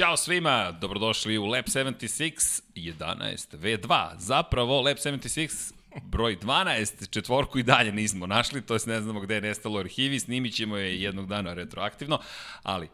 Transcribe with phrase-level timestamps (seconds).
[0.00, 4.10] Ćao svima, dobrodošli u Lab 76 11 V2.
[4.18, 5.72] Zapravo, Lab 76
[6.04, 10.20] broj 12, četvorku i dalje nismo našli, to jest ne znamo gde je nestalo arhivi,
[10.20, 12.20] snimit ćemo je jednog dana retroaktivno,
[12.62, 12.88] ali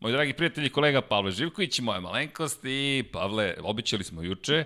[0.00, 4.64] Moji dragi prijatelji, kolega Pavle Živković, moja malenkost i Pavle, običali smo juče,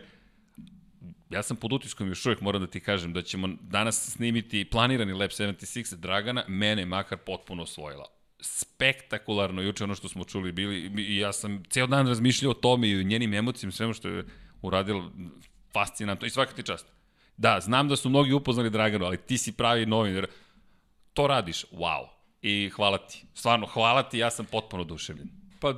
[1.31, 5.13] ja sam pod utiskom još uvijek moram da ti kažem da ćemo danas snimiti planirani
[5.13, 11.17] Lab 76 Dragana, mene makar potpuno osvojila spektakularno juče ono što smo čuli bili i
[11.17, 14.25] ja sam ceo dan razmišljao o tome i o njenim emocijama, svemu što je
[14.63, 15.11] uradila
[15.73, 16.87] fascinantno i svaka ti čast.
[17.37, 20.27] Da, znam da su mnogi upoznali Draganu, ali ti si pravi novinar.
[21.13, 22.07] To radiš, wow.
[22.43, 23.25] I hvala ti.
[23.35, 25.29] Stvarno, hvala ti, ja sam potpuno oduševljen.
[25.61, 25.75] Pa,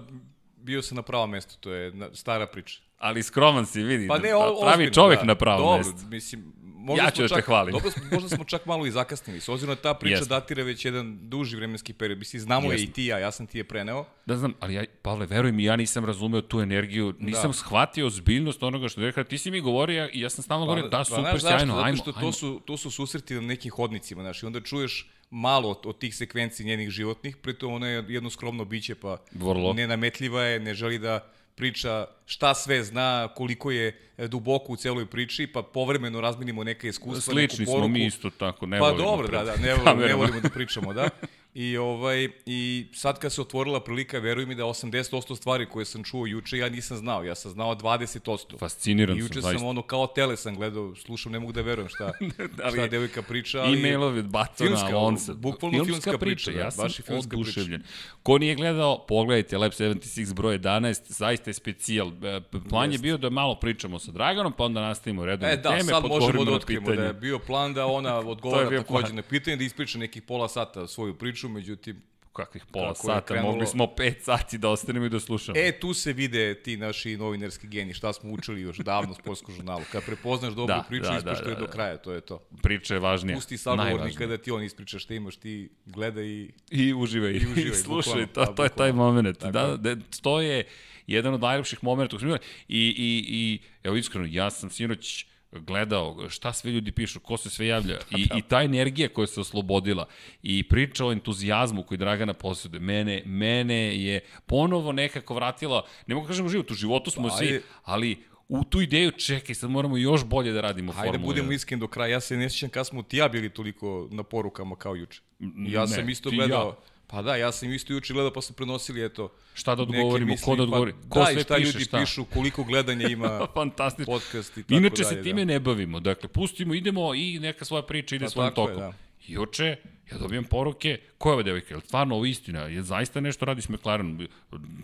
[0.56, 2.80] bio sam na pravom mestu, to je stara priča.
[3.04, 4.08] Ali skroman si, vidi.
[4.08, 5.24] Pa ne, pravi ozbiljno, čovek da.
[5.24, 5.92] na pravom Dobro, mestu.
[5.92, 7.72] Dobro, mislim, možda ja ću da te hvalim.
[7.72, 9.40] Dobro, možda smo čak malo i zakasnili.
[9.40, 10.28] S obzirom da ta priča Jeste.
[10.28, 12.18] datira već jedan duži vremenski period.
[12.18, 14.04] Mislim, znamo je i ti ja, ja sam ti je preneo.
[14.26, 17.52] Da znam, ali ja, Pavle, veruj mi, ja nisam razumeo tu energiju, nisam da.
[17.52, 19.24] shvatio ozbiljnost onoga što je rekao.
[19.24, 22.10] Ti si mi govorio i ja sam stalno govorio, da, super, pa, sjajno, ajmo, Zato
[22.10, 22.30] što ajmo.
[22.30, 25.98] to su, to su susreti na nekim hodnicima, znaš, i onda čuješ malo od, od
[25.98, 29.72] tih sekvenci njenih životnih, pritom ona je jedno skromno biće, pa Vrlo.
[29.72, 35.06] nenametljiva je, ne želi da priča šta sve zna, koliko je e, duboko u celoj
[35.06, 37.86] priči, pa povremeno razminimo neka iskustva, Slični neku poruku.
[37.86, 40.40] smo mi isto tako, ne Pa volimo dobro, pred da, da, ne volimo, ne volimo
[40.40, 41.08] da pričamo, da.
[41.54, 46.04] I, ovaj, I sad kad se otvorila prilika, veruj mi da 80% stvari koje sam
[46.04, 48.58] čuo juče ja nisam znao, ja sam znao 20%.
[48.58, 49.58] Fasciniran I sam, juče zaista.
[49.58, 52.12] sam ono kao tele sam gledao, slušam, ne mogu da verujem šta,
[52.64, 53.60] Ali šta devojka priča.
[53.60, 55.34] Ali E-mailovi od Batona, filmska, Alonso.
[55.34, 57.40] bukvalno filmska priča, da, ja sam baš filmska priča.
[57.40, 57.82] oduševljen.
[58.22, 62.08] Ko nije gledao, pogledajte Lab 76 broj 11, zaista je specijal.
[62.08, 63.02] E, Plan je Jest.
[63.02, 66.44] bio da malo pričamo sa Draganom, pa onda nastavimo redovne E, da, teme, sad možemo
[66.44, 69.98] da otkrijemo da je bio plan da ona je odgovara takođe na pitanje, da ispriča
[69.98, 74.20] nekih pola sata svoju priču, međutim, Kakvih pola Kako je sata, krenulo- mogli smo 5
[74.20, 75.58] sati da ostanemo i da slušamo.
[75.58, 79.54] E, tu se vide ti naši novinarski geni, šta smo učili još davno u sportskom
[79.54, 79.82] žurnalu.
[79.92, 81.72] Kad prepoznaš dobru Da, priču, da, da, ispričaj da, do da.
[81.72, 82.38] kraja, to je to.
[82.62, 83.36] Priča je važnija.
[83.36, 86.50] Pusti sagovornika da ti on ispriča šta imaš, ti gledaj i...
[86.70, 87.30] I uživaj.
[87.30, 89.38] I, uživaj, slušaj, bukvalno, to, da, to je taj moment.
[89.38, 90.64] Tako Da, da, to je
[91.06, 92.16] jedan od najlepših momenta.
[92.16, 92.28] I,
[92.68, 95.26] i, I, evo iskreno, ja sam sinoć
[95.60, 99.40] gledao šta sve ljudi pišu, ko se sve javlja i, i ta energija koja se
[99.40, 100.06] oslobodila
[100.42, 106.26] i priča o entuzijazmu koji Dragana posjeduje, mene, mene je ponovo nekako vratila, ne mogu
[106.26, 109.96] kažem u životu, u životu smo Pa, svi, ali u tu ideju, čekaj, sad moramo
[109.96, 111.54] još bolje da radimo Hajde Formulu budemo 1.
[111.54, 114.76] iskreni do kraja, ja se ne sjećam kad smo ti ja bili toliko na porukama
[114.76, 115.20] kao juče.
[115.68, 116.93] Ja ne, sam isto gledao, ja.
[117.06, 120.44] Pa da, ja sam isto juče gledao pa su prenosili, eto, Šta da odgovorimo, misli,
[120.44, 121.98] ko da odgovori, pa, ko da, sve šta piše, ljudi šta?
[121.98, 124.12] pišu, koliko gledanja ima Fantastično.
[124.14, 125.16] podcast i tako Inače dalje.
[125.16, 125.52] se time da.
[125.52, 126.00] ne bavimo.
[126.00, 128.90] Dakle, pustimo, idemo i neka svoja priča ide Pa svojim tako je, tokom.
[128.90, 128.96] da.
[129.26, 129.76] Juče
[130.12, 131.66] ja dobijam poruke, ko je ova devojka?
[131.70, 132.60] Je li stvarno ovo istina?
[132.60, 134.26] Je zaista nešto radi s McLarenom?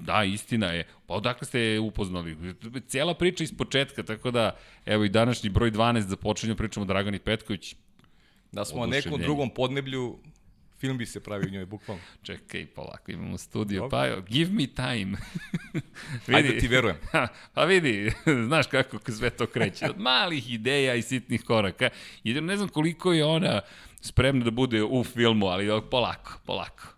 [0.00, 0.86] Da, istina je.
[1.06, 2.36] Pa odakle ste je upoznali?
[2.86, 4.56] Cijela priča iz početka, tako da,
[4.86, 7.74] evo i današnji broj 12 započinjamo pričamo o Dragani Petković.
[8.52, 10.18] Da smo na nekom drugom podneblju,
[10.80, 12.02] film bi se pravio u njoj, bukvalno.
[12.22, 13.80] Čekaj, polako, imamo studio.
[13.80, 13.98] Dobro.
[13.98, 15.18] Pa, evo, give me time.
[16.36, 16.96] Ajde da ti verujem.
[17.12, 18.12] Ha, pa vidi,
[18.48, 19.86] znaš kako sve to kreće.
[19.90, 21.90] Od malih ideja i sitnih koraka.
[22.24, 23.60] I ne znam koliko je ona
[24.00, 26.88] spremna da bude u filmu, ali polako, polako.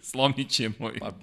[0.00, 1.18] Slomit ćemo i Pa-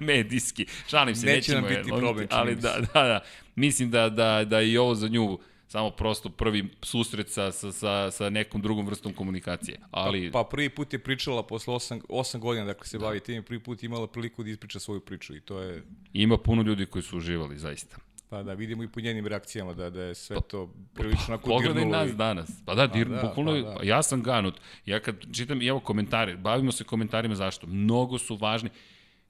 [0.00, 0.66] medijski.
[0.88, 3.20] Šalim se, Neće nam nećemo je biti lomiti, problem, ali da, da, da.
[3.54, 7.72] Mislim da, da, da je i ovo za nju samo prosto prvi susret sa, sa,
[7.72, 9.78] sa, sa nekom drugom vrstom komunikacije.
[9.90, 13.60] Ali, Pa prvi put je pričala posle 8, 8 godina, dakle se bavi tim, prvi
[13.60, 15.82] put imala priliku da ispriča svoju priču i to je,
[16.12, 17.96] ima puno ljudi koji su uživali, zaista.
[18.28, 21.74] pa da vidimo i po njenim reakcijama da, da je sve to prilično onako Pogledaj
[21.74, 21.98] dirnulo.
[21.98, 22.50] nas i- danas.
[22.64, 23.84] Pa da, dir, da, bukvalno, pa pa da.
[23.84, 24.54] ja sam ganut.
[24.86, 27.66] Ja kad čitam, evo komentare, bavimo se komentarima zašto.
[27.66, 28.70] Mnogo su važni.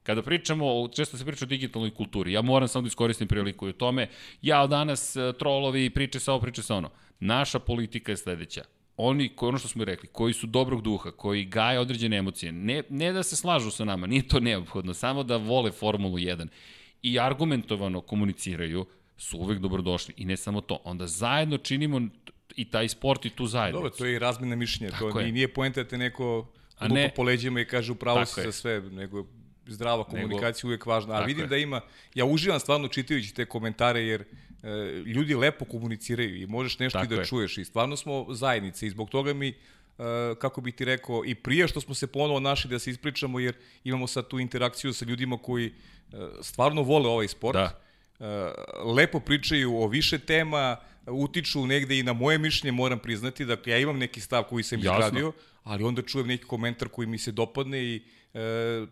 [0.06, 3.70] Kada pričamo, često se priča o digitalnoj kulturi, ja moram samo da iskoristim priliku i
[3.70, 4.08] o tome,
[4.42, 6.90] ja danas e, trolovi, priče sa ovo, priče sa ono.
[7.20, 8.64] Naša politika je sledeća.
[8.96, 13.12] Oni, ono što smo rekli, koji su dobrog duha, koji gaje određene emocije, ne, ne
[13.12, 16.46] da se slažu sa nama, nije to neophodno, samo da vole Formulu 1
[17.02, 18.86] i argumentovano komuniciraju,
[19.16, 20.14] su uvek dobrodošli.
[20.16, 22.00] I ne samo to, onda zajedno činimo
[22.56, 23.76] i taj sport i tu zajednicu.
[23.76, 25.32] Dobro, to je i razmena mišljenja, Tako to je.
[25.32, 26.46] nije, poenta da te neko
[26.80, 27.12] lupa ne.
[27.16, 29.26] po leđima i kaže upravo si za sve, nego
[29.66, 31.14] zdrava komunikacija uvek važna.
[31.14, 31.48] A vidim je.
[31.48, 31.80] da ima,
[32.14, 34.24] ja uživam stvarno čitajući te komentare jer
[34.62, 34.68] e,
[35.06, 37.26] ljudi lepo komuniciraju i možeš nešto Tako i da je.
[37.26, 39.54] čuješ i stvarno smo zajednice i zbog toga mi e,
[40.38, 43.54] kako bi ti rekao, i prije što smo se ponovo našli da se ispričamo, jer
[43.84, 45.72] imamo sad tu interakciju sa ljudima koji e,
[46.42, 47.56] stvarno vole ovaj sport.
[47.56, 47.80] Da.
[48.20, 48.24] E,
[48.84, 50.76] lepo pričaju o više tema,
[51.06, 53.44] utiču negde i na moje mišljenje, moram priznati.
[53.44, 54.92] Dakle, ja imam neki stav koji sam Jasno.
[54.92, 58.02] izgradio, ali onda čujem neki komentar koji mi se dopadne i
[58.34, 58.86] e,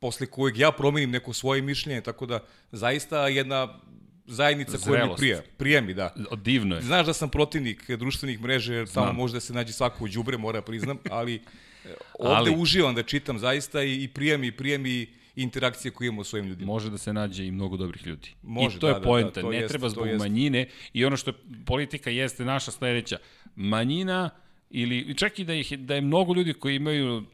[0.00, 3.80] posle kojeg ja promenim neko svoje mišljenje, tako da zaista jedna
[4.26, 5.42] zajednica koja mi prija.
[5.56, 6.14] Prija mi, da.
[6.36, 6.82] Divno je.
[6.82, 10.38] Znaš da sam protivnik društvenih mreža, jer tamo može da se nađe svako u đubre,
[10.38, 11.42] mora priznam, ali
[12.18, 15.06] ovde Ali- uživam da čitam zaista i, i prija mi, prija mi
[15.36, 16.72] interakcije koje imamo s svojim ljudima.
[16.72, 18.30] Može da se nađe i mnogo dobrih ljudi.
[18.42, 19.40] Može, I to da, je da, da, poenta.
[19.40, 21.32] to ne jeste, treba zbog manjine i ono što
[21.66, 23.18] politika jeste naša sledeća.
[23.56, 24.30] Manjina
[24.70, 27.24] ili čak i da, ih, da je mnogo ljudi koji imaju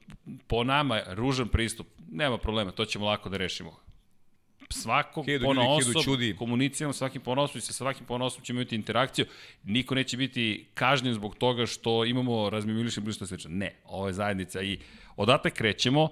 [0.47, 3.85] po nama ružan pristup, nema problema, to ćemo lako da rešimo.
[4.71, 6.37] Svako Hiljadu pona ljudi, hiljadu osob, ćudi.
[6.37, 9.27] komuniciramo svakim ponosom i sa svakim ponosom ćemo imati interakciju.
[9.65, 13.51] Niko neće biti kažnjen zbog toga što imamo razmimilišni blišto slično.
[13.51, 14.79] Ne, ovo je zajednica i
[15.17, 16.09] odatle krećemo.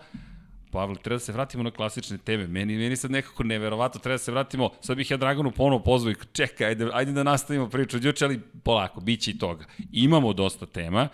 [0.73, 2.47] Pavle, treba da se vratimo na klasične teme.
[2.47, 6.11] Meni, meni sad nekako neverovatno, treba da se vratimo, sad bih ja Draganu ponovo pozvao
[6.11, 9.65] i čekaj, ajde, ajde da nastavimo priču od juče, ali polako, bit će i toga.
[9.93, 11.09] Imamo dosta tema,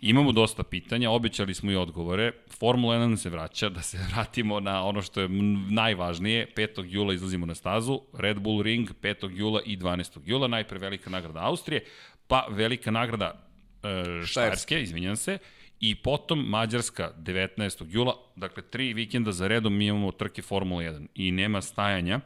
[0.00, 2.32] imamo dosta pitanja, obećali smo i odgovore.
[2.58, 5.28] Formula 1 nam se vraća, da se vratimo na ono što je
[5.70, 6.46] najvažnije.
[6.56, 6.84] 5.
[6.88, 9.30] jula izlazimo na stazu, Red Bull Ring 5.
[9.32, 10.20] jula i 12.
[10.24, 11.84] jula, najpre velika nagrada Austrije,
[12.26, 13.46] pa velika nagrada
[13.82, 15.38] e, Štajerske, izvinjam se,
[15.80, 17.84] i potom Mađarska 19.
[17.88, 22.20] jula, dakle tri vikenda za redom mi imamo trke Formula 1 i nema stajanja,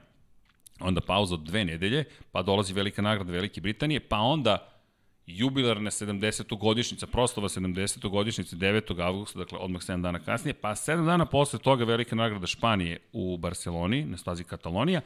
[0.80, 4.78] onda pauza od dve nedelje, pa dolazi velika nagrada Velike Britanije, pa onda
[5.26, 6.58] jubilarna 70.
[6.58, 8.08] godišnjica, proslava 70.
[8.08, 9.00] godišnjice 9.
[9.00, 13.36] avgusta, dakle odmah 7 dana kasnije, pa 7 dana posle toga velika nagrada Španije u
[13.36, 15.00] Barceloni, na stazi Katalonija,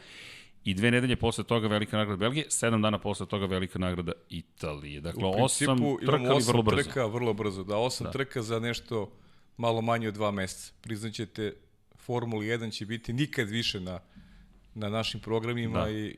[0.64, 5.00] i dve nedelje posle toga velika nagrada Belgije, 7 dana posle toga velika nagrada Italije.
[5.00, 6.82] Dakle, U osam principu trka, imamo ali osam vrlo brzo.
[6.82, 7.64] trka vrlo brzo.
[7.64, 8.11] Da, osam da.
[8.11, 9.12] trka za nešto
[9.56, 10.73] malo manje od dva meseca.
[10.81, 11.53] Priznaćete,
[11.97, 14.00] Formula 1 će biti nikad više na,
[14.75, 15.91] na našim programima Da.
[15.91, 16.17] i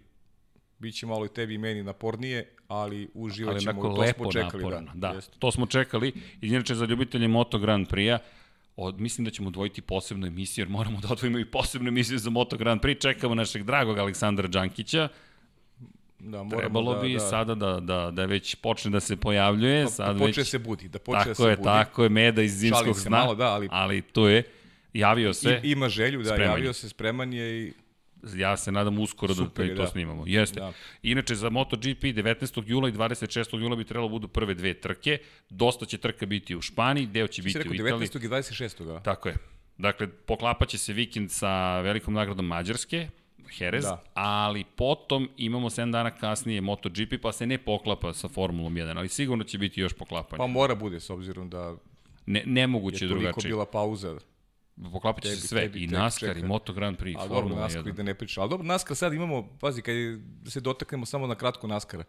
[0.78, 4.32] bit će malo i tebi i meni napornije, ali uživat ali ćemo, onako to smo
[4.32, 4.62] čekali.
[4.64, 4.90] naporno.
[4.94, 6.12] Da, Da, to smo čekali.
[6.40, 8.18] Inače za ljubitelje Moto Grand Prix-a,
[8.76, 12.30] od, mislim da ćemo odvojiti posebnu emisiju, jer moramo da odvojimo i posebnu emisiju za
[12.30, 13.00] Moto Grand Prix.
[13.02, 15.08] Čekamo našeg dragog Aleksandra Đankića.
[16.18, 19.82] Da, Trebalo da, bi da, sada da, da, da već počne da se pojavljuje.
[19.82, 21.64] da, sad da počne već, se budi, da počne tako da se je, budi.
[21.64, 23.10] tako je, Meda iz zimskog sna.
[23.10, 24.42] malo, da, ali- ali tu je.
[24.92, 25.60] Javio se.
[25.62, 26.50] I, ima želju, da, Spreman je.
[26.50, 27.72] javio se, spreman je i
[28.36, 29.88] ja se nadam uskoro Super da je, to da.
[29.88, 30.24] snimamo.
[30.26, 30.60] Jeste.
[30.60, 30.72] Da.
[31.02, 32.62] Inače, za MotoGP 19.
[32.66, 33.58] jula i 26.
[33.60, 35.18] jula bi trebalo budu prve dve trke.
[35.50, 38.08] Dosta će trka biti u Španiji, deo će ti biti rekao u Italiji.
[38.08, 38.24] 19.
[38.24, 38.96] i 26.
[38.96, 39.02] a?
[39.02, 39.34] Tako je.
[39.78, 43.08] Dakle, poklapaće se vikend sa velikom nagradom Mađarske,
[43.58, 43.90] Jerez, da.
[43.90, 44.02] Da.
[44.14, 49.08] ali potom imamo 7 dana kasnije MotoGP, pa se ne poklapa sa Formulom 1, ali
[49.08, 50.38] sigurno će biti još poklapanje.
[50.38, 51.76] Pa mora bude, s obzirom da
[52.26, 53.48] Ne, nemoguće je je toliko drugačije.
[53.48, 54.18] bila pauza.
[54.92, 56.42] Poklapat će se sve, tebi i NASCAR, i.
[56.42, 57.92] Moto Grand Prix, i A dobro, Formula NASCAR 1.
[57.92, 58.42] da ne pričam.
[58.42, 62.04] Ali dobro, NASCAR sad imamo, pazi, kad je- se dotaknemo samo na kratko NASCAR-a.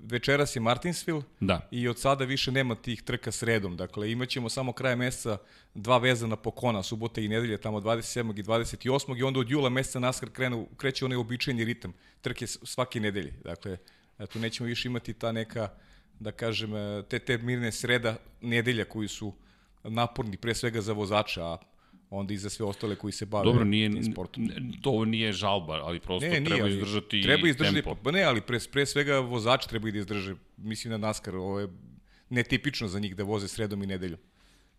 [0.00, 1.68] Večeras je Martinsville Da.
[1.70, 3.76] i od sada više nema tih trka sredom.
[3.76, 5.38] Dakle, imaćemo samo kraje meseca
[5.74, 8.38] dva vezana pokona, subota i nedelje, tamo 27.
[8.38, 9.16] i 28.
[9.16, 13.32] i onda od jula meseca NASCAR krenu, kreće onaj običajni ritam, trke svake nedelje.
[13.44, 13.76] Dakle,
[14.18, 15.68] eto, nećemo više imati ta neka,
[16.20, 19.32] da kažem, e, te, te mirne sreda, nedelja koji su
[19.84, 21.58] naporni, pre svega za vozača, a
[22.10, 24.48] onda i za sve ostale koji se bave Dobro, nije, sportom.
[24.82, 27.94] to nije žalba, ali prosto Ne, ne, nije, treba izdržati treba izdržati, tempo.
[27.94, 30.34] Pa ne, ali pre, pre svega vozači treba i da izdrže.
[30.56, 31.68] Mislim na NASCAR, ovo je
[32.28, 34.18] netipično za njih da voze sredom i nedeljom.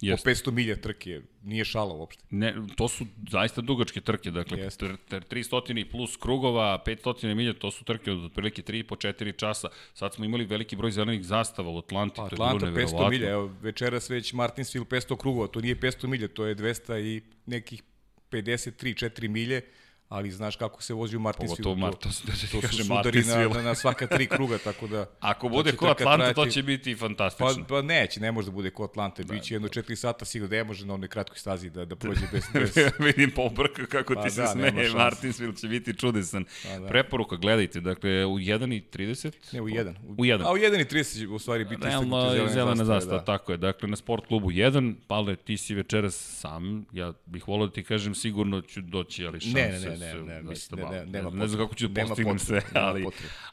[0.02, 0.24] Jeste.
[0.24, 2.24] Po 500 milja trke, nije šala uopšte.
[2.30, 4.88] Ne, to su zaista dugačke trke, dakle Jeste.
[4.88, 8.96] tr, tr, 300 i plus krugova, 500 milja, to su trke od otprilike 3 po
[8.96, 9.68] 4 časa.
[9.94, 12.76] Sad smo imali veliki broj zelenih zastava u Atlanti, Pa, to je Atlanta bilo 500
[12.78, 13.10] neverovatno.
[13.10, 17.22] milja, evo večeras već Martinsville 500 krugova, to nije 500 milja, to je 200 i
[17.46, 17.84] nekih
[18.32, 19.62] 53-4 milje,
[20.12, 21.64] ali znaš kako se vozi u Martinsville.
[21.64, 24.88] Pogotovo Mar- to su- da to su sudari na, na, na svaka tri kruga, tako
[24.88, 25.06] da...
[25.22, 27.66] Ako da bude će ko Atlanta, to trajati- će biti Pa, fantastično.
[27.66, 30.64] pa neće, ne može da bude ko Atlante, Da, biće jedno 4 sata sigurno, ne
[30.64, 34.24] može na onoj kratkoj stazi da, da prođe bez, bez Vidim po brku kako Pa
[34.24, 34.90] ti se da, smeje.
[34.90, 36.46] Martinsville će biti čudesan.
[36.64, 36.88] Pa da.
[36.88, 39.32] Preporuka, gledajte, dakle, u 1.30?
[39.52, 39.96] Ne, u jedan.
[40.18, 40.48] U jedan.
[40.48, 43.26] A u 1.30 će u stvari biti Realno istaknute je zelena zastava, da.
[43.26, 43.58] tako je.
[43.58, 47.84] Dakle, na sport klubu 1, Pavle, ti si večeras sam, ja bih volao da ti
[47.84, 50.98] kažem, sigurno ću doći, ali šanse Ne, ne, ne, ne, ne, mislim, ne, male.
[51.00, 53.06] ne, nema ne znam kako ću da postignem sve, ali,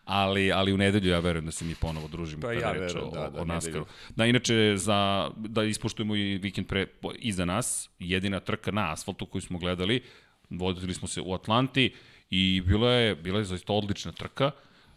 [0.05, 2.95] ali, ali u nedelju ja verujem da se mi ponovo družimo Pa kada ja reč
[2.95, 3.75] o, da, da, o NASCARu.
[3.75, 3.85] nedelju.
[4.17, 6.87] Da, inače, za, da ispoštujemo i vikend pre,
[7.19, 10.03] iza nas, jedina trka na asfaltu koju smo gledali,
[10.51, 11.95] vodili smo se u Atlanti
[12.31, 14.51] i bila je, bila je zaista odlična trka.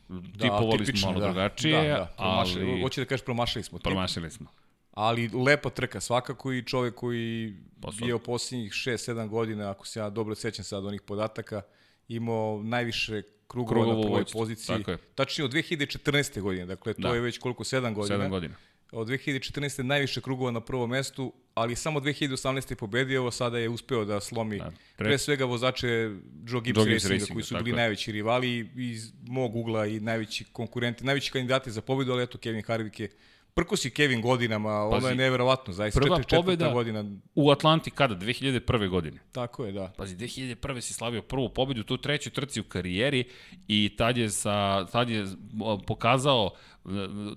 [0.10, 1.26] Da, Tipovali smo tipično, malo da.
[1.26, 3.78] drugačije, da, da, promašili, ali Hoće da kažeš promašili smo.
[3.78, 4.48] tip, promašili smo.
[4.92, 9.88] Ali lepa trka, svakako i čovek koji Pa sad- je u posljednjih 6-7 godina, ako
[9.88, 11.62] se ja dobro sećam sad onih podataka,
[12.08, 14.78] imao najviše krugova na prvoj poziciji.
[14.78, 14.98] tako je.
[15.16, 16.42] Tačnije od 2014.
[16.42, 17.10] godine, dakle to Da.
[17.10, 18.18] je već koliko, 7 godina.
[18.18, 18.56] 7 godina.
[18.92, 19.84] od 2014.
[19.84, 22.72] najviše krugova na prvom mestu, ali samo 2018.
[22.72, 25.06] je pobedio, evo sada je uspeo da slomi da, pre...
[25.06, 26.12] pre svega vozače Joe
[26.62, 30.44] Gibbs, Joe Gibbs Racinga, Racinga, koji su bili najveći rivali iz mog ugla i najveći
[30.46, 33.10] konkurenti, najveći kandidati za pobedu, ali eto Kevin Harvick je
[33.54, 37.06] Prko si Kevin godinama, Pazi, ono je neverovatno, zaista prva 4, pobeda godina.
[37.36, 38.16] u Atlanti kada?
[38.16, 38.90] 2001.
[38.90, 39.20] godine.
[39.32, 39.94] Tako je, da.
[39.98, 40.82] Pazi, 2001.
[40.82, 43.24] si slavio prvu pobedu, tu treću trci u karijeri
[43.68, 45.26] i tad je, sa, tad je
[45.88, 46.52] pokazao
[46.86, 46.90] e,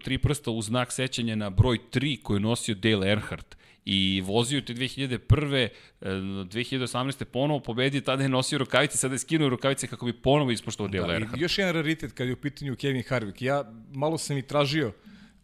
[0.04, 4.60] tri prsta u znak sećanja na broj 3 koji je nosio Dale Earnhardt i vozio
[4.60, 5.68] te 2001.
[6.00, 7.24] 2018.
[7.24, 11.06] ponovo pobedio, tada je nosio rukavice, sada je skinuo rukavice kako bi ponovo ispoštovao Dale
[11.06, 11.42] da, Earnhardt.
[11.42, 13.42] Još jedan raritet kad je u pitanju Kevin Harvick.
[13.42, 14.92] Ja malo sam i tražio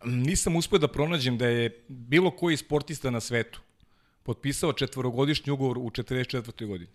[0.04, 3.60] nisam uspeo da pronađem da je bilo koji sportista na svetu
[4.22, 6.66] potpisao četvorogodišnji ugovor u 44.
[6.66, 6.90] godini.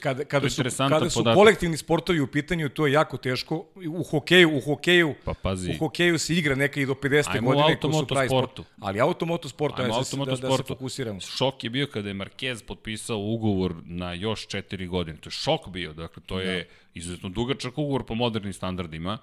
[0.00, 3.64] Kada, kada, su, kada su kolektivni sportovi u pitanju, to je jako teško.
[3.88, 5.70] U hokeju, u hokeju, pa pazi.
[5.70, 7.34] u hokeju se igra neka i do 50.
[7.34, 8.64] Ajmo godine ko su pravi sportu.
[8.80, 11.20] Ali automoto sportu, Ajmo ja se, da, da se fokusiramo.
[11.20, 15.18] Šok je bio kada je Marquez potpisao ugovor na još 4 godine.
[15.18, 16.70] To je šok bio, dakle to je da.
[16.94, 19.18] izuzetno dugačak ugovor po modernim standardima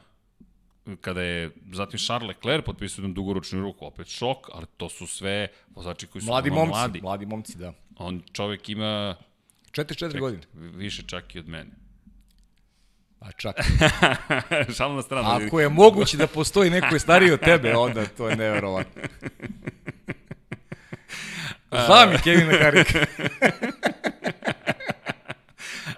[1.01, 5.47] kada je zatim Charles Leclerc potpisao jednu dugoročnu ruku, opet šok, ali to su sve
[5.69, 7.01] vozači koji su mladi momci, mladi.
[7.01, 7.73] Mladi momci, da.
[7.97, 9.15] On čovek ima
[9.71, 10.43] 44 godine.
[10.53, 11.71] Više čak i od mene.
[13.19, 13.55] A čak.
[14.77, 15.29] Šalno na stranu.
[15.29, 19.01] Ako je moguće da postoji neko stariji od tebe, onda to je neverovatno.
[21.85, 22.99] Znam mi Kevin Harika.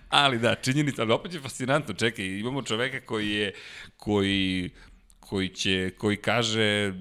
[0.09, 3.53] Ali da, činjenica, ali opet je fascinantno, čekaj, imamo čoveka koji je,
[3.97, 4.69] koji
[5.29, 6.93] koji će, koji kaže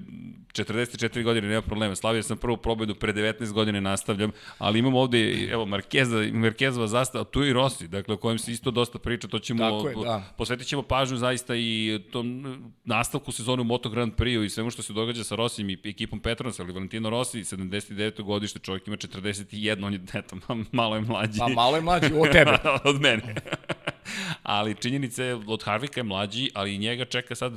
[0.53, 5.47] 44 godine, nema problema, slavio sam prvu probedu pre 19 godine, nastavljam, ali imamo ovde,
[5.51, 9.39] evo, Markeza, Markezova zastava, tu i Rossi, dakle, o kojem se isto dosta priča, to
[9.39, 10.33] ćemo, je, da.
[10.37, 14.81] posvetit ćemo pažnju zaista i tom nastavku sezone u Moto Grand Prix i svemu što
[14.81, 18.23] se događa sa Rossijem i ekipom Petronas, ali Valentino Rossi, 79.
[18.23, 20.37] godište, čovjek ima 41, on je, eto,
[20.71, 21.39] malo je mlađi.
[21.39, 22.57] Pa malo je mlađi, od tebe.
[22.89, 23.35] od mene.
[24.43, 27.53] ali činjenica je, od Harvika je mlađi, ali i njega čeka sad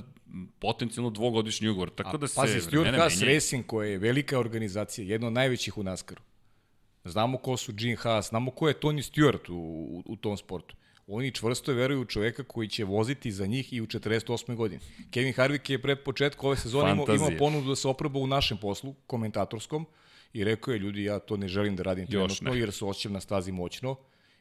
[0.58, 1.90] potencijalno dvogodišnji ugovor.
[1.90, 5.82] Tako da se pazi, Stuart Haas Racing koja je velika organizacija, jedna od najvećih u
[5.82, 6.22] Naskaru.
[7.04, 10.76] Znamo ko su Gene Haas, znamo ko je Tony Stewart u, u, u tom sportu.
[11.06, 14.54] Oni čvrsto veruju u čoveka koji će voziti za njih i u 48.
[14.54, 14.80] godini.
[15.10, 18.58] Kevin Harvick je pre početka ove sezone imao, imao ponudu da se oproba u našem
[18.58, 19.86] poslu, komentatorskom,
[20.32, 23.20] i rekao je, ljudi, ja to ne želim da radim trenutno, jer se osjećam na
[23.20, 23.96] stazi moćno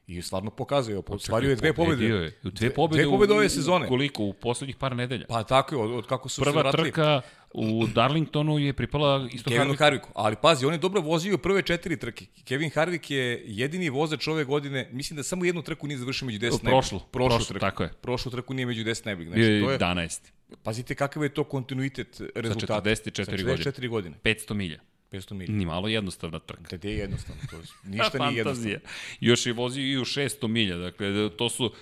[0.10, 2.06] I stvarno pokazuje, ostvario je dve pobede.
[2.06, 2.40] Je.
[2.44, 3.88] Dve pobede, dve pobede ove sezone.
[3.88, 4.24] Koliko?
[4.24, 5.26] U poslednjih par nedelja.
[5.30, 6.92] Pa tako je, od, od kako su Prva se vratili.
[6.92, 10.10] Prva trka u Darlingtonu je pripala isto Kevinu Harvicku.
[10.16, 12.26] Ali pazi, on je dobro vozio prve četiri trke.
[12.44, 16.40] Kevin Harvick je jedini vozač ove godine, mislim da samo jednu trku nije završio među
[16.40, 16.62] 10 najboljih.
[16.64, 17.60] Prošlu, prošlu, prošlu trku.
[17.60, 17.90] tako je.
[18.02, 19.30] Prošlu trku nije među 10 najboljih.
[19.30, 20.20] Znači, to je 11.
[20.64, 22.96] Pazite kakav je to kontinuitet rezultata.
[22.96, 23.64] Za 44 godine.
[23.64, 24.18] Za 44 godine.
[24.24, 24.80] 500 milja.
[25.12, 25.58] 500 milija.
[25.58, 26.78] Ni malo jednostavna trka.
[26.78, 28.80] Da je jednostavno, to je, ništa nije jednostavno.
[29.20, 31.74] Još je vozio i u 600 milja, dakle, to su,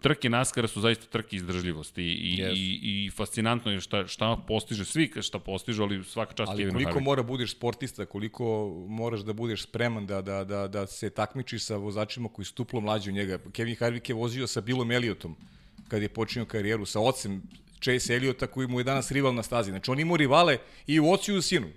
[0.00, 2.52] trke naskara su zaista trke izdržljivosti i, yes.
[2.56, 6.90] i, i fascinantno je šta, šta postiže, svi šta postižu, ali svaka čast ali koliko
[6.90, 7.04] Harvick.
[7.04, 11.76] mora budeš sportista, koliko moraš da budeš spreman da, da, da, da se takmičiš sa
[11.76, 13.38] vozačima koji su tuplo mlađi od njega.
[13.52, 15.36] Kevin Harvick je vozio sa Billom Elliotom
[15.88, 17.42] kad je počinio karijeru, sa ocem
[17.80, 19.70] Chase Elliota koji mu je danas rival na stazi.
[19.70, 21.68] Znači on imao rivale i u ocu i u sinu.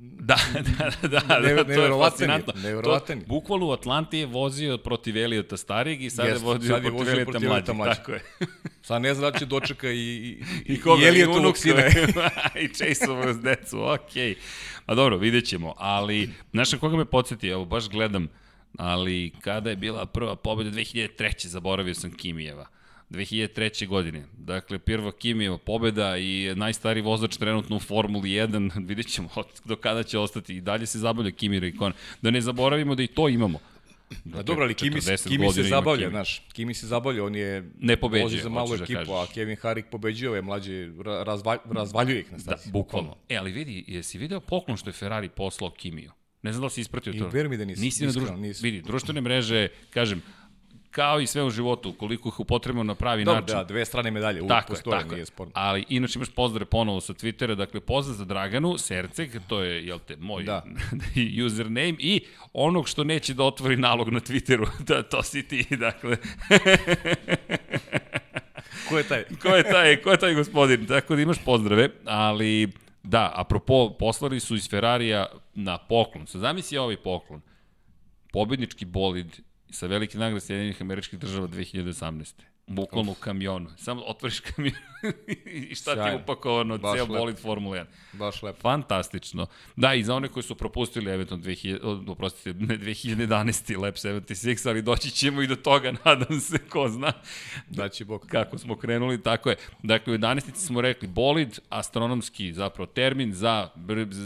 [0.00, 0.36] Da,
[0.78, 2.52] da, da, da, ne, to je fascinantno.
[2.56, 3.24] Nevjerovatan je.
[3.26, 7.44] Bukvalno u Atlanti je vozio protiv Eliota starijeg i sad je vozio sad je protiv
[7.44, 7.96] Eliota mlađeg.
[7.96, 8.22] Tako je.
[8.82, 11.82] sad ne zna da će dočeka i, i, i, i Eliotovog sina.
[12.60, 14.34] I Chase-ovog decu, okej.
[14.34, 14.36] Okay.
[14.86, 15.74] Pa dobro, vidjet ćemo.
[15.76, 18.28] Ali, znaš koga me podsjeti, evo, baš gledam,
[18.78, 21.46] ali kada je bila prva pobjeda 2003.
[21.46, 22.66] zaboravio sam Kimijeva
[23.10, 23.86] 2003.
[23.86, 24.24] godine.
[24.32, 28.70] Dakle, Pirva Kimijeva pobeda i najstariji vozač trenutno u Formuli 1.
[28.88, 29.28] Vidjet ćemo
[29.64, 30.56] do kada će ostati.
[30.56, 31.92] I dalje se zabavlja Kimi Raikkonen.
[32.22, 33.58] Da ne zaboravimo da i to imamo.
[34.10, 36.10] Dakle, da dobro, ali Kimi, Kimi se zabavlja, Kimi.
[36.10, 39.56] znaš, Kimi se zabavlja, on je ne pobeđuje, za malu da ekipu, da a Kevin
[39.56, 42.66] Harik pobeđuje ove mlađe, razvalj, razvaljuje ih na stazi.
[42.66, 43.16] Da, bukvalno.
[43.28, 46.12] E, ali vidi, jesi video poklon što je Ferrari poslao Kimiju?
[46.42, 47.18] Ne znam da li si ispratio to.
[47.18, 47.82] I verujem mi da nisi.
[47.82, 48.28] Nisi na druž...
[48.62, 50.22] Vidi, društvene mreže, kažem,
[50.90, 53.56] kao i sve u životu, koliko ih upotrebimo na pravi Dobre, način.
[53.56, 55.52] Da, dve strane medalje, uvijek tako postoje, tako nije sporno.
[55.54, 59.98] Ali inače imaš pozdrave ponovo sa Twittera, dakle pozdrav za Draganu, Serceg, to je, jel
[59.98, 60.64] te, moj da.
[61.46, 62.20] username, i
[62.52, 66.16] onog što neće da otvori nalog na Twitteru, da to si ti, dakle.
[68.88, 69.24] ko je taj?
[69.42, 70.86] ko je taj, ko je taj gospodin?
[70.86, 76.26] Tako da imaš pozdrave, ali da, apropo, poslali su iz Ferrarija na poklon.
[76.26, 77.40] Sad zamisli ovaj poklon.
[78.32, 82.57] Pobednički bolid sa velike nagrade Sjedinjenih američkih država 2018.
[82.68, 83.70] Bukvalno u kamionu.
[83.76, 84.74] Samo otvoriš kamion
[85.46, 86.18] i šta ti je Sjajno.
[86.18, 87.84] upakovano, Baš ceo bolid Formula 1.
[88.12, 88.60] Baš lepo.
[88.60, 89.46] Fantastično.
[89.76, 93.78] Da, i za one koji su propustili eventualno 2000, o, oprostite, ne 2011.
[93.78, 97.12] Lab 76, ali doći ćemo i do toga, nadam se, ko zna
[97.68, 98.26] Da će Bog.
[98.26, 99.56] kako smo krenuli, tako je.
[99.82, 100.40] Dakle, u 11.
[100.56, 103.68] smo rekli bolid, astronomski zapravo termin za,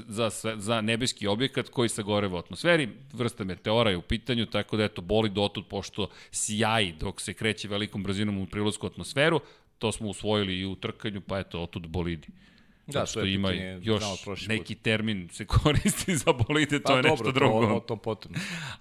[0.08, 4.76] za, sve- za nebeski objekat koji sagoreva u atmosferi, vrsta meteora je u pitanju, tako
[4.76, 9.40] da eto, bolid otud, pošto sjaji dok se kreće velikom brzinom u prilasku atmosferu,
[9.78, 12.28] to smo usvojili i u trkanju, pa eto, otud bolidi.
[12.86, 14.58] Da, Zato to što je ima pitanje, još prošli put.
[14.58, 17.66] neki termin se koristi za bolide, to Pa je nešto dobro, drugo.
[17.66, 18.32] To, o, o tom potom.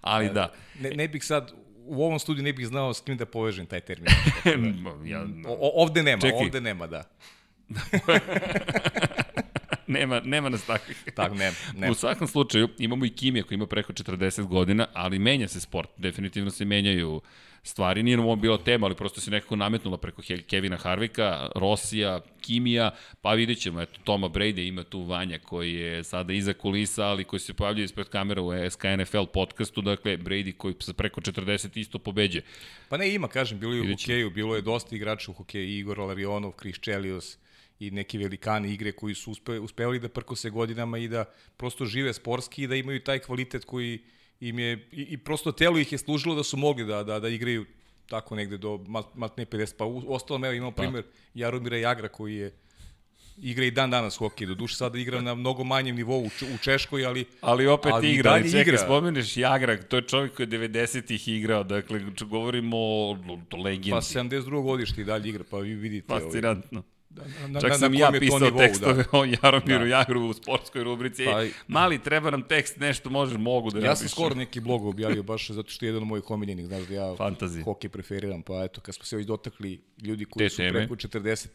[0.02, 1.52] Ali da, Ne, ne bih sad,
[1.86, 4.12] u ovom studiju ne bih znao s kim da povežem taj termin.
[5.12, 6.40] ja, O, ovde nema, Čekaj.
[6.40, 7.04] ovde nema, da.
[9.88, 11.04] nema, nema nas takvih.
[11.16, 11.92] Tak, nema, nema.
[11.92, 15.90] U svakom slučaju, imamo i Kimija koji ima preko 40 godina, ali menja se sport.
[15.98, 17.22] Definitivno se menjaju
[17.64, 18.04] stvari.
[18.04, 22.92] Nije nam ovo bila tema, ali prosto se nekako nametnula preko Kevina Harvika, Rosija, Kimija,
[23.22, 27.24] pa vidjet ćemo, eto, Toma Brady ima tu Vanja koji je sada iza kulisa, ali
[27.24, 32.00] koji se pojavljuje ispred kamera u SKNFL podcastu, dakle, Brady koji sa preko 40 isto
[32.00, 32.42] pobeđe.
[32.90, 36.00] Pa ne, ima, kažem, bilo je u hokeju, bilo je dosta igrača u hokeju, Igor
[36.00, 37.38] Larionov, Chris Chelios
[37.80, 41.26] i neki velikani igre koji su uspe, uspevali da prkose godinama i da
[41.58, 44.00] prosto žive sportski i da imaju taj kvalitet koji
[44.42, 47.30] im je, i, i prosto telo ih je služilo da su mogli da, da, da
[47.30, 47.66] igraju
[48.08, 52.36] tako negde do mat, matne 50, pa u, ostalo evo imamo primer Jaromira Jagra koji
[52.36, 52.52] je
[53.42, 57.06] igra i dan danas hokej, do duše sada igra na mnogo manjem nivou u, Češkoj,
[57.06, 58.78] ali Ali opet Ali igra, ali čekaj, igra.
[58.78, 63.18] spomeneš Jagrag, to je čovjek koji je 90-ih igrao, dakle, govorimo o,
[63.52, 63.92] o legendi.
[63.92, 64.64] pa 72.
[64.64, 66.14] godište i dalje igra, pa vi vidite.
[66.14, 66.84] ovaj, Fascinantno.
[67.48, 69.10] Na, Čak na, sam na ja pisao nivou, tekstove da.
[69.12, 69.86] o Jaromiru Da.
[69.88, 71.26] Jagru u sportskoj rubrici.
[71.26, 74.10] Pa mali, treba nam tekst, nešto možeš, mogu da Ja sam napišem.
[74.10, 77.04] skoro neki blog objavio baš zato što je jedan od mojih omiljenih, znaš da ja
[77.06, 77.64] Fantasy.
[77.64, 80.72] hokej preferiram, pa eto, kad smo se već dotakli ljudi koji Te su teme.
[80.74, 81.48] preko 40,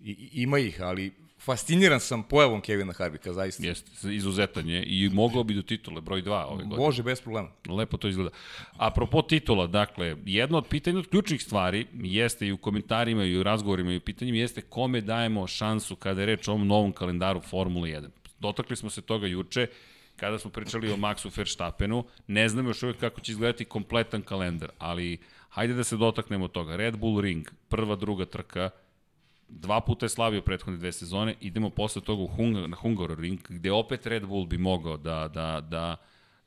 [0.00, 3.66] i, i- ima ih, ali fasciniran sam pojavom Kevina Harvika, zaista.
[3.66, 6.76] Jeste, izuzetan je i moglo bi do titule, broj 2 ove godine.
[6.76, 7.48] Može, bez problema.
[7.68, 8.30] Lepo to izgleda.
[8.76, 13.42] Apropo titula, dakle, jedno od pitanja, od ključnih stvari jeste i u komentarima i u
[13.42, 17.40] razgovorima i u pitanjima jeste kome dajemo šansu kada je reč o ovom novom kalendaru
[17.40, 18.08] Formule 1.
[18.40, 19.66] Dotakli smo se toga juče,
[20.16, 24.70] kada smo pričali o Maxu Verstappenu, ne znamo još uvijek kako će izgledati kompletan kalendar,
[24.78, 26.76] ali hajde da se dotaknemo toga.
[26.76, 28.70] Red Bull Ring, prva, druga trka,
[29.48, 33.72] dva puta je slavio prethodne dve sezone, idemo posle toga u Hung, na Hungaroring, gde
[33.72, 35.96] opet Red Bull bi mogao da, da, da,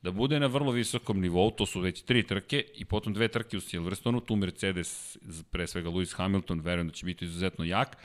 [0.01, 3.57] da bude na vrlo visokom nivou, to su već tri trke i potom dve trke
[3.57, 5.17] u Silverstonu, tu Mercedes,
[5.51, 7.97] pre svega Lewis Hamilton, verujem da će biti izuzetno jak,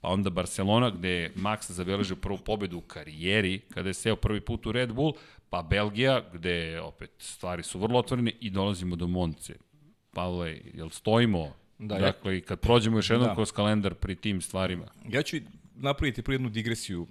[0.00, 4.40] pa onda Barcelona gde je Max zabeležio prvu pobedu u karijeri kada je seo prvi
[4.40, 5.12] put u Red Bull,
[5.50, 9.54] pa Belgija gde opet stvari su vrlo otvorene i dolazimo do Monce.
[10.12, 11.59] Pavle, jel stojimo?
[11.80, 13.34] Da, Da, dakle, i kad prođemo još jednom Da.
[13.34, 14.86] kroz kalendar pri tim stvarima.
[15.08, 15.36] Ja ću
[15.74, 17.06] napraviti prvo jednu digresiju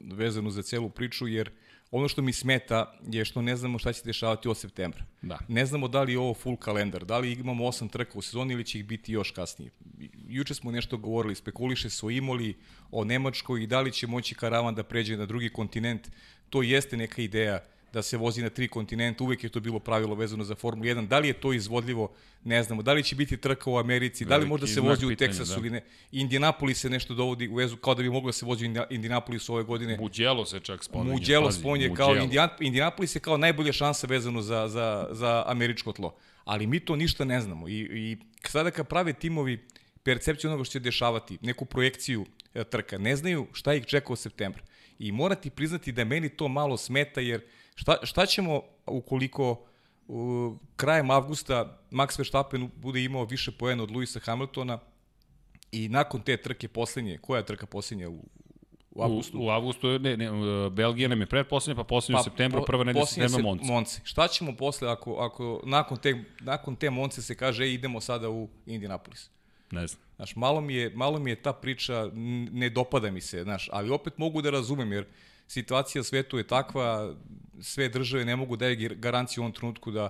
[0.00, 1.50] vezanu za celu priču, jer
[1.90, 5.04] ono što mi smeta je što ne znamo šta će dešavati od septembra.
[5.22, 5.38] Da.
[5.48, 8.54] Ne znamo da li je ovo full kalendar, da li imamo osam trka u sezoni
[8.54, 9.70] ili će ih biti još kasnije.
[10.28, 12.54] Juče smo nešto govorili, spekuliše su o Imoli,
[12.90, 16.08] o Nemačkoj i da li će moći karavan da pređe na drugi kontinent.
[16.50, 20.14] To jeste neka ideja da se vozi na tri kontinenta, uvek je to bilo pravilo
[20.14, 21.06] vezano za Formulu 1.
[21.06, 22.12] Da li je to izvodljivo,
[22.44, 22.82] ne znamo.
[22.82, 25.58] Da li će biti trka u Americi, da li možda se vozi u Teksasu da.
[25.60, 25.84] ili ne.
[26.12, 28.86] Indianapolis se nešto dovodi u vezu kao da bi moglo da se vozi u Indi-
[28.90, 29.96] Indianapolisu ove godine.
[29.96, 31.12] Muđelo se čak spominje.
[31.12, 32.16] Muđelo pazi, spominje kao.
[32.16, 36.14] Indian, Indianapolis je kao najbolja šansa vezano za, za, za američko tlo.
[36.44, 37.68] Ali mi to ništa ne znamo.
[37.68, 38.16] I, i
[38.48, 39.64] sada kad prave timovi
[40.02, 44.16] percepciju onoga što će dešavati, neku projekciju e, trka, ne znaju šta ih čeka u
[44.16, 44.62] septembru.
[44.98, 47.40] I morati priznati da meni to malo smeta, jer
[47.78, 49.60] šta, šta ćemo ukoliko
[50.08, 54.78] u, krajem avgusta Max Verstappen bude imao više poena od Luisa Hamiltona
[55.72, 58.24] i nakon te trke poslednje, koja je trka poslednja u,
[58.90, 59.38] u avgustu?
[59.38, 62.66] U, u avgustu, ne, ne, uh, Belgija nam je predposlednja, pa poslednja u septembru, po-
[62.66, 63.64] prva nedelja septembra se- Monci.
[63.64, 64.00] Monci.
[64.04, 68.30] Šta ćemo posle ako, ako nakon, te, nakon te Monce se kaže ej, idemo sada
[68.30, 69.30] u Indianapolis?
[69.70, 70.02] Ne znam.
[70.16, 72.10] Znaš, malo mi, je, malo mi je ta priča,
[72.52, 75.06] ne dopada mi se, znaš, ali opet mogu da razumem, jer
[75.46, 77.14] situacija svetu je takva,
[77.60, 80.08] sve države ne mogu da je garanciju u ovom trenutku da,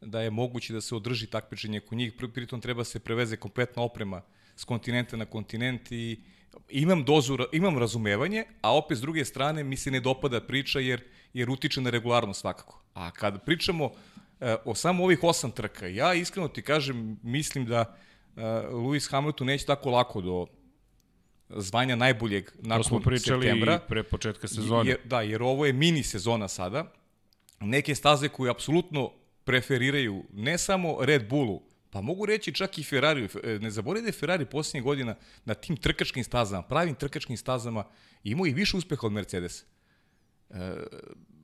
[0.00, 3.82] da je moguće da se održi takmičenje kod njih, pri- pritom treba se preveze kompletna
[3.82, 4.22] oprema
[4.56, 6.20] s kontinenta na kontinent i
[6.68, 11.02] imam dozu, imam razumevanje, a opet s druge strane mi se ne dopada priča jer,
[11.34, 12.82] jer utiče na regularnost svakako.
[12.94, 13.90] A kad pričamo
[14.40, 17.80] e, o samo ovih osam trka, ja iskreno ti kažem, mislim da
[18.36, 20.46] uh, Lewis Hamilton neće tako lako do
[21.56, 23.80] zvanja najboljeg nakon To smo pričali septembra.
[23.84, 24.90] i pre početka sezone.
[24.90, 26.92] Jer, da, jer ovo je mini sezona sada.
[27.60, 29.12] Neke staze koje apsolutno
[29.44, 33.28] preferiraju ne samo Red Bullu Pa mogu reći čak i Ferrari.
[33.42, 37.84] E, ne zaboravite da je Ferrari posljednjih godina na tim trkačkim stazama, pravim trkačkim stazama,
[38.24, 39.64] imao i više uspeha od Mercedesa.
[40.50, 40.54] E,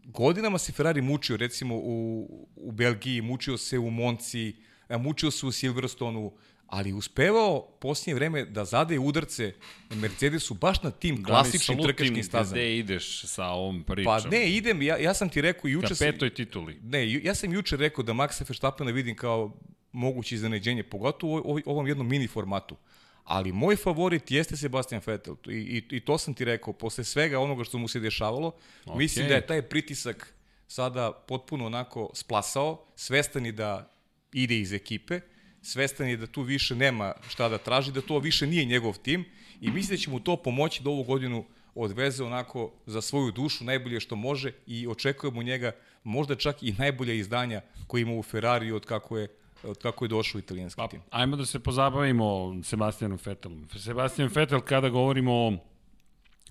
[0.04, 4.56] godinama se Ferrari mučio, recimo u, u Belgiji, mučio se u Monci,
[4.88, 6.32] mučio se u Silverstonu,
[6.66, 9.54] ali uspevao posljednje vreme da zade udarce
[9.90, 12.52] Mercedesu baš na tim da klasičnim trkačkim stazama.
[12.52, 14.22] Gde ideš sa ovom pričom?
[14.22, 15.88] Pa ne, idem, ja, ja sam ti rekao juče...
[15.88, 16.78] Ka petoj tituli.
[16.82, 19.56] Ne, ja sam juče rekao da Maxa Verstappena vidim kao
[19.92, 22.76] moguće iznenađenje, pogotovo u ovom jednom mini formatu.
[23.24, 27.40] Ali moj favorit jeste Sebastian Vettel i, i, i to sam ti rekao, posle svega
[27.40, 28.52] onoga što mu se dešavalo,
[28.84, 28.96] okay.
[28.96, 30.34] mislim da je taj pritisak
[30.68, 33.90] sada potpuno onako splasao, svestan je da
[34.32, 35.20] ide iz ekipe,
[35.66, 39.24] svestan je da tu više nema šta da traži, da to više nije njegov tim
[39.60, 43.64] i mislim da će mu to pomoći da ovu godinu odveze onako za svoju dušu
[43.64, 45.72] najbolje što može i očekujemo njega
[46.04, 49.28] možda čak i najbolje izdanja koje ima u Ferrari od kako je
[49.62, 51.00] od kako je došao italijanski pa, tim.
[51.10, 53.68] Ajmo da se pozabavimo Sebastianom Vettelom.
[53.78, 55.58] Sebastian Vettel kada govorimo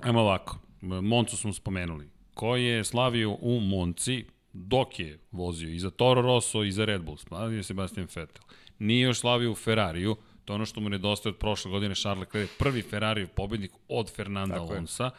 [0.01, 2.09] ajmo ovako, Moncu smo spomenuli.
[2.33, 7.01] Ko je slavio u Monci dok je vozio i za Toro Rosso i za Red
[7.01, 8.43] Bull, slavio je Sebastian Vettel.
[8.79, 12.19] Nije još slavio u Ferrariju, to je ono što mu nedostaje od prošle godine Charles
[12.19, 15.03] Leclerc, prvi Ferrari pobednik od Fernanda Tako Alonsa.
[15.03, 15.11] Je.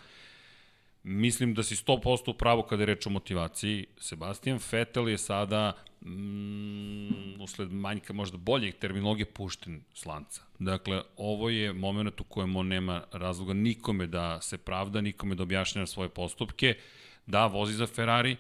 [1.03, 3.87] Mislim da si 100% u pravu kada je reč o motivaciji.
[3.99, 5.73] Sebastian Vettel je sada,
[6.05, 10.43] mm, usled manjka možda boljih terminologije, pušten slanca.
[10.59, 15.43] Dakle, ovo je moment u kojem on nema razloga nikome da se pravda, nikome da
[15.43, 16.75] objašnjava svoje postupke,
[17.27, 18.37] da vozi za Ferrari,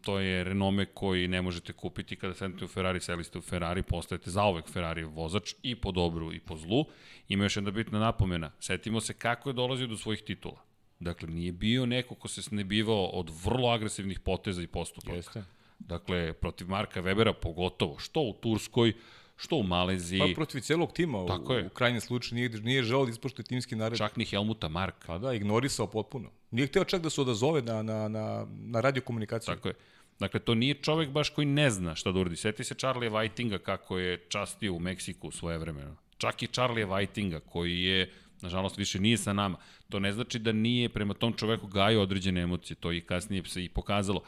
[0.00, 3.82] to je renome koji ne možete kupiti kada sedete u Ferrari, seli ste u Ferrari,
[3.82, 6.84] postajete zaovek Ferrari vozač i po dobru i po zlu.
[7.28, 10.60] Ima još jedna bitna napomena, setimo se kako je dolazio do svojih titula.
[11.00, 15.16] Dakle, nije bio neko ko se snebivao od vrlo agresivnih poteza i postupaka.
[15.16, 15.44] Jeste.
[15.78, 18.92] Dakle, protiv Marka Webera pogotovo, što u Turskoj,
[19.36, 20.20] što u Maleziji.
[20.20, 21.66] Pa protiv celog tima, Tako u, je.
[21.66, 23.98] u krajnjem slučaju nije, nije želeo da ispoštuje timski nared.
[23.98, 25.06] Čak ni Helmuta Marka.
[25.06, 26.30] Pa da, ignorisao potpuno.
[26.50, 29.54] Nije hteo čak da se odazove na, na, na, na radiokomunikaciju.
[29.54, 29.74] Tako je.
[30.18, 32.36] Dakle, to nije čovek baš koji ne zna šta da uradi.
[32.36, 35.96] Seti se Charlie Whitinga kako je častio u Meksiku svoje vremeno.
[36.18, 39.58] Čak i Charlie Whitinga koji je nažalost više nije sa nama.
[39.88, 43.64] To ne znači da nije prema tom čoveku gajao određene emocije, to i kasnije se
[43.64, 44.22] i pokazalo.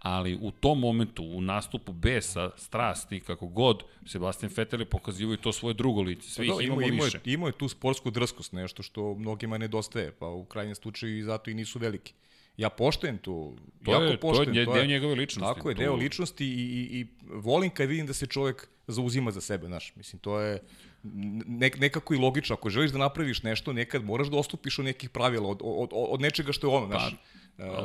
[0.00, 5.36] Ali u tom momentu, u nastupu besa, strasti, kako god, Sebastian Vettel je pokazivao i
[5.36, 6.30] to svoje drugo lice.
[6.30, 7.20] Sve pa ih imamo ima, više.
[7.24, 11.22] Ima, ima je tu sportsku drskost, nešto što mnogima nedostaje, pa u krajnjem slučaju i
[11.22, 12.12] zato i nisu veliki.
[12.56, 14.54] Ja poštujem tu, to jako je, poštujem.
[14.54, 15.54] To je, to je deo njegove ličnosti.
[15.54, 19.40] Tako je, deo ličnosti i, i, i volim kad vidim da se čovjek zauzima za
[19.40, 19.92] sebe, znaš.
[19.96, 20.60] Mislim, to je
[21.02, 22.54] nek, nekako i logično.
[22.54, 26.20] Ako želiš da napraviš nešto, nekad moraš da ostupiš od nekih pravila, od, od, od
[26.20, 27.10] nečega što je ono, znaš.
[27.10, 27.16] Pa,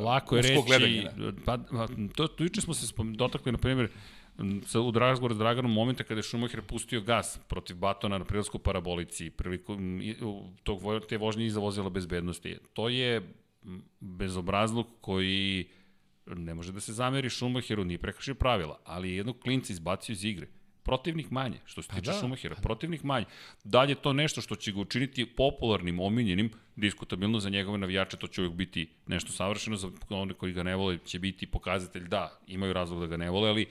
[0.04, 1.06] lako je reći, gledanje,
[1.44, 1.58] pa,
[2.14, 3.88] to, to juče smo se spom, dotakli, na primjer,
[4.66, 8.58] sa, u razgovoru s Draganom momenta kada je Schumacher pustio gas protiv Batona na prilazku
[8.58, 9.76] parabolici, priliku
[10.62, 12.58] tog, te vožnje iza vozila bezbednosti.
[12.72, 13.34] To je
[14.00, 15.68] bezobrazluk koji
[16.26, 20.24] ne može da se zameri Schumacheru, nije prekršio pravila, ali je jednog klinca izbacio iz
[20.24, 20.46] igre.
[20.86, 23.26] Protivnik manje, što se pa tiče da, Schumachera, pa protivnik manje.
[23.64, 28.40] Dalje to nešto što će ga učiniti popularnim, omiljenim, diskutabilno za njegove navijače, to će
[28.40, 32.72] uvijek biti nešto savršeno, za one koji ga ne vole će biti pokazatelj da, imaju
[32.72, 33.66] razlog da ga ne vole, ali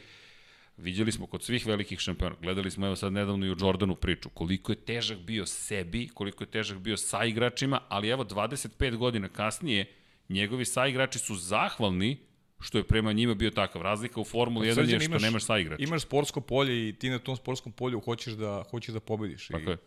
[0.78, 4.30] Viđali smo kod svih velikih šampiona, gledali smo evo sad nedavno i u Jordanu priču,
[4.30, 9.30] koliko je težak bio sebi, koliko je težak bio sa igračima, ali evo 25 godina
[9.30, 9.86] kasnije
[10.30, 12.17] njegovi saigrači su zahvalni
[12.60, 13.82] što je prema njima bio takav.
[13.82, 15.84] Razlika u Formuli 1 je što imaš, nemaš saigrača.
[15.84, 19.48] Imaš sportsko polje i ti na tom sportskom polju hoćeš da, hoćeš da pobediš.
[19.48, 19.78] Tako I, je.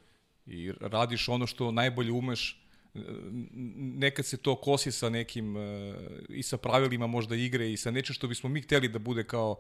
[0.47, 2.63] I radiš ono što najbolje umeš,
[3.75, 5.57] nekad se to kosi sa nekim
[6.29, 9.57] i sa pravilima možda igre i sa nečim što bismo mi hteli da bude kao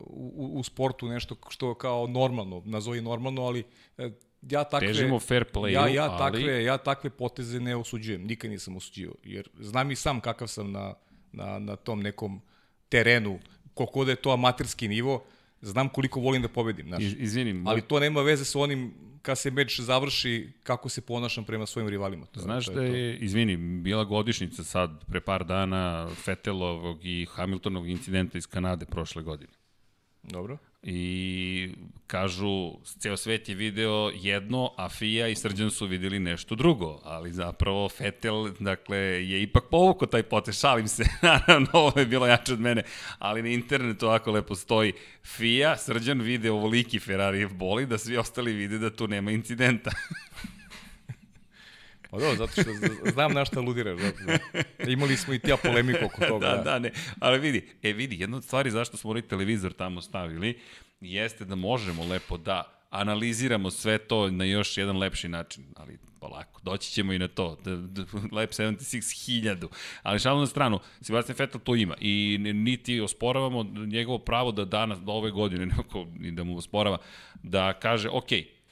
[0.00, 3.64] u, u sportu nešto što kao normalno, nazovi normalno, ali
[3.98, 4.10] e,
[4.42, 6.64] ja takve Težimo fair play ja ja takve ali...
[6.64, 10.94] ja takve poteze ne osuđujem, nikad nisam osuđivao jer znam i sam kakav sam na
[11.32, 12.40] na na tom nekom
[12.88, 13.38] terenu,
[13.74, 15.24] koliko da je to amaterski nivo,
[15.62, 17.02] znam koliko volim da pobedim, znaš.
[17.02, 17.66] Izvinim.
[17.68, 21.88] Ali to nema veze sa onim kad se meč završi, kako se ponašam prema svojim
[21.88, 22.26] rivalima.
[22.26, 23.24] To, Znaš to da je, to.
[23.24, 29.52] izvini, bila godišnica sad, pre par dana, Fetelovog i Hamiltonovog incidenta iz Kanade prošle godine.
[30.22, 31.74] Dobro i
[32.06, 37.32] kažu ceo svet je video jedno, a FIA i Srđan su videli nešto drugo, ali
[37.32, 42.52] zapravo Fetel, dakle, je ipak povukao taj pote, šalim se, naravno, ovo je bilo jače
[42.52, 42.82] od mene,
[43.18, 44.92] ali na internetu ovako lepo stoji
[45.24, 49.90] FIA, Srđan vide ovoliki Ferrari boli, da svi ostali vide da tu nema incidenta.
[52.10, 52.70] Pa dobro, zato što
[53.12, 54.00] znam na šta aludiraš.
[54.00, 54.90] Zato, da.
[54.90, 56.46] Imali smo i tija polemiku oko toga.
[56.46, 56.92] da, da, ne.
[57.20, 60.58] Ali vidi, e vidi, jedna od stvari zašto smo onaj televizor tamo stavili,
[61.00, 66.60] jeste da možemo lepo da analiziramo sve to na još jedan lepši način, ali polako,
[66.62, 69.68] doći ćemo i na to, da, da, Lab 76.000,
[70.02, 75.00] ali šalno na stranu, Sebastian Vettel to ima i niti osporavamo njegovo pravo da danas,
[75.00, 76.98] do ove godine, neko ni da mu osporava,
[77.42, 78.28] da kaže, ok,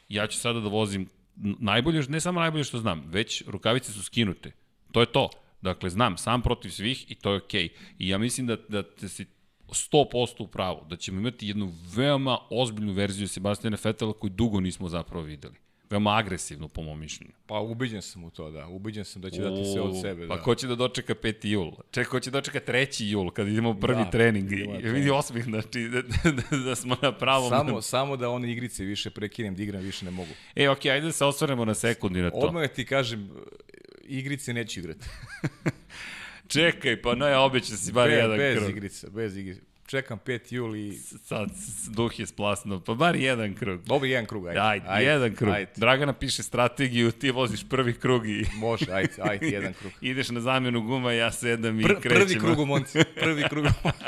[0.09, 1.09] ja ću sada da vozim
[1.41, 4.53] najbolje, ne samo najbolje što znam, već rukavice su skinute,
[4.93, 5.31] to je to.
[5.63, 7.69] Dakle, znam, sam protiv svih i to je okej.
[7.69, 7.73] Okay.
[7.99, 9.27] I ja mislim da, da te si
[9.69, 14.89] 100% u pravu, da ćemo imati jednu veoma ozbiljnu verziju Sebastijana Fetela koju dugo nismo
[14.89, 15.55] zapravo videli.
[15.91, 17.33] Veoma agresivnu, po mom mišljenju.
[17.47, 18.67] Pa ubeđen sam u to, da.
[18.67, 20.29] Ubeđen sam da će dati sve od sebe.
[20.29, 20.43] Pa da.
[20.43, 21.47] ko će da dočeka 5.
[21.47, 21.71] jul?
[21.91, 23.05] Čekaj, ko će da dočeka 3.
[23.05, 24.51] jul, kad idemo u prvi Da, trening?
[24.51, 24.91] na I, to.
[24.91, 27.51] vidi osmih, znači, da, da, da smo na pravom...
[27.51, 30.31] Samo, samo da one igrice više prekinem, da igram više ne mogu.
[30.55, 32.37] E, okej, ajde da se osvaremo na sekundi na to.
[32.37, 33.31] Odmah ti kažem,
[34.05, 35.07] igrice neću igrati.
[36.49, 38.71] Čekaj, pa ne, obeća si bar Be, jedan bez krug.
[38.71, 39.61] igrica, bez igrica.
[39.91, 40.99] Čekam 5 jul i...
[41.25, 41.51] Sad,
[41.91, 43.83] duh je splasno, pa bar jedan krug.
[43.85, 44.61] Dobro, jedan krug, ajde.
[44.61, 45.55] Ajde, ajde jedan krug.
[45.55, 45.71] Ajde.
[45.77, 49.93] Dragana piše strategiju, ti voziš prvi krug i Može, ajde, ajde, jedan krug.
[50.11, 52.25] ideš na zamjenu guma, ja sedam i Pr krećemo.
[52.25, 54.05] prvi krug u Monci, prvi krug u Monci.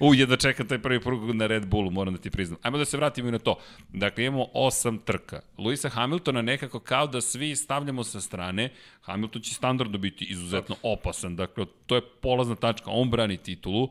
[0.00, 2.58] U, jedva čekam taj prvi krug na Red Bullu, moram da ti priznam.
[2.62, 3.58] Ajmo da se vratimo i na to.
[3.88, 5.40] Dakle, imamo osam trka.
[5.58, 8.72] Luisa Hamiltona nekako kao da svi stavljamo sa strane.
[9.00, 11.36] Hamilton će standardno biti izuzetno opasan.
[11.36, 12.90] Dakle, to je polazna tačka.
[12.90, 13.88] On brani titulu,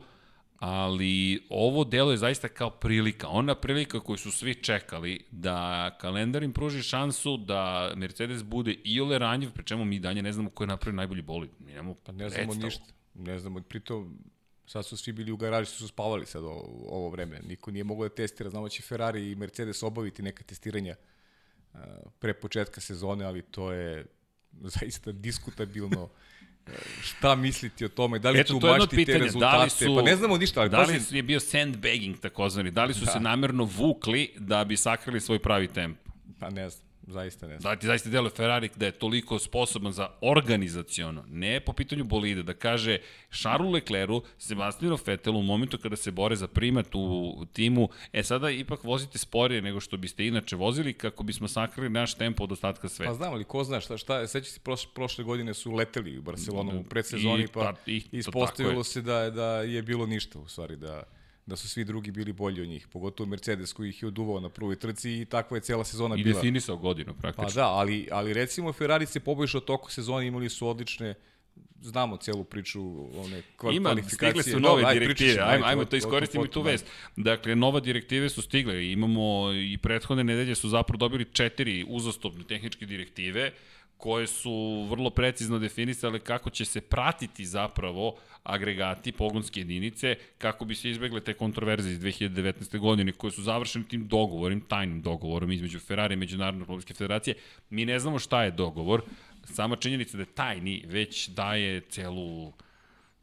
[0.59, 3.27] ali ovo delo je zaista kao prilika.
[3.27, 9.01] Ona prilika koju su svi čekali da kalendar im pruži šansu da Mercedes bude i
[9.01, 11.49] ole ranjiv, pri čemu mi danje ne znamo ko je napravio najbolji bolid.
[11.59, 12.65] Mi nemamo Pa ne znamo predstavu.
[12.65, 12.83] ništa.
[13.15, 14.17] Ne znamo, pritom
[14.67, 17.39] sad su svi bili u garaži, su spavali sad ovo, ovo vreme.
[17.47, 18.49] Niko nije mogao da testira.
[18.49, 20.95] Znamo da će Ferrari i Mercedes obaviti neka testiranja
[21.73, 21.80] uh,
[22.19, 24.06] pre početka sezone, ali to je
[24.80, 26.10] zaista diskutabilno uh,
[27.01, 29.23] šta misliti o tome, da li Eto, tu to je jedno od baštite pitanja.
[29.23, 31.39] rezultate, Da li su, pa ne znamo ništa, ali da li pazi, su, je bio
[31.39, 33.12] sandbagging takozvani, da li su da.
[33.12, 35.97] se namerno vukli da bi sakrili svoj pravi temp?
[36.39, 37.73] pa ne znam, zaista ne znam.
[37.73, 42.43] Da ti zaista deluje Ferrari da je toliko sposoban za organizaciono, ne po pitanju bolide,
[42.43, 42.97] da kaže
[43.31, 48.49] Charlesu Leclercu, Sebastianu Vettelu u momentu kada se bore za primat u timu, e sada
[48.49, 52.89] ipak vozite sporije nego što biste inače vozili kako bismo sakrili naš tempo od ostatka
[52.89, 53.11] sveta.
[53.11, 56.21] Pa znam, ali ko zna šta, šta seća se prošle, prošle godine su leteli u
[56.21, 60.75] Barcelonu u predsezoni, pa i tako ispostavilo se da, da je bilo ništa u stvari,
[60.75, 61.03] da,
[61.45, 64.49] da su svi drugi bili bolji od njih, pogotovo Mercedes koji ih je oduvao na
[64.49, 66.36] prvoj trci i takva je cela sezona I bila.
[66.36, 67.49] definisao godinu Pa praktično.
[67.53, 71.13] da, ali, ali recimo Ferrari se poboljšao toku sezone, imali su odlične
[71.81, 72.81] znamo celu priču
[73.15, 74.31] one kval- Ima, kvalifikacije.
[74.31, 76.86] stigle su nove ajde, direktive, ajmo, ajmo o- to iskoristimo i tu vest.
[77.15, 82.86] Dakle, nova direktive su stigle, imamo i prethodne nedelje su zapravo dobili četiri uzastopne tehničke
[82.86, 83.51] direktive,
[83.97, 90.75] koje su vrlo precizno definisale kako će se pratiti zapravo agregati, pogonske jedinice, kako bi
[90.75, 92.79] se izbegle te kontroverze iz 2019.
[92.79, 97.36] godine, koje su završene tim dogovorim, tajnim dogovorom između Ferrari i Međunarodne automobilske federacije.
[97.69, 99.01] Mi ne znamo šta je dogovor,
[99.43, 102.53] sama činjenica da je tajni već daje celu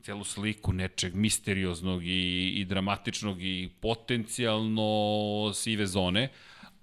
[0.03, 6.29] celu sliku nečeg misterioznog i, i dramatičnog i potencijalno sive zone,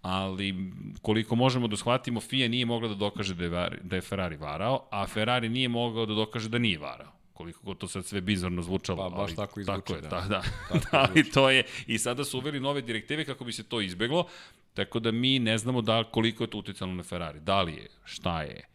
[0.02, 4.38] ali koliko možemo da shvatimo, FIA nije mogla da dokaže da je, da je Ferrari
[4.38, 8.22] varao, a Ferrari nije mogao da dokaže da nije varao koliko god to sad sve
[8.22, 9.10] bizarno zvučalo.
[9.10, 10.10] Pa, baš ali tako i zvuči, tako je, da.
[10.10, 10.28] da.
[10.28, 13.64] da, Tako da ali to je, i sada su uveli nove direktive kako bi se
[13.64, 14.28] to izbeglo,
[14.74, 17.40] tako da mi ne znamo da koliko je to uticalo na Ferrari.
[17.40, 18.68] Da li je, šta je,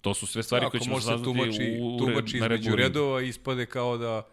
[0.00, 3.66] to su sve stvari Ako koje ćemo saznati tumači, u, u, tumači između redova, ispade
[3.66, 4.28] kao da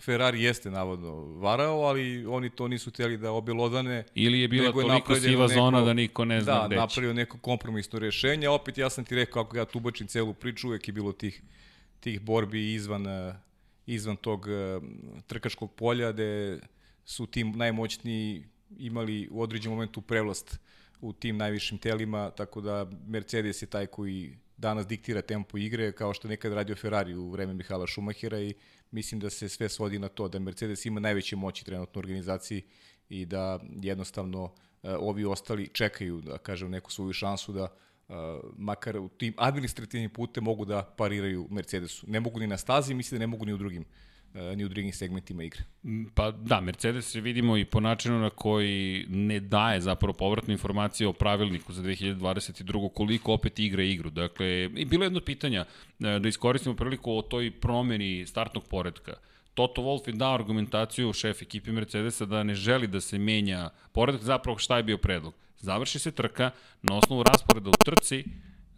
[0.00, 4.04] Ferrari jeste navodno varao, ali oni to nisu hteli da obelodane.
[4.14, 6.80] Ili je bila je toliko siva neko- zona da niko ne zna da, gde će.
[6.80, 10.88] napravio neko kompromisno rešenje, opet ja sam ti rekao kako ja tubačim celu priču, uvek
[10.88, 11.42] je bilo tih,
[12.00, 13.34] tih borbi izvan, eh,
[13.86, 14.80] izvan tog eh,
[15.26, 16.60] trkačkog polja, gde
[17.04, 18.44] su tim najmoćniji
[18.78, 20.58] imali u određenom momentu prevlast
[21.00, 26.14] u tim najvišim telima, tako da Mercedes je taj koji danas diktira tempo igre, kao
[26.14, 28.54] što nekad radio Ferrari u vreme Mihala Šumahira i
[28.90, 32.62] mislim da se sve svodi na to da Mercedes ima najveće moći trenutno u organizaciji
[33.08, 37.62] i da jednostavno e, ovi ostali čekaju, da kažem, neku svoju šansu da
[38.08, 38.12] e,
[38.56, 42.06] makar u tim administrativnim putem mogu da pariraju Mercedesu.
[42.10, 44.07] Ne mogu ni na stazi, mislim da ne mogu ni u drugim e,
[44.56, 45.60] ni u drugim segmentima igre.
[46.14, 51.08] Pa da, Mercedes je vidimo i po načinu na koji ne daje zapravo povratnu informaciju
[51.08, 52.92] o pravilniku za 2022.
[52.94, 54.10] koliko opet igra igru.
[54.10, 55.64] Dakle, i bilo je jedno pitanja
[56.00, 59.12] e, da iskoristimo priliku o toj promeni startnog poredka.
[59.54, 64.22] Toto Wolff je dao argumentaciju šef ekipi Mercedesa da ne želi da se menja poredak,
[64.22, 65.34] zapravo šta je bio predlog.
[65.58, 66.50] Završi se trka,
[66.82, 68.24] na osnovu rasporeda u trci,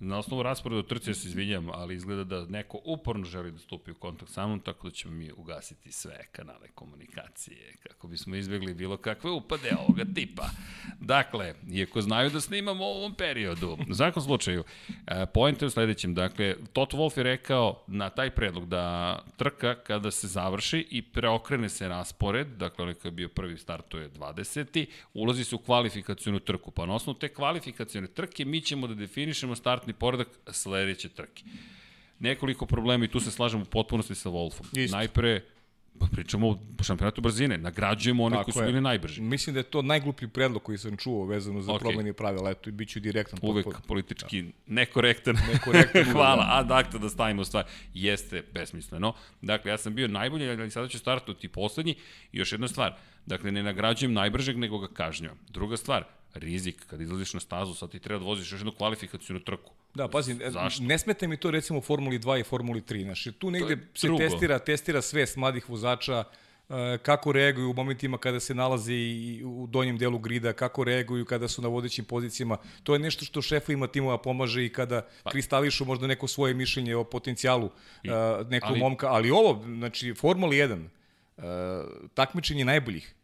[0.02, 3.90] Na osnovu rasporeda trci ja se izvinjam, ali izgleda da neko uporno želi da stupi
[3.90, 8.74] u kontakt sa mnom, tako da ćemo mi ugasiti sve kanale komunikacije, kako bismo izbjegli
[8.74, 10.48] bilo kakve upade ovoga tipa.
[11.00, 14.64] Dakle, iako znaju da snimamo u ovom periodu, u svakom slučaju,
[15.06, 19.74] e, point je u sledećem, dakle, Toto Wolf je rekao na taj predlog da trka
[19.74, 24.86] kada se završi i preokrene se raspored, dakle, onaj koji je bio prvi startuje 20.
[25.14, 29.54] ulazi se u kvalifikacijonu trku, pa na osnovu te kvalifikacijone trke mi ćemo da definišemo
[29.54, 31.44] startni poredak sledeće trke.
[32.18, 34.78] Nekoliko problema i tu se slažem u potpunosti sa Wolfom.
[34.78, 34.96] Isto.
[34.96, 35.42] Najpre,
[35.98, 39.20] pa pričamo o šampionatu brzine, nagrađujemo one Tako koji su bili najbrži.
[39.20, 41.80] Mislim da je to najgluplji predlog koji sam čuo vezano za Ok.
[41.80, 41.82] okay.
[41.82, 42.50] promeni pravila.
[42.50, 43.38] Eto, i bit ću direktan.
[43.42, 43.86] Uvek potpuno.
[43.86, 45.36] politički nekorektan.
[45.52, 46.58] Nekorektan, Hvala, da.
[46.58, 47.64] ad acta da stavimo stvar.
[47.94, 49.14] Jeste besmisleno.
[49.42, 51.94] Dakle, ja sam bio najbolji, ali sada ću startovati poslednji.
[52.32, 55.38] I još jedna stvar, dakle, ne nagrađujem najbržeg, nego ga kažnjam.
[55.48, 59.40] Druga stvar, rizik, kad izlaziš na stazu, sad ti treba da voziš još jednu kvalifikacijonu
[59.40, 59.72] trku.
[59.94, 60.82] Da, pazi, e, Zašto?
[60.82, 63.02] ne smete mi to recimo u Formuli 2 i Formuli 3.
[63.04, 64.18] Znaš, tu negde se drugo.
[64.22, 66.24] testira, testira svest mladih vozača,
[66.68, 71.24] e, kako reaguju u momentima kada se nalaze i u donjem delu grida, kako reaguju
[71.24, 72.56] kada su na vodećim pozicijama.
[72.82, 75.30] To je nešto što šefovima timova pomaže i kada pa.
[75.30, 77.70] kristališu možda neko svoje mišljenje o potencijalu
[78.02, 78.08] I,
[78.48, 79.08] nekog ali- momka.
[79.08, 80.88] Ali ovo, znači, Formula 1,
[81.36, 81.44] uh,
[82.14, 83.14] takmičenje najboljih.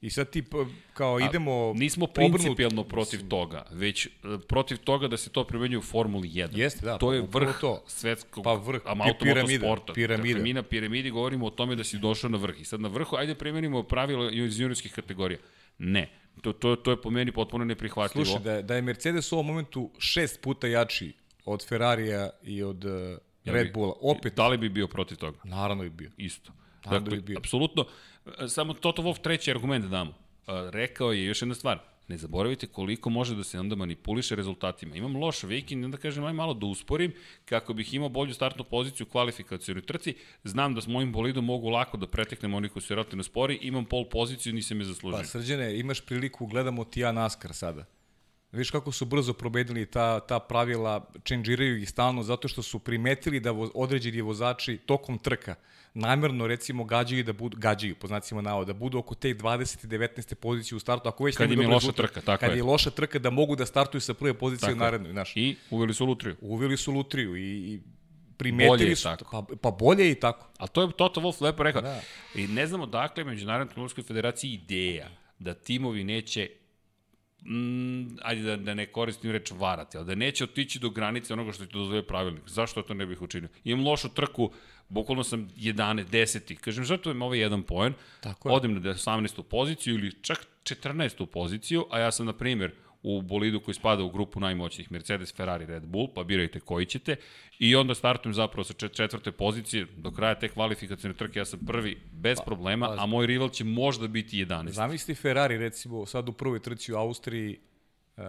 [0.00, 0.44] I sad ti
[0.92, 5.78] kao idemo Nismo obrnut- principijalno protiv toga, već e, protiv toga da se to primenjuje
[5.78, 6.48] u Formuli 1.
[6.52, 7.82] Jeste, da, To pa je upravo vrh to.
[7.88, 9.92] svetskog Pa vrh, am- pi- piramida, automotosporta.
[9.92, 10.28] piramida.
[10.28, 12.60] Dakle, mi na piramidi govorimo o tome da si došao na vrh.
[12.60, 15.38] I sad na vrhu, ajde primenimo pravila iz juniorskih kategorija.
[15.78, 16.08] Ne.
[16.36, 18.24] To, to, to je po meni potpuno neprihvatljivo.
[18.24, 21.12] Slušaj, da je, da je Mercedes u ovom momentu šest puta jači
[21.44, 22.92] od Ferrarija i od uh,
[23.44, 25.38] Red bi- Bulla, opet, Da li bi bio protiv toga?
[25.44, 26.10] naravno je bio.
[26.16, 26.52] Isto.
[26.86, 27.38] Naravno Dakle, bi bio.
[27.38, 27.84] apsolutno,
[28.26, 30.10] e, samo Toto Wolff treći argument da damo.
[30.10, 34.96] E, Rekao je još jedna stvar, ne zaboravite koliko može da se onda manipuliše rezultatima.
[34.96, 37.12] Imam loš vikend, onda kažem, aj malo da usporim,
[37.44, 40.14] kako bih imao bolju startnu poziciju u kvalifikacijonoj trci.
[40.44, 43.84] Znam da s mojim bolidom mogu lako da preteknem onih koji su relativno spori, imam
[43.84, 45.18] pol poziciju, nisam je zaslužio.
[45.18, 47.84] Pa srđene, imaš priliku, gledamo ti ja NASCAR sada.
[48.56, 53.40] Viš kako su brzo probedili ta, ta pravila, čenđiraju ih stalno zato što su primetili
[53.40, 55.54] da vo, određeni vozači tokom trka
[55.96, 59.84] namjerno recimo gađaju da budu, gađaju po znacima navoda, da budu oko te 20.
[59.84, 60.34] i 19.
[60.34, 62.56] pozicije u startu, ako već Kad im je loša rezultat, trka, tako kad je.
[62.56, 65.32] je loša trka da mogu da startuju sa prve pozicije Tako u narednoj, znaš.
[65.36, 66.36] I uveli su lutriju.
[66.40, 69.42] Uveli su lutriju i, i Bolje primetili je su, tako.
[69.42, 70.48] pa, pa bolje je i tako.
[70.58, 71.82] A to je Toto Wolff lepo rekao.
[71.82, 72.00] Da.
[72.34, 76.50] I ne znamo dakle Međunarodnoj automobilskoj federaciji ideja da timovi neće
[77.44, 81.52] mm, ajde da, da ne koristim reč varati, ali da neće otići do granice onoga
[81.52, 82.42] što ti dozvoje pravilnik.
[82.46, 83.48] Zašto to ne bih učinio?
[83.64, 84.50] Imam lošu trku,
[84.88, 86.56] bukvalno sam 11, 10.
[86.56, 88.54] Kažem, žrtvujem ovaj jedan poen, Tako je.
[88.54, 89.42] odem na 18.
[89.42, 91.26] poziciju ili čak 14.
[91.26, 92.72] poziciju, a ja sam, na primjer,
[93.08, 97.16] u bolidu koji spada u grupu najmoćnijih Mercedes, Ferrari, Red Bull, pa birajte koji ćete
[97.58, 101.60] i onda startujem zapravo sa čet- četvrte pozicije do kraja te kvalifikacijne trke ja sam
[101.66, 104.70] prvi bez problema, a moj rival će možda biti 11.
[104.70, 107.58] Zamisli Ferrari recimo sad u prvoj trci u Austriji
[108.16, 108.24] uh,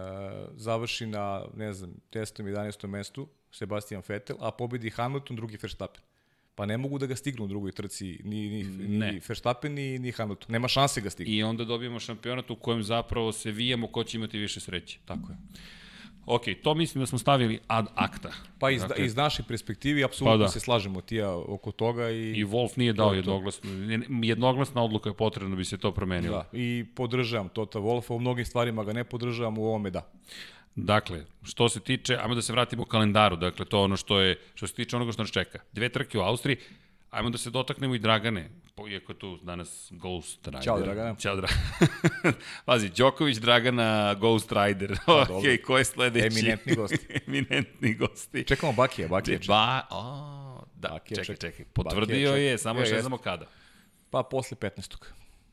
[0.56, 2.42] završi na, ne znam, 10.
[2.42, 2.86] 11.
[2.86, 6.02] mestu Sebastian Vettel, a pobedi Hamilton, drugi Verstappen.
[6.58, 9.12] Pa ne mogu da ga stignu u drugoj trci ni, ni, Ne.
[9.12, 10.52] ni Verstappen ni, ni Hamilton.
[10.52, 11.34] Nema šanse ga stignu.
[11.34, 14.98] I onda dobijemo šampionat u kojem zapravo se vijemo ko će imati više sreće.
[15.04, 15.36] Tako je.
[16.26, 18.30] Ok, to mislim da smo stavili ad acta.
[18.58, 20.48] Pa iz, Dakle, iz naše perspektive apsolutno Pa da.
[20.48, 23.14] se slažemo ti ja oko toga i, I Wolf nije dao to.
[23.14, 23.70] jednoglasno.
[24.22, 26.36] Jednoglasna odluka je potrebna da bi se to promenilo.
[26.36, 30.10] da, i podržavam Tota Wolfa, u mnogim stvarima ga ne podržavam, u ovome da.
[30.84, 34.66] Dakle, što se tiče, ajmo da se vratimo kalendaru, dakle to ono što je, što
[34.66, 35.58] se tiče onoga što nas čeka.
[35.72, 36.56] Dve trke u Austriji,
[37.10, 38.50] ajmo da se dotaknemo i Dragane,
[38.90, 40.62] iako je tu danas Ghost Rider.
[40.62, 41.14] Ćao, Dragana.
[41.14, 41.60] Ćao Dragana.
[42.66, 44.92] Pazi, Đoković, Dragana, Ghost Rider.
[45.06, 45.40] ok, dobro.
[45.66, 46.26] ko je sledeći?
[46.26, 46.98] Eminentni gosti.
[47.26, 48.44] Eminentni gosti.
[48.44, 49.38] Čekamo Bakija, Bakija.
[49.46, 51.50] Ba, o, da, Bakija čekaj, čeka.
[51.50, 51.64] čekaj.
[51.72, 53.02] Potvrdio Bakija je, samo još ne jeste.
[53.02, 53.46] znamo kada.
[54.10, 54.96] Pa posle 15.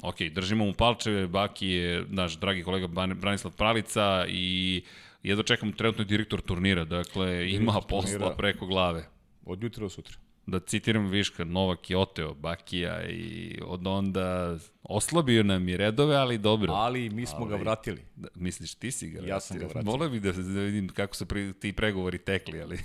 [0.04, 4.84] Ok, držimo mu palčeve, Baki je naš dragi kolega Branislav Pralica i
[5.28, 8.36] jedva čekam trenutno je direktor turnira, dakle ima posla turnira.
[8.36, 9.10] preko glave.
[9.46, 10.16] Od jutra do sutra.
[10.46, 16.38] Da citiram Viška, Novak je oteo Bakija i od onda oslabio nam je redove, ali
[16.38, 16.74] dobro.
[16.74, 18.02] Ali mi smo ga vratili.
[18.16, 19.92] Da, misliš, ti si ga Ja sam ga vratio.
[19.92, 22.80] Voleo bih da, da vidim kako su pri, ti pregovori tekli, ali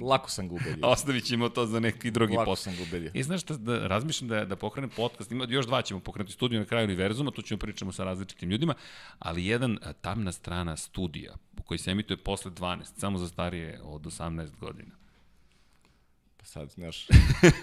[0.00, 0.86] Lako sam ga ubedio.
[0.94, 2.72] ostavit ćemo to za neki drugi Lako posao.
[2.72, 3.10] sam ga ubedio.
[3.14, 6.60] I znaš šta, da, razmišljam da, da pokrenem podcast, ima, još dva ćemo pokrenuti studiju
[6.60, 8.74] na kraju univerzuma, tu ćemo pričamo sa različitim ljudima,
[9.18, 14.50] ali jedan tamna strana studija, koji se emituje posle 12, samo za starije od 18
[14.60, 15.01] godina.
[16.44, 17.06] Sad, znaš,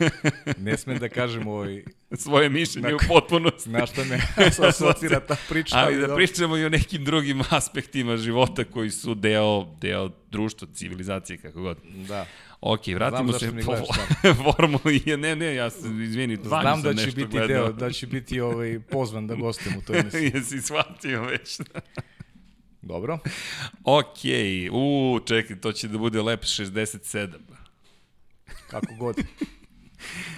[0.66, 3.70] ne smem da kažem ovaj, Svoje mišljenje u potpunosti.
[3.70, 4.20] na šta me
[4.70, 5.78] asocira ta priča.
[5.78, 6.16] Ali da dobro.
[6.16, 11.78] pričamo i o nekim drugim aspektima života koji su deo, deo društva, civilizacije, kako god.
[12.08, 12.26] Da.
[12.62, 13.76] Ok, vratimo zašto se po
[14.44, 15.16] Formuli 1.
[15.16, 17.48] Ne, ne, ja sam, izvini, dva Znam da će nešto biti gledao.
[17.48, 20.32] deo, da će biti ovaj, pozvan da gostujem u toj emisiji.
[20.34, 21.60] Jesi shvatio već.
[22.82, 23.20] Dobro.
[23.84, 24.20] ok,
[24.72, 27.28] u, čekaj, to će da bude lep 67.
[28.70, 29.16] Kako god.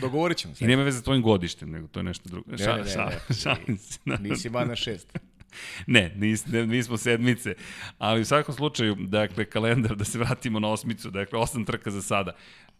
[0.02, 0.66] Dogovorit ćemo I se.
[0.66, 2.52] nema veze sa tvojim godištem, nego to je nešto drugo.
[2.52, 3.36] Ne, Ša, ne, ne, ša, ne.
[3.36, 4.00] šalim se.
[4.20, 5.18] Nisi van na šest.
[5.88, 7.54] Ne, nis, ne, nismo sedmice,
[7.98, 12.02] ali u svakom slučaju, dakle, kalendar, da se vratimo na osmicu, dakle, osam trka za
[12.02, 12.32] sada.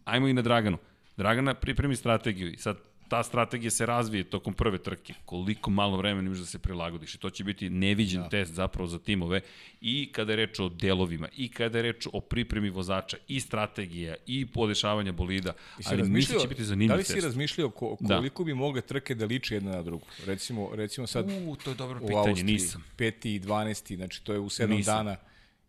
[0.04, 0.78] Ajmo i na Draganu.
[1.16, 2.76] Dragana pripremi strategiju i sad
[3.12, 5.14] ta strategija se razvije tokom prve trke.
[5.24, 8.28] Koliko malo vremena imaš da se prilagodiš i to će biti neviđen da.
[8.28, 9.40] test zapravo za timove
[9.82, 14.14] i kada je reč o delovima i kada je reč o pripremi vozača i strategija
[14.26, 17.24] i podešavanja bolida, ali mislim razmišljao- će biti zanimljiv Da li si test.
[17.24, 18.16] razmišljao ko, Da.
[18.16, 20.06] koliko bi mogle trke da liče jedna na drugu?
[20.24, 22.84] Recimo, recimo sad U, to je dobro pitanje, Austriji, nisam.
[22.96, 23.26] 5.
[23.26, 23.96] i 12.
[23.96, 24.94] znači to je u 7 Nisam.
[24.96, 25.16] dana,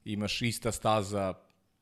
[0.06, 1.34] imaš ista staza,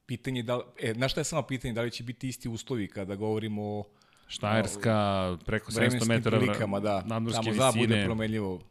[0.08, 3.16] pitanje da e, znaš šta je samo pitanje, da li će biti isti uslovi kada
[3.16, 3.84] govorimo o
[4.32, 8.62] Štajerska, preko 700 vremenskim metara prilikama, da, nadmorske bude visine, promenljivo.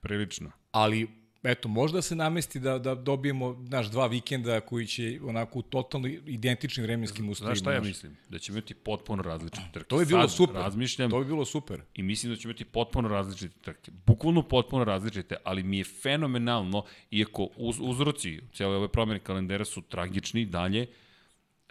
[0.00, 0.50] prilično.
[0.70, 1.08] Ali,
[1.42, 6.08] eto, možda se namesti da, da dobijemo, znaš, dva vikenda koji će onako u totalno
[6.08, 7.54] identičnim vremenskim uslovima.
[7.54, 8.16] Znaš šta ja mislim?
[8.28, 9.88] Da ćemo imati potpuno različite trke.
[9.88, 10.56] To bi bilo Sad super.
[10.56, 11.80] Razmišljam To bi bilo super.
[11.94, 13.90] i mislim da ćemo imati potpuno različite trke.
[14.06, 19.82] Bukvalno potpuno različite, ali mi je fenomenalno, iako uz, uzroci cijele ove promjene kalendara su
[19.82, 20.86] tragični dalje,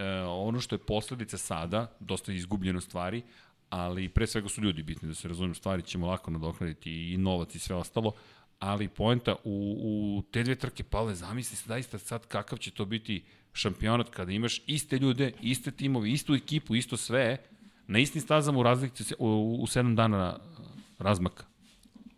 [0.03, 3.23] e, ono što je posledica sada, dosta je izgubljeno stvari,
[3.69, 7.55] ali pre svega su ljudi bitni, da se razumijem, stvari ćemo lako nadoknaditi i novac
[7.55, 8.11] i sve ostalo,
[8.59, 12.85] ali poenta u, u te dve trke, Pavle, zamisli se zaista sad kakav će to
[12.85, 13.23] biti
[13.53, 17.37] šampionat kada imaš iste ljude, iste timove, istu ekipu, isto sve,
[17.87, 20.39] na istim stazama u razlici u, u sedam dana
[20.99, 21.45] razmaka.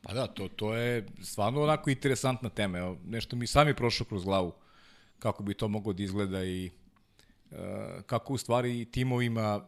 [0.02, 2.96] Pa da, to, to je stvarno onako interesantna tema.
[3.06, 4.54] Nešto mi sami prošlo kroz glavu
[5.20, 6.72] kako bi to moglo da izgleda i
[8.06, 9.62] kako u stvari timovima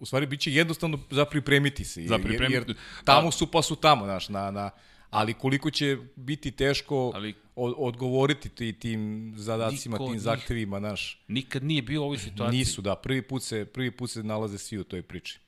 [0.00, 2.02] u stvari biće jednostavno za pripremiti se.
[2.02, 2.52] Za pripremiti.
[2.52, 4.70] Jer, jer tamo su pa su tamo, znaš, na, na,
[5.10, 11.24] ali koliko će biti teško Ali- od, odgovoriti ti, tim zadacima, Niko tim zahtevima, znaš.
[11.28, 12.58] Nikad nije bio u ovoj situaciji.
[12.58, 15.40] Nisu, da, prvi put, se, prvi put se nalaze svi u toj priči.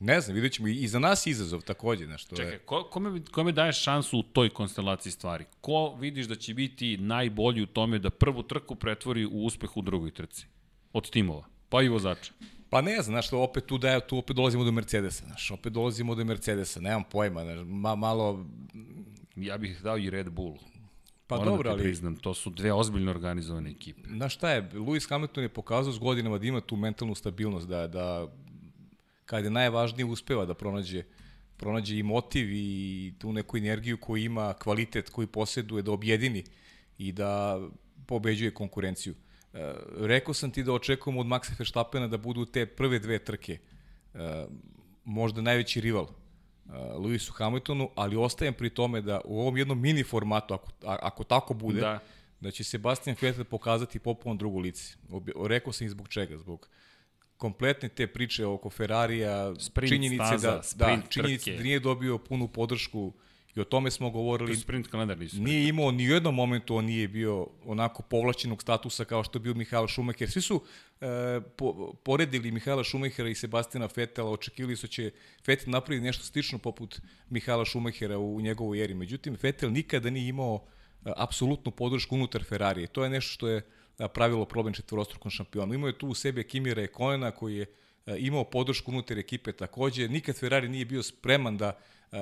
[0.00, 2.58] Ne znam, vidjet ćemo, i za nas izazov takođe, znaš, to Čekaj, je...
[2.58, 5.44] ko, kome, kome daješ šansu u toj konstelaciji stvari?
[5.60, 9.82] Ko vidiš da će biti najbolji u tome da prvu trku pretvori u uspeh u
[9.82, 10.46] drugoj trci?
[10.92, 12.32] Od timova, pa i vozača.
[12.70, 15.72] Pa ne znam, znaš, to opet tu, da, tu opet dolazimo do Mercedesa, znaš, opet
[15.72, 18.46] dolazimo do Mercedesa, nemam pojma, znaš, ma, malo,
[19.36, 20.58] Ja bih dao i Red Bull.
[21.26, 24.08] pa Moram dobro, da ali, priznam, to su dve ozbiljno organizovane ekipe.
[24.08, 27.86] znaš šta je, Lewis Hamilton je pokazao s godinama da ima tu mentalnu stabilnost, da,
[27.86, 28.26] da
[29.24, 31.02] kad je najvažnije uspeva da pronađe
[31.56, 36.44] pronađe i motiv i tu neku energiju koju ima, kvalitet koji posjeduje, da objedini
[36.98, 37.60] i da
[38.06, 39.14] pobeđuje konkurenciju.
[39.54, 43.58] E, rekao sam ti da očekujemo od Maxa Verstappena da budu te prve dve trke
[44.14, 44.46] e,
[45.04, 46.06] možda najveći rival
[46.66, 50.96] uh, Lewisu Hamiltonu, ali ostajem pri tome da u ovom jednom mini formatu, ako, a,
[51.02, 51.86] ako tako bude, Da.
[51.88, 52.00] da.
[52.40, 54.94] da će Sebastian Vettel pokazati popuno drugo lice.
[55.46, 56.68] Rekao sam i zbog čega, zbog
[57.36, 61.56] kompletne te priče oko Ferrarija, Sprint činjenice staza, da, da, sprint činjenice trke.
[61.56, 63.12] da nije dobio punu podršku
[63.56, 64.56] i o tome smo govorili.
[64.56, 65.40] Sprint kalendar nisu.
[65.40, 69.40] Nije imao ni u jednom momentu on nije bio onako povlačenog statusa kao što je
[69.40, 70.30] bio Mihael Schumacher.
[70.30, 70.62] Svi su
[71.00, 75.10] e, po, poredili Mihaela Schumachera i Sebastiana Vettela, očekivali su da će
[75.46, 77.00] Vettel napraviti nešto slično poput
[77.30, 78.94] Mihaela Schumachera u, njegovoj eri.
[78.94, 80.64] Međutim, Vettel nikada nije imao
[81.04, 82.86] e, apsolutnu podršku unutar Ferrarije.
[82.86, 83.62] To je nešto što je
[83.98, 85.74] a, pravilo problem četvorostrukom šampionu.
[85.74, 87.66] Imao je tu u sebi Kimira Ekonena koji je
[88.06, 90.08] a, imao podršku unutar ekipe takođe.
[90.08, 91.78] Nikad Ferrari nije bio spreman da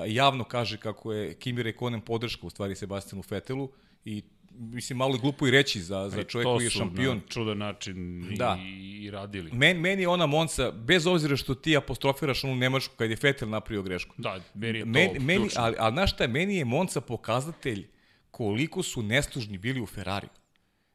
[0.06, 3.70] javno kaže kako je Kimi Rekonen podrška u stvari Sebastianu Fetelu
[4.04, 4.22] i
[4.58, 7.16] mislim malo je glupo i reći za, za čovjek koji je šampion.
[7.16, 8.58] na čudan način i, Da.
[8.62, 9.50] i, radili.
[9.52, 13.48] Men, meni je ona Monca, bez obzira što ti apostrofiraš onu Nemačku kad je Fetel
[13.48, 14.14] napravio grešku.
[14.18, 15.62] Da, meni je to Men, meni, ključno.
[15.62, 17.86] ali, ali znaš šta je, meni je Monca pokazatelj
[18.30, 20.28] koliko su neslužni bili u Ferrari.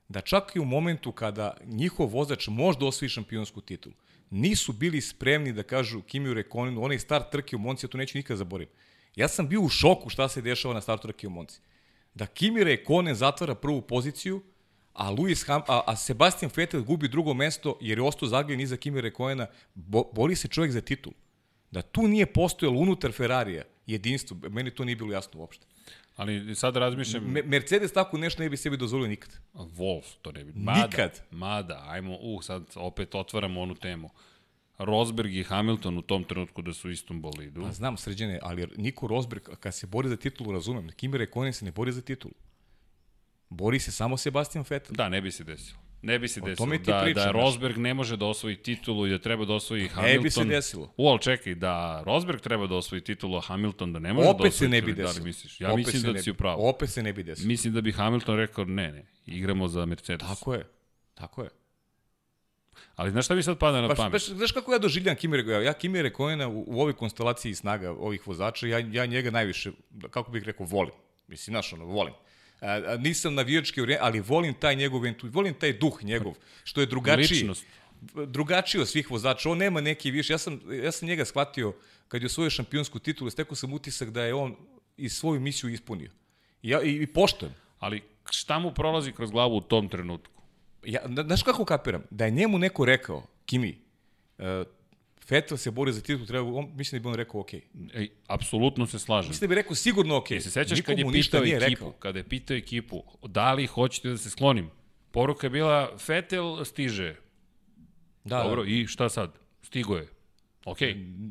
[0.10, 3.96] Da čak i u momentu kada njihov vozač možda osvoji šampionsku titulu,
[4.30, 8.18] nisu bili spremni da kažu Kimi Rekonenu, onaj start trke u Monci, ja to neću
[8.18, 8.76] nikad zaboraviti.
[9.16, 11.60] Ja sam bio u šoku šta se dešava na startu trke u Monci.
[12.14, 14.42] Da Kimi Rekonen zatvara prvu poziciju,
[14.94, 18.78] a, Lewis Ham, a, a Sebastian Vettel gubi drugo mesto jer je ostao zagljen iza
[18.78, 21.14] Kimi Rekonena, bo, bori se čovjek za titul.
[21.72, 25.66] Da tu nije postojalo unutar Ferrarija jedinstvo, meni to nije bilo jasno uopšte.
[26.16, 29.30] Ali sad razmišljam, Me, Mercedes tako nešto ne bi sebi dozvolio nikad.
[29.54, 30.52] Wolf to ne bi.
[30.56, 31.22] Mada, Nikad.
[31.32, 34.10] Mada, ajmo, uh, sad opet otvaramo onu temu.
[34.78, 37.62] Rosberg i Hamilton u tom trenutku da su u istom bolidu.
[37.62, 41.66] Pa znam, sređene, ali Niko Rosberg, kad se bori za titulu, razumem, Kimi Rekonen se
[41.66, 42.34] ne bori za titulu.
[43.50, 44.96] Bori se samo Sebastian Vettel.
[44.96, 45.80] Da, ne bi se desilo.
[46.02, 47.32] Ne bi se O desilo da, pričam, da.
[47.32, 50.16] Rosberg ne može da osvoji titulu i da treba da osvoji Hamilton.
[50.16, 50.94] Ne bi se desilo.
[50.98, 54.30] U, ali čekaj, da Rosberg treba da osvoji titulu, a Hamilton da ne može da
[54.32, 55.26] Opet osvoji se ne bi titulu, da li desilo.
[55.26, 55.62] misliš?
[55.62, 56.68] Ja Opet mislim da si bi- u pravu.
[56.68, 57.48] Opet se ne bi desilo.
[57.48, 60.28] Mislim da bi Hamilton rekao, ne, ne, igramo za Mercedes.
[60.28, 60.68] Tako je.
[61.14, 61.50] Tako je.
[62.96, 64.12] Ali znaš šta mi sad pada na Baš, pamet?
[64.12, 65.60] baš, znaš kako ja doživljam Kimi Rekoena?
[65.62, 69.72] Ja Kimi Rekoena u, u ovoj konstelaciji snaga ovih vozača, ja, ja njega najviše,
[70.10, 70.94] kako bih rekao, volim.
[71.28, 72.14] Mislim, znaš, ono, volim.
[72.62, 76.82] A, a, nisam navijački, orije- ali volim taj njegov entu, volim taj duh njegov, što
[76.82, 77.38] je drugačiji.
[77.38, 77.66] Ličnost.
[78.28, 79.50] drugačiji od svih vozača.
[79.50, 80.34] On nema neki više.
[80.34, 81.74] Ja sam, ja sam njega shvatio
[82.08, 84.56] kad je osvojio šampionsku titulu, stekao sam utisak da je on
[84.98, 86.10] i svoju misiju ispunio.
[86.62, 87.54] I, ja, i, i poštojem.
[87.80, 90.35] Ali šta mu prolazi kroz glavu u tom trenutku?
[90.86, 92.04] Ja, zna- znaš kako kapiram?
[92.10, 93.78] Da je njemu neko rekao, Kimi,
[94.38, 94.46] uh,
[95.30, 97.54] Vettel se bori za titul, treba, on, mislim da bi on rekao ok.
[97.54, 99.30] Ej, apsolutno se slažem.
[99.30, 100.32] Mislim da bi rekao sigurno ok.
[100.32, 101.92] Jel se sećaš kad je pitao ekipu, rekao.
[101.92, 104.70] kada je pitao ekipu, da li hoćete da se sklonim?
[105.12, 107.16] Poruka je bila, Fetel stiže.
[108.24, 109.32] Da, Dobro, da, i šta sad?
[109.62, 110.08] Stigo je.
[110.66, 110.78] Ok.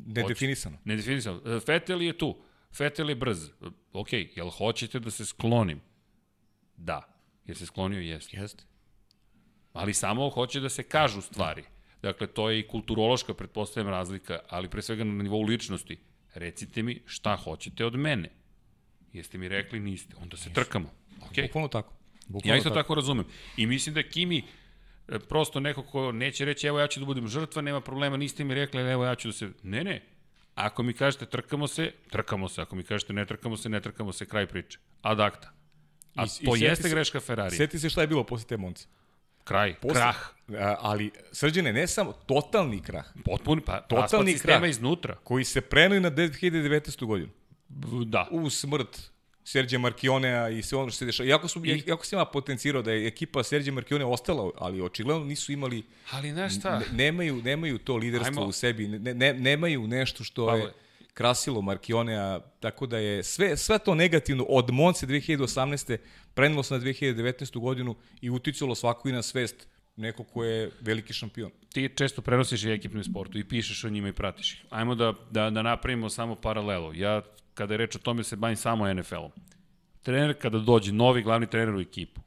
[0.05, 0.77] nedefinisano.
[0.83, 1.41] Nedefinisano.
[1.47, 2.37] E, Fetel je tu.
[2.73, 3.49] Fetel je brz.
[3.93, 5.81] Ok, jel hoćete da se sklonim?
[6.77, 7.01] Da.
[7.45, 8.37] Jer se sklonio, jeste.
[8.37, 8.63] Jeste.
[9.75, 11.63] Ali samo hoće da se kažu stvari.
[12.01, 15.97] Dakle, to je i kulturološka, pretpostavljam, razlika, ali pre svega na nivou ličnosti.
[16.33, 18.29] Recite mi šta hoćete od mene.
[19.13, 20.91] Jeste mi rekli niste, onda se trkamo.
[21.21, 21.41] Okay.
[21.41, 21.93] Bukvalno tako.
[22.27, 23.25] Bukvalno Ja isto tako razumem.
[23.57, 24.43] I mislim da Kimi
[25.07, 28.43] e, prosto neko ko neće reći evo ja ću da budem žrtva, nema problema, niste
[28.43, 29.49] mi rekli, evo ja ću da se...
[29.63, 30.03] Ne, ne.
[30.55, 32.61] Ako mi kažete trkamo se, trkamo se.
[32.61, 34.79] Ako mi kažete ne trkamo se, ne trkamo se, kraj priče.
[35.01, 35.51] Ad acta.
[36.15, 37.55] A I- i to sjeti jeste se- greška Ferrari.
[37.55, 38.87] Sjeti se šta je bilo posle te Monce.
[39.45, 40.15] Kraj, Posle, krah.
[40.79, 44.69] Ali, srđene, ne samo, totalni krah, Potpuni, pa Totalni raspad sistema krah.
[44.69, 45.15] iznutra.
[45.23, 47.05] koji se prenoj na 2019.
[47.05, 47.29] godinu.
[48.05, 48.27] Da.
[48.31, 49.11] u smrt
[49.43, 51.29] Serđe Markionea i sve ono što se dešava.
[51.29, 51.83] Iako, su, I...
[51.87, 56.31] iako sam ja potencirao da je ekipa Serđe Markionea ostala, ali očigledno nisu imali, Ali
[56.31, 56.79] znaš šta?
[56.79, 58.45] ne, nemaju, nemaju to liderstvo Ajmo.
[58.45, 60.61] u sebi, ne, ne, nemaju nešto što Pavle.
[60.61, 60.73] je
[61.15, 65.97] krasilo Markionea, tako da je sve, sve to negativno od Monce 2018.
[66.33, 67.59] prenelo se na 2019.
[67.59, 71.51] godinu i uticalo svako i na svest neko ko je veliki šampion.
[71.73, 74.65] ti često prenosiš i ekipnu sportu i pišeš o njima i pratiš ih.
[74.69, 76.93] Ajmo da, da, da napravimo samo paralelu.
[76.93, 77.21] Ja,
[77.53, 79.31] kada je reč o tome, se bavim samo NFL-om.
[80.03, 82.21] Trener, kada dođe novi glavni trener u ekipu,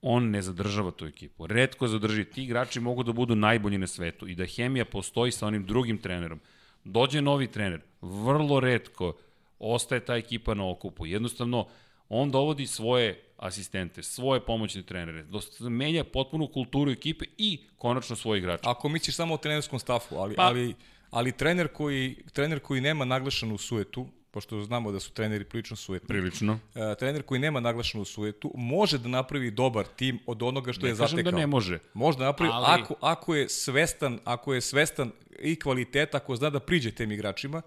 [0.00, 1.46] on ne zadržava tu ekipu.
[1.46, 2.24] Redko zadrži.
[2.24, 5.98] Ti igrači mogu da budu najbolji na svetu i da hemija postoji sa onim drugim
[5.98, 6.40] trenerom.
[6.84, 9.16] Dođe novi trener, vrlo redko
[9.58, 11.06] ostaje ta ekipa na okupu.
[11.06, 11.66] Jednostavno,
[12.08, 18.38] on dovodi svoje asistente, svoje pomoćne trenere, dosta- menja potpunu kulturu ekipe i konačno svoje
[18.38, 18.62] igrače.
[18.64, 20.74] Ako misliš samo o trenerskom stafu, ali, Pa- ali,
[21.10, 26.08] ali trener, koji, trener koji nema naglašenu sujetu, pošto znamo da su treneri prilično sujetni,
[26.08, 26.58] Prilično.
[26.74, 30.88] e, trener koji nema naglašenu sujetu može da napravi dobar tim od onoga što Ne
[30.88, 31.32] je kažem zatekao.
[31.32, 31.78] da ne može.
[31.94, 36.50] Može da napravi Ali- ako, ako je svestan, ako je svestan i kvaliteta, ako zna
[36.50, 37.62] da priđe tem igračima,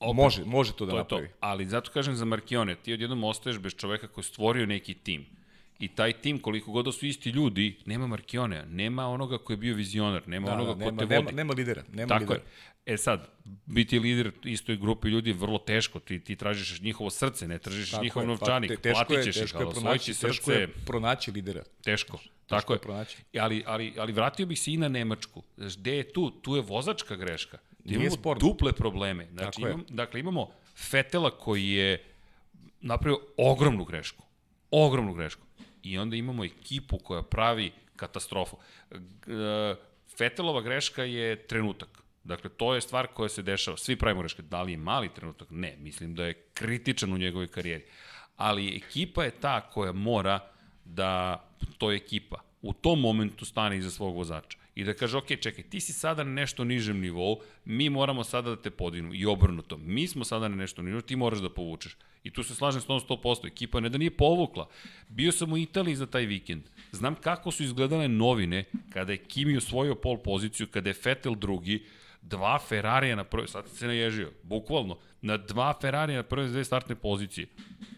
[0.00, 1.14] može, može to da To je to.
[1.14, 1.32] napravi.
[1.40, 5.26] Ali zato kažem za Markione, ti odjednom ostaješ bez čoveka koji je stvorio neki tim.
[5.78, 9.58] I taj tim, koliko god da su isti ljudi, nema Markionea, nema onoga koji je
[9.58, 11.36] bio vizionar, nema Da, onoga da, ko nema, te nema, vodi.
[11.36, 11.82] nema lidera.
[11.92, 12.40] Nema Tako lidera.
[12.40, 12.44] je.
[12.86, 13.28] E sad,
[13.66, 16.00] biti lider istoj grupi ljudi je vrlo teško.
[16.00, 18.70] Ti, ti tražiš njihovo srce, ne tražiš Tako njihov je, novčanik.
[18.70, 20.68] te- teško Platit je, ćeš ih, teško je ali osvojit pronaći, će teško srce je
[20.86, 21.62] pronaći lidera.
[21.84, 22.18] teško.
[22.46, 22.80] Tako je je.
[22.80, 23.16] pronaći.
[23.34, 25.42] Ali, ali, ali vratio bih se i na Nemačku.
[25.56, 26.30] Znaš, gde je tu?
[26.32, 27.58] Tu je vozačka greška.
[27.84, 28.40] Nije imamo sporno.
[28.40, 29.26] duple probleme.
[29.32, 29.72] Znači, Tako je.
[29.72, 32.04] imam, dakle, imamo Fetela koji je
[32.80, 34.24] napravio ogromnu grešku.
[34.70, 35.42] Ogromnu grešku.
[35.82, 38.56] I onda imamo ekipu koja pravi katastrofu.
[40.16, 41.88] Fetelova greška je trenutak.
[42.24, 43.76] Dakle, to je stvar koja se dešava.
[43.76, 44.42] Svi pravimo greške.
[44.42, 45.48] Da li je mali trenutak?
[45.50, 45.76] Ne.
[45.78, 47.84] Mislim da je kritičan u njegovoj karijeri.
[48.36, 50.40] Ali ekipa je ta koja mora
[50.84, 51.44] da,
[51.78, 55.64] to je ekipa, u tom momentu stane iza svog vozača i da kaže, ok, čekaj,
[55.64, 59.76] ti si sada na nešto nižem nivou, mi moramo sada da te podinu i obrnuto.
[59.76, 61.96] Mi smo sada na nešto nižem, ti moraš da povučeš.
[62.24, 63.46] I tu se slažem s tom 100%.
[63.46, 64.68] Ekipa ne da nije povukla.
[65.08, 66.62] Bio sam u Italiji za taj vikend.
[66.92, 71.84] Znam kako su izgledale novine kada je Kimi osvojio pol poziciju, kada je Vettel drugi,
[72.22, 76.94] dva Ferrarija na prvoj, sad se naježio, bukvalno, na dva Ferrarija na prve dve startne
[76.94, 77.46] pozicije.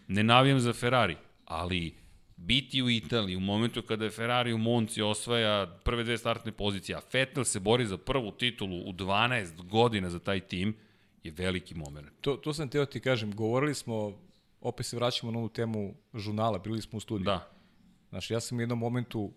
[0.07, 1.15] Ne navijam za Ferrari,
[1.45, 1.95] ali
[2.37, 6.95] biti u Italiji u momentu kada je Ferrari u Monci osvaja prve dve startne pozicije,
[6.95, 10.75] a Vettel se bori za prvu titulu u 12 godina za taj tim,
[11.23, 12.07] je veliki moment.
[12.21, 14.13] To, to sam teo ti kažem, govorili smo,
[14.61, 17.25] opet se vraćamo na onu temu žurnala, bili smo u studiju.
[17.25, 17.57] Da,
[18.09, 19.31] Znaš, ja sam u jednom momentu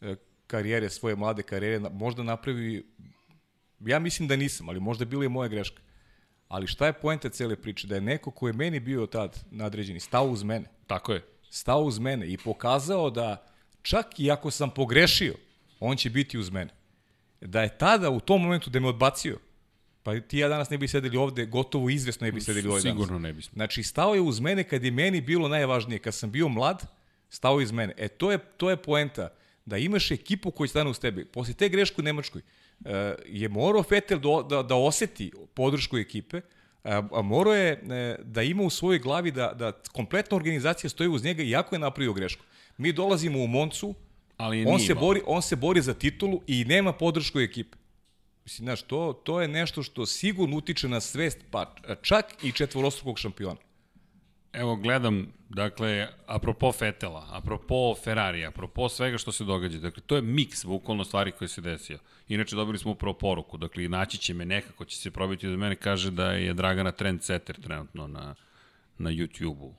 [0.00, 2.86] e, karijere, svoje mlade karijere, možda napravi
[3.80, 5.82] Ja mislim da nisam, ali možda bila je moja greška.
[6.48, 7.86] Ali šta je poenta cele priče?
[7.86, 10.66] Da je neko ko je meni bio tad nadređeni, stao uz mene.
[10.86, 11.22] Tako je.
[11.50, 13.46] Stao uz mene i pokazao da
[13.82, 15.34] čak i ako sam pogrešio,
[15.80, 16.70] on će biti uz mene.
[17.40, 19.38] Da je tada u tom momentu da me odbacio,
[20.02, 22.94] pa ti ja danas ne bi sedeli ovde, gotovo izvesno ne bi sedeli ovde danas.
[22.94, 23.54] Sigurno ne bismo.
[23.54, 25.98] Znači, stao je uz mene kad je meni bilo najvažnije.
[25.98, 26.86] Kad sam bio mlad,
[27.28, 27.94] stao je iz mene.
[27.96, 29.28] E, to je, to je poenta.
[29.64, 31.24] Da imaš ekipu koja stane uz tebe.
[31.24, 32.42] Posle te greške u Nemačkoj
[32.84, 36.40] e, je morao Fetel da, da, da oseti podršku ekipe,
[36.84, 41.08] a, a morao je e, da ima u svojoj glavi da, da kompletna organizacija stoji
[41.08, 42.44] uz njega iako je napravio grešku.
[42.76, 43.94] Mi dolazimo u Moncu,
[44.36, 45.04] Ali on se, imao.
[45.04, 47.76] bori, on se bori za titulu i nema podršku ekipe.
[48.44, 53.18] Mislim, znaš, to, to je nešto što sigurno utiče na svest, pa čak i četvorostrukog
[53.18, 53.60] šampiona.
[54.52, 60.22] Evo gledam, dakle, apropo Fetela, apropo Ferrari, apropo svega što se događa, dakle, to je
[60.22, 61.98] miks bukvalno stvari koje se desio.
[62.28, 65.76] Inače, dobili smo upravo poruku, dakle, naći će me nekako, će se probiti do mene,
[65.76, 68.34] kaže da je Dragana trendsetter trenutno na,
[68.98, 69.74] na YouTube-u.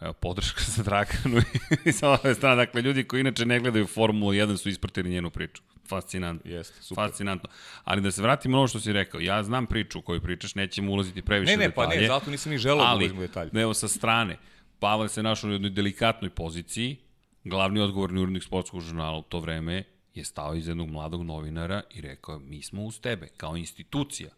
[0.00, 1.42] Evo, podrška za Draganu
[1.86, 2.56] i sa ove strane.
[2.56, 5.62] Dakle, ljudi koji inače ne gledaju Formulu 1 su ispratili njenu priču.
[5.88, 6.50] Fascinantno.
[6.50, 7.04] Jeste, super.
[7.04, 7.48] Fascinantno.
[7.84, 10.92] Ali da se vratimo na ovo što si rekao, ja znam priču koju pričaš, nećemo
[10.92, 11.88] ulaziti previše Ne, ne, u detalje.
[11.88, 13.50] pa ne, zato nisam ni želeo da ali, ulazim u detalje.
[13.54, 14.38] evo sa strane,
[14.78, 16.96] Pavel se našao u jednoj delikatnoj poziciji,
[17.44, 19.84] glavni odgovorni urednik sportskog žurnala u to vreme
[20.14, 24.30] je stao iz jednog mladog novinara i rekao, mi smo uz tebe, kao institucija.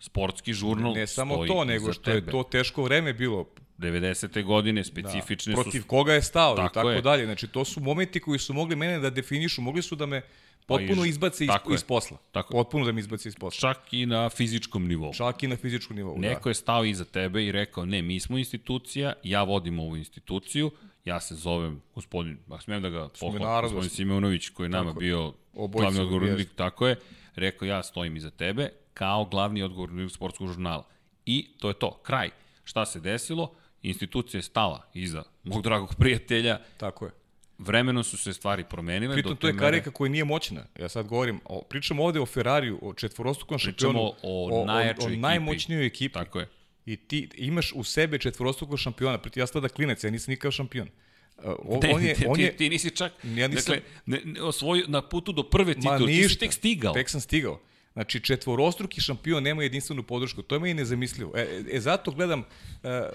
[0.00, 2.30] Sportski žurnal Ne samo stoji to, nego što je tebe.
[2.30, 3.46] to teško vreme bilo.
[3.78, 4.44] 90.
[4.44, 5.86] godine specifične Protiv su...
[5.86, 7.02] koga je stao Tako i tako je.
[7.02, 7.24] dalje.
[7.24, 10.22] Znači, to su momenti koji su mogli mene da definišu, mogli su da me
[10.66, 12.16] potpuno i- izbace iz, tako iz posla.
[12.32, 12.52] Tako.
[12.52, 13.74] Potpuno da me izbace iz posla.
[13.74, 15.12] Čak i na fizičkom nivou.
[15.14, 16.18] Čak i na fizičkom nivou.
[16.18, 20.70] Neko je stao iza tebe i rekao, ne, mi smo institucija, ja vodim ovu instituciju,
[21.04, 25.00] ja se zovem gospodin, ako smijem da ga pohvalim, gospodin Simeunović, koji je nama Tako
[25.00, 26.96] bio Obojica, glavni odgovornik, tako je,
[27.34, 30.86] rekao, ja stojim iza tebe, kao glavni odgovornik sportskog žurnala.
[31.26, 32.30] I to je to, kraj.
[32.64, 33.54] Šta se desilo?
[33.82, 37.10] Institucija je stala iza mog dragog prijatelja, tako je.
[37.58, 39.14] vremenom su se stvari promenile.
[39.14, 40.64] Pritom to je mere- karika koja nije moćna.
[40.78, 45.16] Ja sad govorim, o, pričam ovde o Ferrariju, o četvorostrukom šampionu, o najjačoj o, ekipi.
[45.18, 46.14] najmoćnijoj ekipi.
[46.14, 46.48] Tako je.
[46.86, 50.50] I ti imaš u sebe četvorostrukog šampiona, pritom ja sam tada klinac, ja nisam nikakav
[50.50, 50.88] šampion.
[51.36, 54.20] Uh, o- Ne, on je, on je, ti, ti nisi čak, Ja nisam- dakle, ne,
[54.24, 56.92] ne, osvojio na putu do prve titule, ti si tek stigao.
[56.94, 57.60] Tek sam stigao.
[57.92, 60.42] Znači, četvorostruki šampion nema jedinstvenu podršku.
[60.42, 61.32] To je meni nezamislivo.
[61.36, 62.44] E, e, e zato gledam...
[62.82, 63.08] E,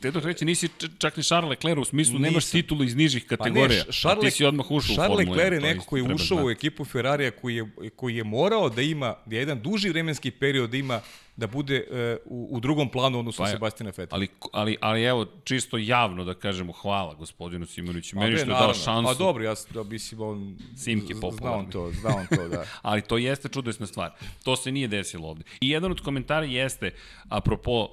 [0.00, 0.68] Te dok reći nisi
[0.98, 2.60] čak ni Charles Leclerc u smislu nemaš Nisam.
[2.60, 3.84] titulu iz nižih pa kategorija.
[3.86, 5.40] ne, Charles, ti si odmah ušao u Charles Formulu 1.
[5.40, 8.82] Leclerc je neko koji je ušao u ekipu Ferrarija koji je, koji je morao da
[8.82, 11.00] ima, da je jedan duži vremenski period da ima,
[11.36, 13.52] da bude e, u, u drugom planu odnosno Pa je.
[13.52, 14.16] Sebastiana Vettel.
[14.16, 18.18] Ali, ali, ali evo, čisto javno da kažemo hvala gospodinu Simoniću.
[18.18, 19.10] Meni što je dao šansu.
[19.10, 20.56] A dobro, ja da mislim, on...
[20.76, 21.36] Simke popularni.
[21.36, 22.64] Zna on to, zna on to, da.
[22.82, 24.10] Ali to jeste čudesna stvar.
[24.44, 25.44] To se nije desilo ovde.
[25.60, 26.90] I jedan od komentara jeste,
[27.28, 27.88] apropo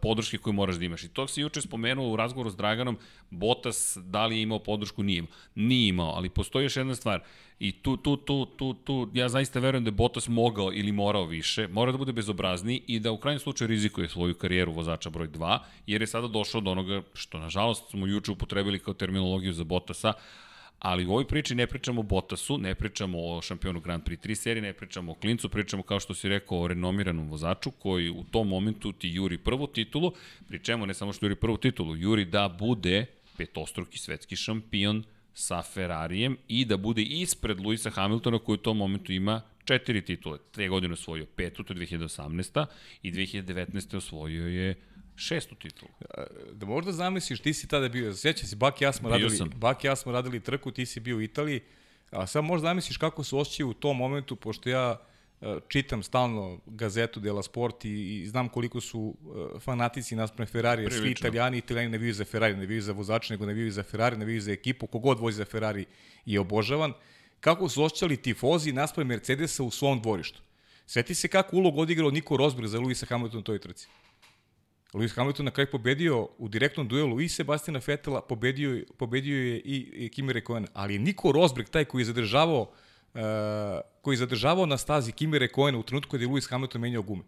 [0.00, 1.04] podrške koju moraš da imaš.
[1.04, 2.98] I to si juče spomenuo u razgovoru s Draganom,
[3.30, 5.30] Botas da li je imao podršku, nije imao.
[5.54, 7.20] Nije imao, ali postoji još jedna stvar.
[7.58, 11.24] I tu, tu, tu, tu, tu, ja zaista verujem da je Botas mogao ili morao
[11.26, 15.28] više, mora da bude bezobrazniji i da u krajnjem slučaju rizikuje svoju karijeru vozača broj
[15.28, 19.64] 2, jer je sada došao do onoga što, nažalost, smo juče upotrebili kao terminologiju za
[19.64, 20.12] Botasa,
[20.82, 24.34] Ali u ovoj priči ne pričamo o Bottasu, ne pričamo o šampionu Grand Prix 3
[24.34, 28.24] serije, ne pričamo o Klincu, pričamo kao što si rekao o renomiranom vozaču koji u
[28.24, 30.12] tom momentu ti juri prvu titulu,
[30.48, 33.06] pri čemu ne samo što juri prvu titulu, juri da bude
[33.36, 35.04] petostruki svetski šampion
[35.34, 40.38] sa Ferrarijem i da bude ispred Luisa Hamiltona koji u tom momentu ima četiri titule.
[40.52, 42.66] Te godine osvojio petu, to je 2018.
[43.02, 43.96] i 2019.
[43.96, 44.74] osvojio je
[45.16, 45.90] šestu titulu.
[46.52, 49.36] da možda zamisliš, ti si tada bio, sjeća si, Bak i ja smo Bio radili,
[49.36, 49.50] sam.
[49.56, 51.60] Bak i ja smo radili trku, ti si bio u Italiji,
[52.10, 55.00] a sad možda zamisliš kako se osjećaju u tom momentu, pošto ja
[55.40, 59.14] e, čitam stalno gazetu Dela Sport i, i znam koliko su
[59.56, 63.34] e, fanatici naspram Ferrarija, svi italijani, italijani ne navijaju za Ferrari, ne navijaju za vozača,
[63.34, 65.86] nego ne navijaju za Ferrari, ne navijaju za ekipu, kogod vozi za Ferrari
[66.26, 66.92] je obožavan.
[67.40, 70.40] Kako su osjećali tifozi naspram Mercedesa u svom dvorištu.
[70.86, 73.88] Sveti se kako ulog odigrao Niko Rosberg za Luisa Hamiltona u toj trci.
[74.94, 80.04] Lewis Hamilton na kraju pobedio u direktnom duelu i Sebastiana Vettela, pobedio, pobedio je i,
[80.04, 83.20] i Kimi Rekoena, ali je Niko Rosberg taj koji je zadržavao uh,
[84.02, 87.22] koji je zadržavao na stazi Kimi Rekoena u trenutku kada je Lewis Hamilton menjao gume.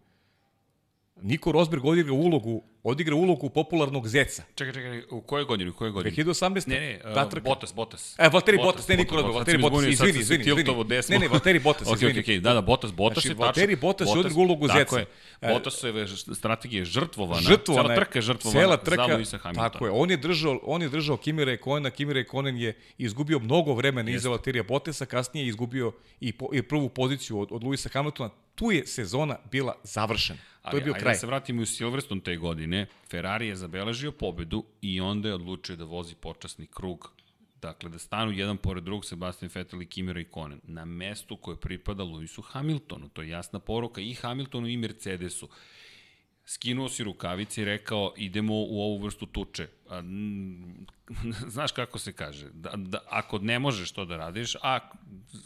[1.21, 4.43] Niko Rosberg odigrao ulogu odigra ulogu popularnog zeca.
[4.55, 6.15] Čekaj, čekaj, u kojoj godini, u kojoj godini?
[6.15, 6.67] 2018.
[6.67, 7.49] Ne, ne, uh, trka.
[7.49, 8.15] Botas, Botas.
[8.19, 10.43] E, Valtteri Bottas, ne Nikola Valtteri sad izvini, izvini, izvini.
[10.43, 11.13] tiltovo desno.
[11.13, 12.19] Ne, ne, Valtteri Bottas, Ok, izvini.
[12.19, 13.45] ok, ok, da, da, Botas, Botas Znači, je tačno.
[13.45, 14.99] Valtteri Bottas je odigrao ulogu Tako zeca.
[14.99, 15.05] je,
[15.41, 17.41] E, strategija je žrtvovana.
[17.41, 19.69] žrtvovana Cela trka je žrtvovana Cela za trka, Luisa Hamiltona.
[19.69, 22.77] Tako je, on je držao, on je držao Kimira i Konena, Kimira i Konen je
[22.97, 27.47] izgubio mnogo vremena iza Valterija Bottasa, kasnije je izgubio i, po, i prvu poziciju od,
[27.51, 28.29] od Luisa Hamiltona.
[28.55, 30.39] Tu je sezona bila završena.
[30.71, 31.13] To je bio ajde kraj.
[31.13, 32.74] da se vratimo u Silverstone te godine.
[33.09, 37.11] Ferrari je zabeležio pobedu i onda je odlučio da vozi počasni krug.
[37.61, 42.03] Dakle, da stanu jedan pored drugog Sebastian Vettel i Kimi Raikkonen na mestu koje pripada
[42.03, 43.09] Lewisu Hamiltonu.
[43.09, 45.49] To je jasna poruka i Hamiltonu i Mercedesu.
[46.45, 49.67] Skinuo si rukavice i rekao idemo u ovu vrstu tuče.
[49.89, 50.01] A,
[51.55, 52.49] znaš kako se kaže?
[52.53, 54.79] Da, da, ako ne možeš to da radiš, a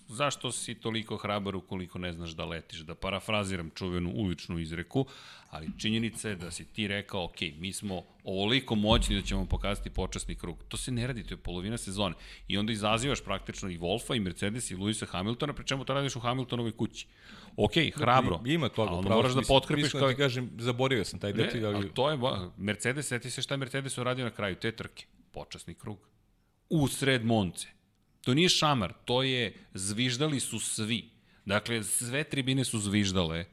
[0.07, 2.79] zašto si toliko hrabar ukoliko ne znaš da letiš?
[2.79, 5.05] Da parafraziram čuvenu uličnu izreku,
[5.49, 9.89] ali činjenica je da si ti rekao, ok, mi smo ovoliko moćni da ćemo pokazati
[9.89, 10.63] počasni krug.
[10.67, 12.15] To se ne radi, to je polovina sezone.
[12.47, 16.15] I onda izazivaš praktično i Wolfa, i Mercedes, i Luisa Hamiltona, pri čemu to radiš
[16.15, 17.07] u Hamiltonovoj kući.
[17.57, 18.41] Ok, hrabro.
[18.45, 20.07] I- Ima toga, ali pravo moraš da potkrepiš mislim kao...
[20.09, 21.89] da ti kažem, zaboravio sam taj detalj, ali...
[21.93, 22.17] to je,
[22.57, 25.05] Mercedes, seti se šta je Mercedes uradio na kraju te trke.
[25.31, 26.07] Počasni krug.
[26.69, 27.67] U sred Monce.
[28.21, 31.09] To nije šamar, to je, zviždali su svi.
[31.45, 33.45] Dakle, sve tribine su zviždale,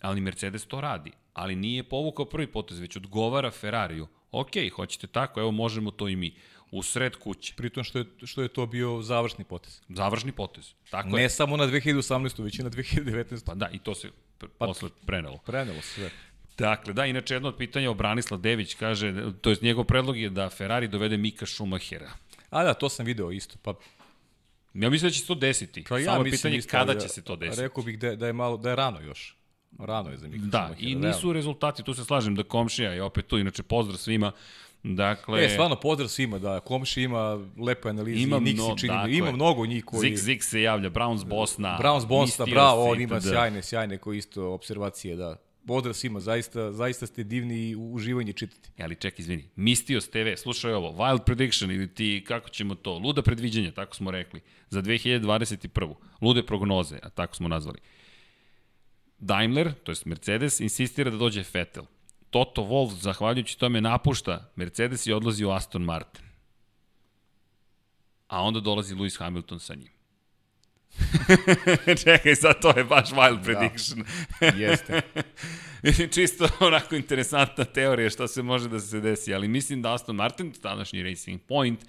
[0.00, 1.10] ali Mercedes to radi.
[1.32, 4.06] Ali nije povukao prvi potez, već odgovara Ferrariju.
[4.30, 6.34] Ok, hoćete tako, evo možemo to i mi.
[6.76, 7.54] U sred kuće.
[7.56, 9.80] Pritom što je, što je to bio završni potez.
[9.88, 10.72] Završni potez.
[10.90, 11.30] Tako Ne je.
[11.30, 12.42] samo na 2018.
[12.42, 13.44] već i na 2019.
[13.46, 14.08] Pa da, i to se
[14.40, 15.38] pr- posle prenelo.
[15.38, 16.10] Prenelo se sve.
[16.58, 20.30] Dakle, da, inače jedno od pitanja o Branislav Dević kaže, to je njegov predlog je
[20.30, 22.10] da Ferrari dovede Mika Schumachera.
[22.50, 23.54] A da, to sam video isto.
[23.62, 23.74] Pa,
[24.74, 25.84] Ja mislim da će se to desiti.
[25.88, 27.62] pa ja Samo je pitanje isto, kada će se to desiti.
[27.62, 29.36] Rekao bih da, da je malo, da je rano još.
[29.78, 31.08] Rano je za Mika Da, Schumachera, i realno.
[31.08, 34.32] nisu rezultati, tu se slažem da komšija je opet tu, inače pozdrav svima.
[34.82, 38.88] Dakle, E, stvarno, pozdrav svima, da komši ima lepe analize, Ima ima, Nixi mno- čini,
[38.88, 39.32] tako ima je.
[39.32, 40.00] mnogo njih koji...
[40.00, 41.78] Zik Zik se javlja, Browns Bosna.
[41.78, 45.36] Browns Bosna, bravo, on ima sjajne, sjajne koji isto observacije, da.
[45.66, 48.70] Pozdrav svima, zaista, zaista ste divni i uživanje čitati.
[48.78, 53.22] Ali ček, izvini, Mistios TV, slušaj ovo, Wild Prediction ili ti, kako ćemo to, luda
[53.22, 55.94] predviđanja, tako smo rekli, za 2021.
[56.20, 57.78] Lude prognoze, a tako smo nazvali.
[59.18, 61.84] Daimler, to jest Mercedes, insistira da dođe Vettel.
[62.36, 66.24] Toto Wolff, zahvaljujući tome, napušta Mercedes i odlazi u Aston Martin.
[68.28, 69.88] A onda dolazi Lewis Hamilton sa njim.
[72.04, 74.04] Čekaj, sad to je baš wild prediction.
[74.62, 75.02] Jeste.
[76.14, 80.52] Čisto onako interesantna teorija šta se može da se desi, ali mislim da Aston Martin,
[80.62, 81.80] današnji Racing Point,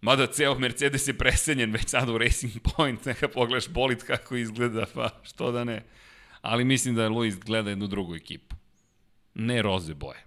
[0.00, 4.86] mada ceo Mercedes je presenjen već sada u Racing Point, neka pogledaš bolid kako izgleda,
[4.94, 5.84] pa što da ne.
[6.42, 8.59] Ali mislim da Luis gleda jednu drugu ekipu.
[9.34, 10.24] Ne roze boje.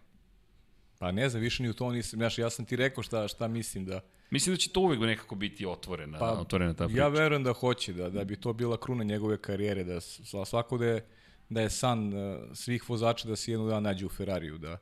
[0.99, 2.17] Pa ne znam, više ni u to nisam.
[2.17, 4.01] Znaš, ja sam ti rekao šta, šta mislim da...
[4.29, 7.01] Mislim da će to uvek nekako biti otvorena, Pa, otvorena ta priča.
[7.01, 10.01] Ja verujem da hoće, da, da bi to bila kruna njegove karijere, da
[10.45, 11.05] svako da je,
[11.49, 14.77] da je san uh, svih vozača da se jednog dana nađe u Ferrariju, da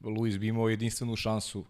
[0.00, 1.64] Luis bi imao jedinstvenu šansu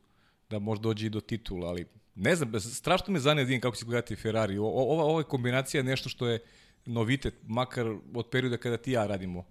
[0.50, 3.84] da možda dođe i do titula, ali ne znam, strašno me zanima da kako će
[3.84, 4.58] gledati Ferrari.
[4.58, 6.38] O, ova, ova kombinacija je nešto što je
[6.86, 9.44] novitet, makar od perioda kada ti ja radimo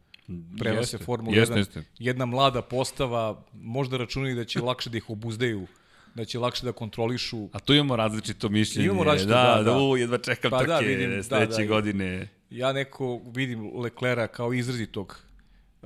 [0.59, 1.57] prenose Jeste, Formulu jeste, 1.
[1.57, 1.83] jeste.
[1.99, 5.67] Jedna mlada postava, možda računaju da će lakše da ih obuzdaju,
[6.15, 7.49] da će lakše da kontrolišu.
[7.53, 8.85] A tu imamo različito mišljenje.
[8.85, 9.77] Imamo različito, da, da, da.
[9.77, 11.65] u, jedva čekam Pa trke da, vidim, da, sledeće da.
[11.65, 12.27] godine.
[12.49, 15.21] Ja neko vidim Leclera kao izrazitog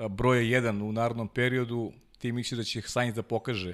[0.09, 3.73] broja 1 u narodnom periodu, ti misli da će Sainz da pokaže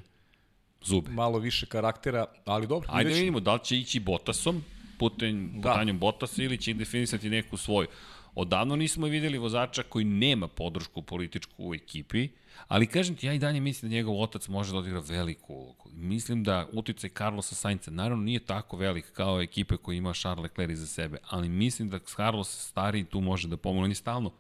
[0.84, 1.12] Zube.
[1.12, 2.90] malo više karaktera, ali dobro.
[2.92, 4.64] Ajde da vidimo da li će ići Bottasom,
[5.00, 5.86] putem, Da.
[5.94, 7.88] Bottasa ili će definisati neku svoju.
[8.36, 12.30] Odavno nismo videli vozača koji nema podršku političku u ekipi,
[12.68, 15.90] ali kažem ti, ja i dalje mislim da njegov otac može da odigra veliku ulogu.
[15.94, 20.72] Mislim da uticaj Carlosa Sainca, naravno nije tako velik kao ekipe koji ima Charles Leclerc
[20.74, 23.84] iza sebe, ali mislim da Carlos stari tu može da pomogne.
[23.84, 24.32] On je stalno,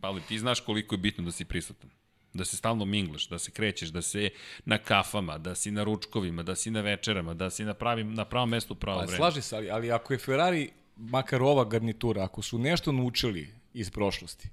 [0.00, 1.90] Pavle, ti znaš koliko je bitno da si prisutan.
[2.32, 4.30] Da se stalno minglaš, da se krećeš, da se
[4.64, 8.24] na kafama, da si na ručkovima, da si na večerama, da si na, pravim, na
[8.24, 9.16] pravom mestu u pravo Pa, vreme.
[9.16, 10.70] slaži se, ali, ali ako je Ferrari,
[11.00, 14.48] makar ova garnitura, ako su nešto naučili iz prošlosti,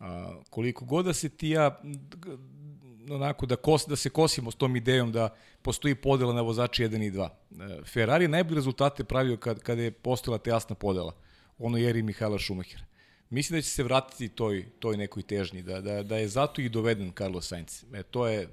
[0.00, 1.80] a, koliko god da se ti ja
[3.10, 7.06] onako da, kos, da se kosimo s tom idejom da postoji podela na vozači 1
[7.06, 7.28] i 2.
[7.28, 11.14] E, Ferrari je najbolje rezultate pravio kad, je postojala ta jasna podela.
[11.58, 12.84] Ono jeri Mihajla Šumahira.
[13.30, 16.68] Mislim da će se vratiti toj, toj nekoj težnji, da, da, da je zato i
[16.68, 17.84] doveden Carlos Sainz.
[17.94, 18.48] E, to, je,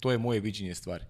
[0.00, 1.04] to je moje viđenje stvari.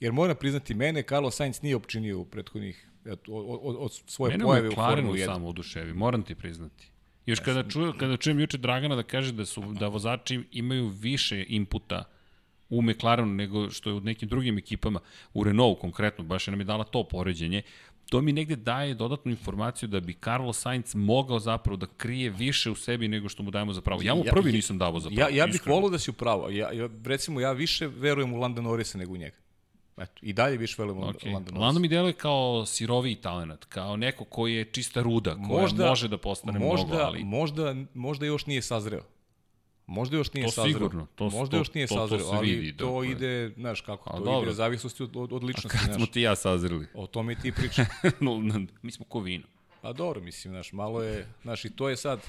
[0.00, 4.30] Jer moram priznati, mene Carlos Sainz nije opčinio u prethodnih eto, od, od, od svoje
[4.30, 5.24] Mene pojave u Formuli 1.
[5.24, 6.90] samo oduševi, moram ti priznati.
[7.26, 11.44] Još kada, čujem, kada čujem juče Dragana da kaže da su da vozači imaju više
[11.48, 12.04] inputa
[12.70, 15.00] u McLarenu nego što je u nekim drugim ekipama,
[15.34, 17.62] u Renault konkretno, baš je nam je dala to poređenje,
[18.10, 22.70] to mi negde daje dodatnu informaciju da bi Carlos Sainz mogao zapravo da krije više
[22.70, 24.02] u sebi nego što mu dajemo za pravo.
[24.02, 25.30] Ja mu prvi nisam davo za pravo.
[25.30, 26.50] Ja, ja bih volio da si u pravo.
[26.50, 29.36] Ja, ja, recimo, ja više verujem u Landa Norrisa nego u njega.
[29.98, 31.28] Eto, i dalje više verujem okay.
[31.28, 31.58] u Norrisa.
[31.58, 36.08] Lando mi deluje kao siroviji talent, kao neko koji je čista ruda, koja možda, može
[36.08, 37.24] da postane možda, mnogo, ali...
[37.24, 39.02] Možda, možda još nije sazreo.
[39.86, 40.72] Možda još nije to sazreo.
[40.72, 43.10] Sigurno, to, Možda to, još nije to, sazreo, to, to ali vidi, to dakle.
[43.10, 44.42] ide, znaš kako, A, to dobro.
[44.42, 45.76] ide zavisnosti od, od, od ličnosti.
[45.76, 45.96] A kad znaš.
[45.96, 46.86] smo ti ja sazreli?
[46.94, 47.86] O tome ti pričaš.
[48.20, 48.42] No,
[48.82, 49.44] mi smo ko vino.
[49.82, 52.20] Pa dobro, mislim, znaš, malo je, znaš, i to je sad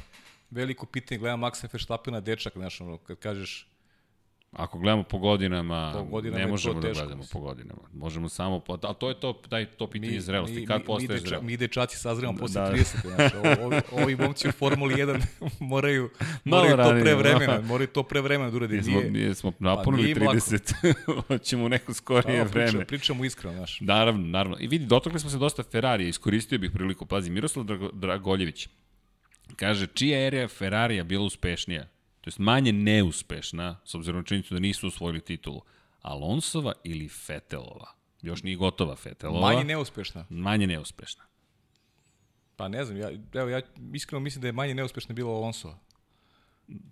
[0.52, 3.68] veliko pitanje, gledam Maxa Verstappena, dečak, znaš, ono, kad kažeš,
[4.52, 7.82] Ako gledamo po godinama, Po godinama ne možemo da gledamo po godinama.
[7.94, 10.56] Možemo samo, po, ali to je to, daj, to pitanje zrelosti.
[10.56, 11.42] mi, Kad mi, postaješ mi, zreo?
[11.42, 12.68] mi dečaci sazremo posle Da.
[12.68, 15.22] 30, znaš, o- ovi, ovi momci u Formuli 1
[15.62, 16.10] moraju,
[16.44, 17.18] Malo moraju to ranije, pre da.
[17.18, 18.76] vremena, moraju to pre vremena da urade.
[18.76, 20.34] Mi smo, Nije, mi smo napunili lako.
[20.34, 20.94] 30,
[21.28, 22.68] hoćemo u neko skorije da, vreme.
[22.68, 23.82] pričam, pričamo iskreno, znaš.
[23.82, 24.58] Naravno, naravno.
[24.60, 27.06] I vidi, dotakli smo se dosta Ferrarija, iskoristio bih priliku.
[27.06, 28.68] Pazi, Miroslav Drago, Dragoljević
[29.56, 31.88] kaže, čija erija Ferrarija bila uspešnija?
[32.22, 35.62] To jest manje neuspešna, s obzirom na činjenicu da nisu osvojili titulu.
[36.02, 37.92] Alonsova ili Fetelova?
[38.22, 39.42] Još nije gotova Fetelova.
[39.42, 40.26] Manje neuspešna.
[40.30, 41.24] Manje neuspešna.
[42.56, 43.62] Pa ne znam, ja, evo, ja
[43.94, 45.78] iskreno mislim da je manje neuspešna bila Alonsova.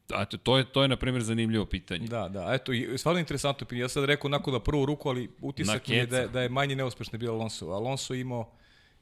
[0.10, 2.08] A to, to je, to je, na primjer, zanimljivo pitanje.
[2.08, 3.82] Da, da, eto, stvarno interesantno pitanje.
[3.82, 6.76] Ja sad rekao onako da prvu ruku, ali utisak je da, je- da je manje
[6.76, 7.68] neuspešna bila Alonso.
[7.68, 8.52] Alonso imao,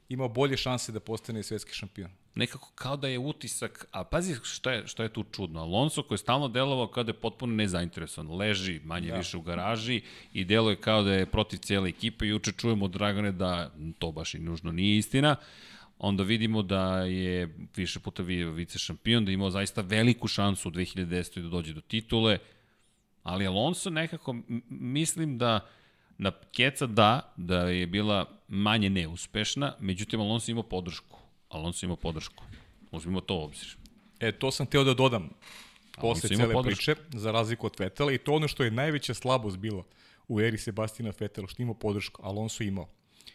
[0.08, 2.10] imao bolje šanse da postane svetski šampion.
[2.36, 6.16] Nekako kao da je utisak, a pazi što je, što je tu čudno, Alonso koji
[6.16, 9.16] je stalno delovao kao da je potpuno nezainteresovan, leži manje da.
[9.16, 12.90] više u garaži i deluje kao da je protiv cijele ekipe i juče čujemo od
[12.90, 15.36] Dragane da to baš i nužno nije istina,
[15.98, 20.68] onda vidimo da je više puta bio vice šampion, da je imao zaista veliku šansu
[20.68, 21.42] u 2010.
[21.42, 22.38] da dođe do titule,
[23.22, 24.36] ali Alonso nekako,
[24.70, 25.66] mislim da
[26.18, 31.15] na Keca da, da je bila manje neuspešna, međutim Alonso imao podršku.
[31.48, 32.44] Alonso imao podršku.
[32.90, 33.76] Uzmimo to u obzir.
[34.20, 35.30] E, to sam teo da dodam
[36.00, 36.76] posle ima cele podršku.
[36.76, 39.84] priče, za razliku od Vetela, i to ono što je najveća slabost bila
[40.28, 42.88] u eri Sebastina Vetela, što je imao podršku, Alonso je imao.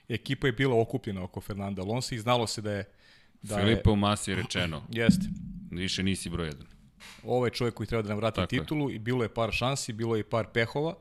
[0.10, 2.86] Ekipa je bila okupljena oko Fernanda Alonso i znalo se da je
[3.42, 5.26] da Filipe u masi je rečeno, je, jeste.
[5.72, 6.68] više nisi broj jedan.
[7.24, 8.60] Ovo je čovjek koji treba da nam vrati Tako je.
[8.60, 10.96] titulu i bilo je par šansi, bilo je i par pehova,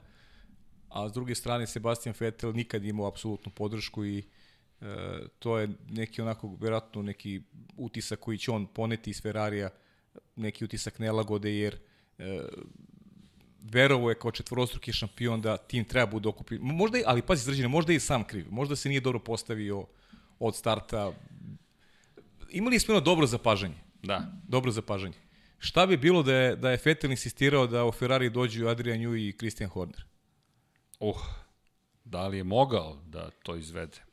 [0.89, 4.23] a s druge strane Sebastian Vettel nikad imao apsolutnu podršku i e,
[5.39, 7.43] to je neki onako, verovatno neki
[7.77, 9.71] utisak koji će on poneti iz Ferrarija,
[10.37, 11.77] neki utisak nelagode jer
[12.19, 12.41] e,
[13.63, 16.61] verovo je kao četvorostruki šampion da tim treba bude okupljen.
[16.63, 18.47] Možda i, ali pazi srđene, možda i sam kriv.
[18.51, 19.87] Možda se nije dobro postavio
[20.39, 21.13] od starta.
[22.51, 23.77] Imali smo jedno dobro zapažanje.
[24.03, 24.33] Da.
[24.49, 25.17] Dobro zapažanje.
[25.59, 29.29] Šta bi bilo da je, da je Vettel insistirao da u Ferrari dođu Adrian Newey
[29.29, 30.05] i Christian Horner?
[31.01, 31.17] Uh,
[32.05, 34.10] da li je mogao da to izvede?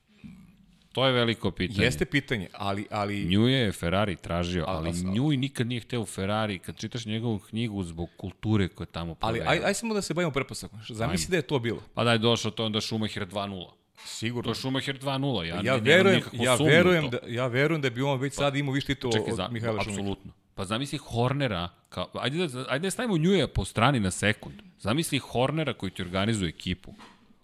[0.97, 1.83] To je veliko pitanje.
[1.83, 2.87] Jeste pitanje, ali...
[2.91, 6.59] ali Nju je Ferrari tražio, ali a- a- Nju nikad nije hteo Ferrari.
[6.59, 9.51] Kad čitaš njegovu knjigu zbog kulture koja je tamo ali provera.
[9.51, 10.79] aj, aj samo da se bavimo pretpostavkom.
[10.89, 11.81] Zamisli da je to bilo.
[11.93, 13.69] Pa daj došao to onda Schumacher 2-0.
[13.97, 14.43] Sigurno.
[14.43, 15.43] To je Schumacher 2-0.
[15.43, 18.87] Ja, Ja verujem, ja verujem da ja verujem da bi on već sad imao više
[18.87, 19.91] titula od za, Mihajla Šumika.
[19.91, 20.31] apsolutno.
[20.55, 24.55] Pa zamisli Hornera, kao, ajde, da, ajde da stavimo Njuja po strani na sekund.
[24.79, 26.93] Zamisli Hornera koji ti organizuje ekipu.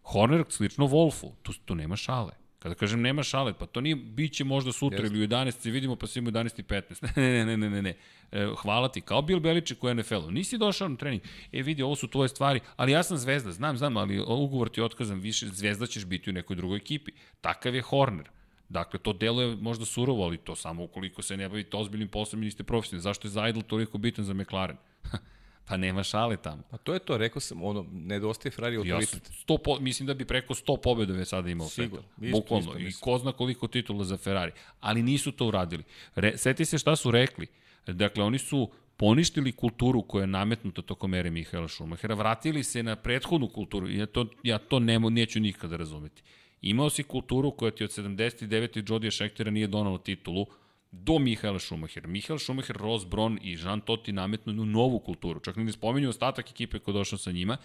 [0.03, 2.31] Horner slično Wolfu, tu, tu nema šale.
[2.63, 5.15] Kada kažem nema šale, pa to nije, bit će možda sutra Jeste.
[5.15, 7.07] ili u 11 se vidimo pa svima u 11 i 15.
[7.17, 7.95] ne, ne, ne, ne, ne, ne.
[8.31, 10.31] E, hvala ti, kao Bill Beliček u NFL-u.
[10.31, 13.77] Nisi došao na trening, e vidi, ovo su tvoje stvari, ali ja sam zvezda, znam,
[13.77, 17.11] znam, ali ugovor ti je otkazan više, zvezda ćeš biti u nekoj drugoj ekipi.
[17.41, 18.29] Takav je Horner.
[18.69, 22.45] Dakle, to deluje možda surovo, ali to samo ukoliko se ne bavite ozbiljnim poslom i
[22.45, 23.01] niste profesionalni.
[23.01, 24.77] Zašto je Zajdl toliko bitan za McLaren?
[25.65, 26.63] pa nema šale tamo.
[26.71, 29.09] A to je to, rekao sam, ono, nedostaje Ferrari Ja autoritet.
[29.25, 32.25] sam 100 po, mislim da bi preko 100 pobjeda već sada imao Sigurno, Vettel.
[32.27, 32.65] isto, Bukvalno.
[32.65, 33.01] isto I mislim.
[33.01, 34.51] ko zna koliko titula za Ferrari.
[34.79, 35.83] Ali nisu to uradili.
[36.15, 37.47] Re, seti se šta su rekli.
[37.87, 42.95] Dakle, oni su poništili kulturu koja je nametnuta tokom ere Mihaela Šumahera, vratili se na
[42.95, 46.23] prethodnu kulturu i ja to, ja to nemo, neću nikada razumeti.
[46.61, 48.91] Imao si kulturu koja ti od 79.
[48.91, 50.45] Jodija Šektera nije donala titulu,
[50.93, 52.07] do Mihaela Šumahera.
[52.07, 55.39] Mihael Šumacher, Ross Brown i Jean Todt je nametnu jednu novu kulturu.
[55.39, 57.57] Čak ne spominju ostatak ekipe koja je došla sa njima.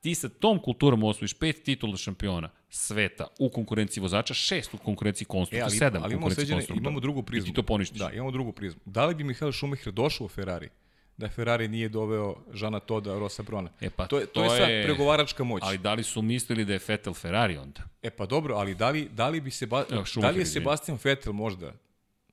[0.00, 5.24] Ti sa tom kulturom osvojiš pet titula šampiona sveta u konkurenciji vozača, šest u konkurenciji
[5.24, 6.82] E, konstruktora, ali, sedam u ali imamo, konkurenciji konstruktora.
[6.82, 7.48] imamo drugu prizmu.
[7.48, 7.98] I ti to poništiš.
[7.98, 8.80] Da, imamo drugu prizmu.
[8.84, 10.68] Da li bi Mihael Schumacher došao u Ferrari
[11.16, 13.70] da Ferrari nije doveo Žana Toda, Rosa Brona?
[13.80, 15.62] E pa, to je, to, je sad pregovaračka moć.
[15.64, 17.80] Ali da li su mislili da je Vettel Ferrari onda?
[18.02, 20.46] E pa dobro, ali da li, da li bi Seba, Evo, da li je.
[20.46, 21.72] Sebastian Vettel možda,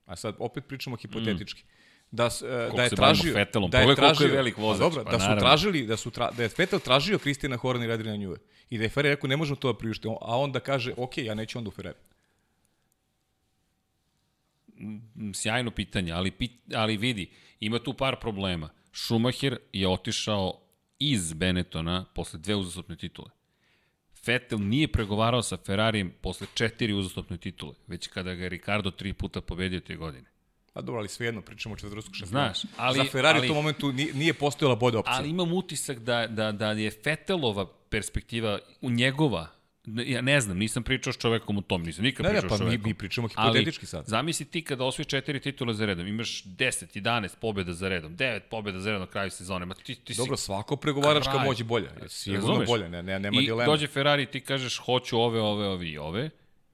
[0.09, 1.63] a sad opet pričamo hipotetički,
[2.11, 2.45] da, s- e,
[2.75, 5.19] da je tražio Vettelom, da je koliko je tražio velik vozač, Pa dobro, pa da
[5.19, 5.41] su naravno.
[5.41, 8.37] tražili da su tra, da je Vettel tražio Kristina Horner i Adriana Njuve
[8.69, 11.17] i da je Ferrari rekao ne možemo to da priuštimo a on da kaže ok
[11.19, 11.97] ja neću onda u Ferrari
[14.75, 17.29] Mm, Sjajno pitanje, ali, pit, ali vidi,
[17.59, 18.69] ima tu par problema.
[18.93, 20.59] Schumacher je otišao
[20.99, 23.29] iz Benettona posle dve uzastopne titule.
[24.25, 29.13] Vettel nije pregovarao sa Ferrarijem posle četiri uzastopne titule, već kada ga je Ricardo tri
[29.13, 30.25] puta pobedio te godine.
[30.73, 32.53] Pa dobro, ali svejedno, pričamo o četvrtskog šampiona.
[32.53, 35.15] Znaš, ali- Za Ferrari ali- u tom momentu nije, nije postojala bolja opcija.
[35.17, 39.47] Ali imam utisak da, da, da je Vettelova perspektiva u njegova,
[40.05, 42.55] ja ne znam, nisam pričao s čovekom u tom, nisam nikad ne, ne, pričao pa
[42.55, 42.89] s mi, čovekom.
[42.89, 44.05] mi pričamo hipotetički sad.
[44.07, 48.39] Zamisli ti kada osvojiš četiri titula za redom, imaš 10, 11 pobjeda za redom, 9
[48.49, 51.45] pobjeda za redom na kraju sezone, ma ti, ti si Dobro, svako pregovaračka kralj.
[51.45, 51.89] moć je bolja.
[52.07, 52.67] Sigurno Razumeš?
[52.67, 53.65] bolja, ne, ne, nema I dilema.
[53.65, 56.29] dođe Ferrari i ti kažeš hoću ove, ove, ove i ove.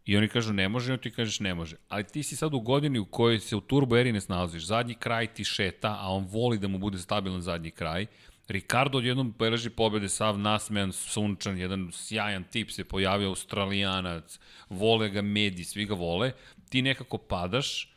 [0.06, 1.76] I oni kažu ne može, i ti kažeš ne može.
[1.90, 4.64] Ali ti si sad u godini u kojoj se u turbo eri ne snalaziš.
[4.66, 8.06] Zadnji kraj ti šeta, a on voli da mu bude stabilan zadnji kraj.
[8.48, 14.40] Ricardo odjednom beleži pobede, sav nasmejan, sunčan, jedan sjajan tip se pojavio, australijanac,
[14.70, 16.32] vole ga mediji, svi ga vole.
[16.70, 17.94] Ti nekako padaš,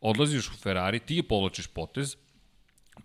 [0.00, 2.16] odlaziš u Ferrari, ti povlačiš potez,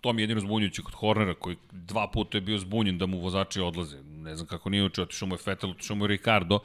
[0.00, 3.20] to mi je jedino zbunjujuće kod Hornera, koji dva puta je bio zbunjen da mu
[3.20, 4.02] vozači odlaze.
[4.02, 6.58] Ne znam kako nije učio, otišao mu je Vettel, otišao mu je Ricardo,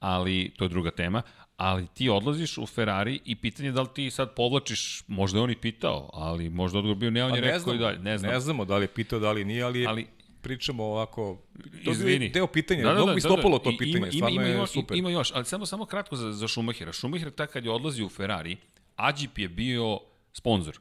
[0.00, 1.22] ali to je druga tema.
[1.56, 5.42] Ali ti odlaziš u Ferrari i pitanje je da li ti sad povlačiš, možda je
[5.42, 7.78] on i pitao, ali možda odgovor bio ne, on Pa je ne rekao znamo, i
[7.78, 7.98] dalje.
[7.98, 8.32] Ne znam.
[8.32, 10.06] ne znamo da li je pitao, da li nije, ali, Ali- ali
[10.42, 11.38] pričamo ovako,
[11.84, 12.24] to Izvini.
[12.24, 14.60] je deo pitanja, da, da, mnogo mi stopalo to I- pitanje, ima, ima, stvarno ima,
[14.60, 14.96] je super.
[14.96, 16.92] Ima još, ali samo, samo kratko za, za Schumachera.
[16.92, 18.56] Schumacher tak kad je odlazio u Ferrari,
[18.96, 19.98] Ađip je bio
[20.32, 20.78] sponsor.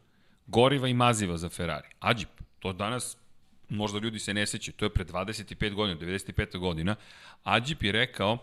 [0.47, 1.87] Goriva i maziva za Ferrari.
[1.99, 3.17] Ađip, to danas
[3.69, 6.57] možda ljudi se ne sećaju, to je pre 25 godina, 95.
[6.57, 6.95] godina.
[7.43, 8.37] Ađip je rekao,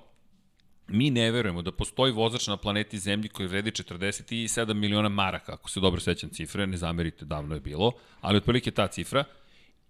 [0.90, 5.70] mi ne verujemo da postoji vozač na planeti Zemlji koji vredi 47 miliona maraka, ako
[5.70, 9.24] se dobro sećam cifre, ne zamerite, davno je bilo, ali otprilike ta cifra,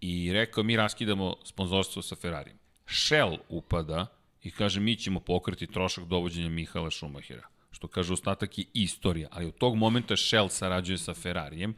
[0.00, 2.58] i rekao mi raskidamo sponzorstvo sa Ferrarijem.
[2.86, 4.06] Shell upada
[4.42, 7.48] i kaže mi ćemo pokriti trošak dovođenja Mihala Schumachera.
[7.70, 11.74] Što kaže ostatak je istorija, ali od tog momenta Shell sarađuje sa Ferrarijem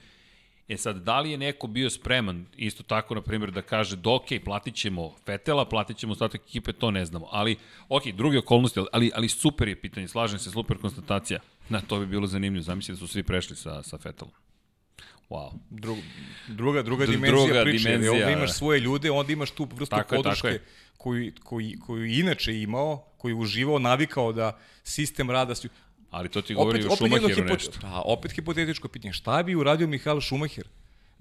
[0.69, 4.11] E sad, da li je neko bio spreman, isto tako, na primjer, da kaže, da
[4.11, 7.29] ok, platit ćemo Fetela, platit ćemo ostatak ekipe, to ne znamo.
[7.31, 7.57] Ali,
[7.89, 11.41] ok, druge okolnosti, ali, ali super je pitanje, slažem se, super konstatacija.
[11.69, 14.33] Na, to bi bilo zanimljivo, zamisli da su svi prešli sa, sa Fetelom.
[15.31, 15.53] Wow.
[15.71, 15.97] Dru,
[16.49, 17.85] druga, druga Dru- dimenzija druga priče.
[17.89, 18.31] dimenzija, Ovde da.
[18.31, 20.65] imaš svoje ljude, onda imaš tu vrstu Tako je, podrške je.
[20.97, 25.55] koju, koju, koju je inače imao, koju je uživao, navikao da sistem rada...
[26.13, 27.79] Ali to ti govori o jedno Schumacheru hipo- nešto.
[27.81, 29.13] Da, opet hipotetičko pitanje.
[29.13, 30.65] Šta bi uradio Mihael Schumacher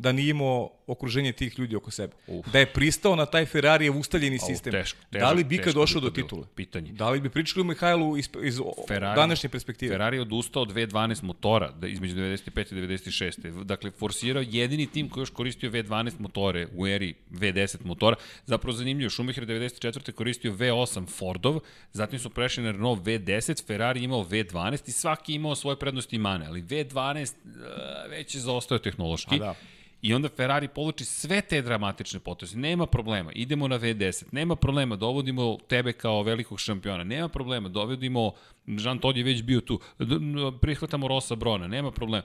[0.02, 2.14] da nije imao okruženje tih ljudi oko sebe?
[2.28, 2.47] Uf.
[2.54, 4.74] Da je pristao na taj Ferrarijev ustaljeni Au, sistem.
[4.74, 6.43] teško, da li bi kad teško došao do titule?
[6.56, 6.91] Pitanje.
[6.91, 9.93] Da li bi pričali o Mihajlu iz, iz Ferrari- današnje perspektive?
[9.93, 13.64] Ferrari je odustao od V12 motora da, između 95 i 96.
[13.64, 18.16] Dakle, forsirao jedini tim koji još koristio V12 motore u eri V10 motora.
[18.45, 20.12] Zapravo zanimljivo, Schumacher 94.
[20.12, 21.60] koristio V8 Fordov,
[21.93, 26.20] zatim su prešli na Renault V10, Ferrari imao V12 i svaki imao svoje prednosti i
[26.20, 27.52] mane, ali V12 uh,
[28.10, 29.36] već je zaostao tehnološki.
[29.36, 29.56] A da.
[30.02, 32.58] I onda Ferrari poluči sve te dramatične poteze.
[32.58, 34.24] Nema problema, idemo na V10.
[34.32, 37.04] Nema problema, dovodimo tebe kao velikog šampiona.
[37.04, 38.32] Nema problema, dovodimo,
[38.68, 39.80] Jean Todt je već bio tu,
[40.62, 41.68] prihvatamo Rosa Brona.
[41.68, 42.24] Nema problema.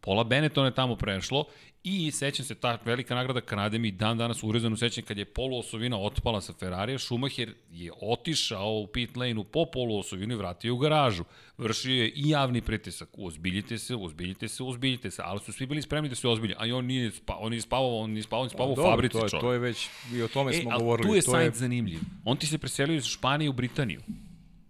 [0.00, 1.44] Pola Benetton je tamo prešlo
[1.84, 5.98] i sećam se ta velika nagrada Kanade mi dan danas urezano sećam kad je poluosovina
[5.98, 11.24] otpala sa Ferrarija, Schumacher je otišao u pit lane-u po poluosovinu i vratio u garažu.
[11.58, 13.08] Vršio je i javni pritisak.
[13.18, 16.54] Ozbiljite se, ozbiljite se, ozbiljite se, ali su svi bili spremni da se ozbilje.
[16.58, 18.76] A i on nije, spa, on nije spavao, on nije spavao, on je spavao u
[18.76, 19.42] fabrici to je, čovjek.
[19.42, 21.08] to je već, i o tome E, smo govorili.
[21.08, 21.98] tu je to sajt zanimljiv.
[22.24, 24.00] On ti se preselio iz Španije u Britaniju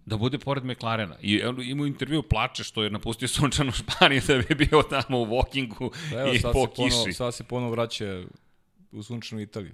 [0.06, 1.16] da bude pored McLarena.
[1.20, 5.26] I evo, ima intervju plače što je napustio sunčanu Španiju da bi bio tamo u
[5.26, 7.12] walkingu Pa Evo, i po ponovo, kiši.
[7.12, 8.22] sad se ponovo vraća
[8.92, 9.72] u sunčanu Italiju.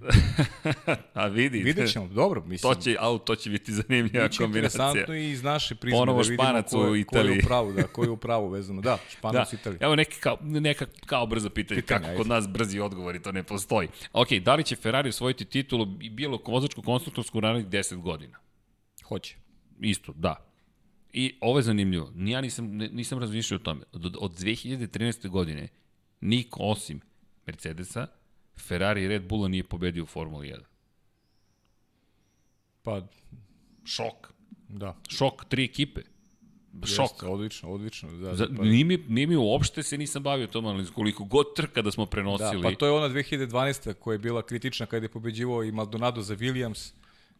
[1.13, 2.73] A vidi, Vidjet ćemo, dobro, mislim.
[2.73, 4.83] to će, au, to će biti zanimljiva Biće kombinacija.
[4.83, 7.73] interesantno i iz naše prizme Ponovo da vidimo ko, u je, ko je u pravu,
[7.73, 8.81] da, ko je u pravu vezano.
[8.81, 9.77] Da, Da, Španac u Italiji.
[9.81, 12.17] evo neka kao, neka kao brza pitanja, Pitanja, kako ajde.
[12.17, 13.87] kod nas brzi odgovori, to ne postoji.
[14.13, 18.37] Ok, da li će Ferrari osvojiti titulu i bilo vozačku konstruktorsku u narednih 10 godina?
[19.03, 19.35] Hoće.
[19.79, 20.45] Isto, da.
[21.13, 22.11] I ovo je zanimljivo.
[22.15, 23.81] Ni Ja nisam, nisam razmišljao o tome.
[23.93, 25.29] Od, od 2013.
[25.29, 25.67] godine
[26.21, 27.01] nik osim
[27.45, 28.07] Mercedesa,
[28.57, 30.59] Ferrari i Red Bulla nije pobedio u Formuli 1.
[32.83, 33.01] Pa,
[33.85, 34.33] Šok.
[34.67, 34.95] da.
[35.09, 36.01] Šok, tri ekipe.
[36.83, 37.11] Šok.
[37.11, 38.11] Jeste, odlično, odlično.
[38.11, 40.93] Da, Za, pa, nije, mi, nije mi uopšte se nisam bavio tom analizom.
[40.93, 42.63] Koliko god trka da smo da, prenosili.
[42.63, 43.93] pa to je ona 2012.
[43.93, 46.93] koja je bila kritična kada je pobeđivao i Maldonado za Williams.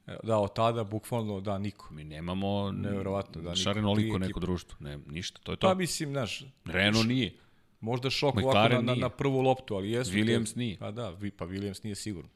[0.10, 1.94] E, Da, od tada, bukvalno, da, niko.
[1.94, 4.78] Mi nemamo Neverovatno, da, šarenoliko neko društvo.
[4.80, 5.68] Ne, ništa, to je to.
[5.68, 7.34] Pa mislim, znaš, Renault nije.
[7.80, 9.02] Možda šok ovako na, na, nije.
[9.02, 10.12] na prvu loptu, ali jesu.
[10.12, 10.78] Williams te- nije.
[10.78, 12.30] Pa da, vi, pa Williams nije sigurno.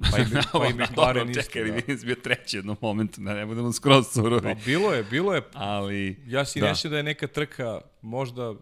[0.12, 1.42] Pa i, pa i McLaren isto.
[1.42, 1.68] čekaj, Da.
[1.68, 4.42] Williams bio treći jednom momentu, da ne budemo skroz surovi.
[4.42, 5.42] Pa bilo je, bilo je.
[5.54, 6.72] Ali, Ja si da.
[6.84, 6.88] da.
[6.88, 8.54] da je neka trka, možda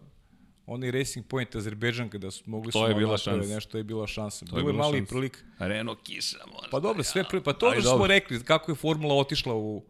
[0.69, 3.53] onaj Racing Point Azerbejdžan kada su mogli To su je bila šansa.
[3.53, 4.45] Nešto je bila šansa.
[4.45, 5.43] je bilo je mali prilik.
[5.59, 6.67] Renault kiša možda.
[6.71, 7.43] Pa dobro, sve pri...
[7.43, 9.83] pa to što smo rekli, kako je formula otišla u,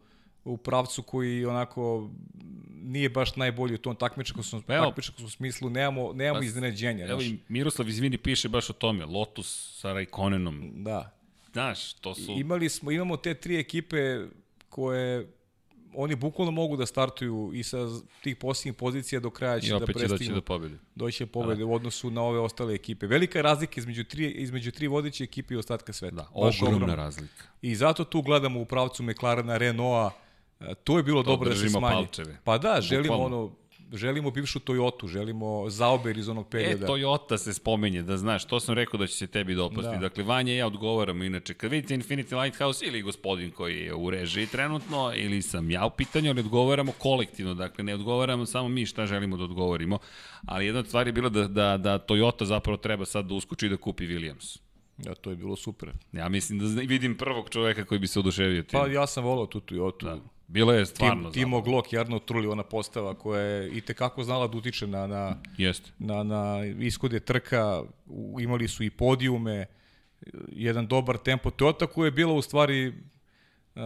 [0.44, 2.10] u pravcu koji onako
[2.82, 7.06] nije baš najbolji u tom takmičarskom takmičarskom smislu, nemamo, nemamo Pa, iznenađenja.
[7.06, 9.04] Evo i Miroslav, izvini, piše baš o tome.
[9.04, 10.72] Lotus sa Raikkonenom.
[10.74, 11.16] Da.
[11.52, 12.32] Znaš, to su...
[12.32, 14.20] Imali smo, imamo te tri ekipe
[14.68, 15.26] koje
[15.94, 17.78] oni bukvalno mogu da startuju i sa
[18.22, 20.34] tih posljednjih pozicija do kraja I će da opet će doći prestignu.
[20.34, 20.78] do pobjede.
[20.94, 23.06] doći će pobede u odnosu na ove ostale ekipe.
[23.06, 26.16] Velika je razlika između tri, između tri vodeće ekipe i ostatka sveta.
[26.16, 27.44] Da, Baš ogromna razlika.
[27.62, 30.16] I zato tu gledamo u pravcu McLarena, Renaulta,
[30.60, 31.96] E, to je bilo To dobro da se smanji.
[31.96, 32.38] palčeve.
[32.44, 33.36] Pa da, želimo Bukvalno.
[33.38, 33.52] ono,
[33.92, 36.86] želimo bivšu Toyotu, želimo Zauber iz onog E, perioda.
[36.86, 39.90] Toyota se spomenje, da znaš, to sam rekao da će se tebi dopasti.
[39.92, 39.98] Da.
[39.98, 44.10] Dakle, Vanja i ja odgovaramo, inače, kad vidite Infinity Lighthouse ili gospodin koji je u
[44.10, 48.86] režiji trenutno, ili sam ja u pitanju, ali odgovaramo kolektivno, dakle, ne odgovaramo samo mi
[48.86, 49.98] šta želimo da odgovorimo,
[50.46, 53.66] ali jedna od stvari je bila da, da, da Toyota zapravo treba sad da uskoči
[53.66, 54.58] i da kupi Williams.
[55.06, 55.90] Ja, to je bilo super.
[56.12, 58.80] Ja mislim da vidim prvog čoveka koji bi se oduševio tim.
[58.80, 60.04] Pa ja sam volao tu Toyotu.
[60.04, 60.18] da.
[60.50, 64.46] Bilo je stvarno Tim, Timo Glock, Jarno Trulli, ona postava koja je i tekako znala
[64.48, 65.90] da utiče na, na, Jeste.
[65.98, 67.82] na, na ishode trka,
[68.40, 69.66] imali su i podijume,
[70.48, 71.50] jedan dobar tempo.
[71.50, 73.82] Toyota koja je bila u stvari uh,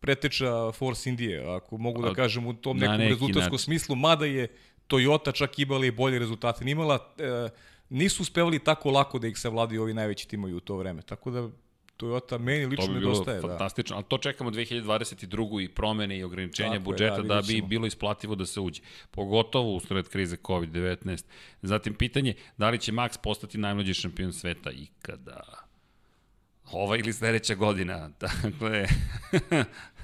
[0.00, 3.64] preteča Force Indije, ako mogu da kažem u tom nekom neki rezultatskom način.
[3.64, 4.48] smislu, mada je
[4.88, 6.64] Toyota čak imala i bolje rezultate.
[6.64, 7.50] Nije Imala, uh,
[7.88, 11.02] nisu uspevali tako lako da ih savladaju ovi najveći timovi u to vreme.
[11.02, 11.50] Tako da
[11.96, 13.40] Toyota meni To lično bi bilo nedostaje.
[13.40, 13.48] Da.
[13.48, 15.64] fantastično, ali to čekamo 2022.
[15.64, 17.68] i promene i ograničenja Tako je, budžeta da, da, vidjet bi ćemo.
[17.68, 18.82] bilo isplativo da se uđe.
[19.10, 21.24] Pogotovo u sred krize COVID-19.
[21.62, 25.65] Zatim pitanje, da li će Max postati najmlađi šampion sveta ikada?
[26.72, 28.10] Ova ili sledeća godina.
[28.20, 28.86] Dakle,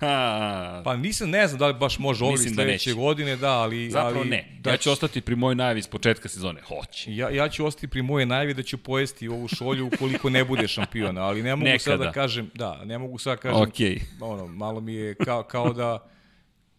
[0.84, 2.92] Pa nisam, ne znam da li baš može ovo ili da sledeće neće.
[2.92, 3.90] godine, da, ali...
[3.90, 4.58] zapravo ali, ne.
[4.60, 6.60] Da Ja ću ostati pri mojoj najavi iz početka sezone.
[6.62, 7.16] Hoće.
[7.16, 10.68] Ja, ja ću ostati pri moje najavi da ću pojesti ovu šolju ukoliko ne bude
[10.68, 12.04] šampiona, ali ne mogu sad Nekada.
[12.04, 14.00] da kažem, da, ne mogu sad da kažem, Okej.
[14.20, 15.98] ono, malo mi je kao, kao da,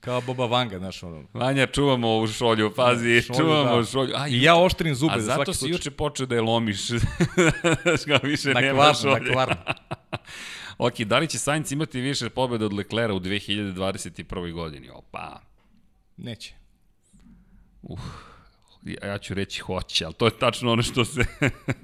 [0.03, 1.23] kao Boba Vanga, znaš, ono.
[1.33, 3.85] Vanja, čuvamo ovu šolju, pazi, Šolju, čuvamo da.
[3.85, 4.13] šolju.
[4.15, 5.73] A, I ja oštrim zube A za zato svaki si slučaj.
[5.73, 6.87] juče počeo da je lomiš.
[7.83, 9.31] Znaš kao više Na nema kvarnu, na šolje.
[9.31, 9.55] kvarnu.
[10.87, 14.51] ok, da li će Sainz imati više pobjeda od Leclerca u 2021.
[14.53, 14.89] godini?
[14.89, 15.39] Opa.
[16.17, 16.53] Neće.
[18.83, 21.21] Ja, ja ću reći hoće, ali to je tačno ono što se...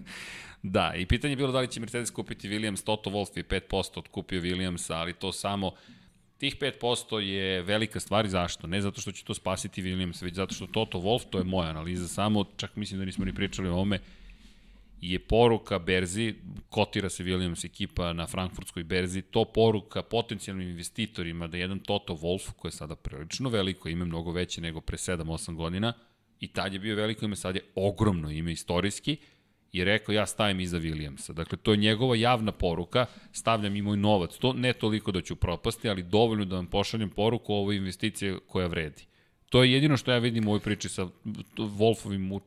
[0.63, 3.99] da, i pitanje je bilo da li će Mercedes kupiti Williams, Toto Wolff je 5%
[3.99, 5.71] otkupio Williamsa, ali to samo
[6.39, 8.67] Tih 5% je velika stvar i zašto?
[8.67, 11.69] Ne zato što će to spasiti Williams, već zato što Toto Wolff, to je moja
[11.69, 13.99] analiza samo, čak mislim da nismo ni pričali o ovome,
[15.01, 16.35] je poruka berzi,
[16.69, 22.51] kotira se Williams ekipa na frankfurtskoj berzi, to poruka potencijalnim investitorima da jedan Toto Wolff,
[22.51, 25.93] koji je sada prilično veliko ime, mnogo veće nego pre 7-8 godina,
[26.39, 29.17] i tad je bio veliko ime, sad je ogromno ime istorijski,
[29.71, 31.33] i rekao ja stavim iza Williamsa.
[31.33, 34.37] Dakle, to je njegova javna poruka, stavljam i moj novac.
[34.37, 38.37] To ne toliko da ću propasti, ali dovoljno da vam pošaljem poruku o ovoj investicije
[38.47, 39.05] koja vredi.
[39.49, 41.07] To je jedino što ja vidim u ovoj priči sa
[41.57, 42.39] Wolfovim,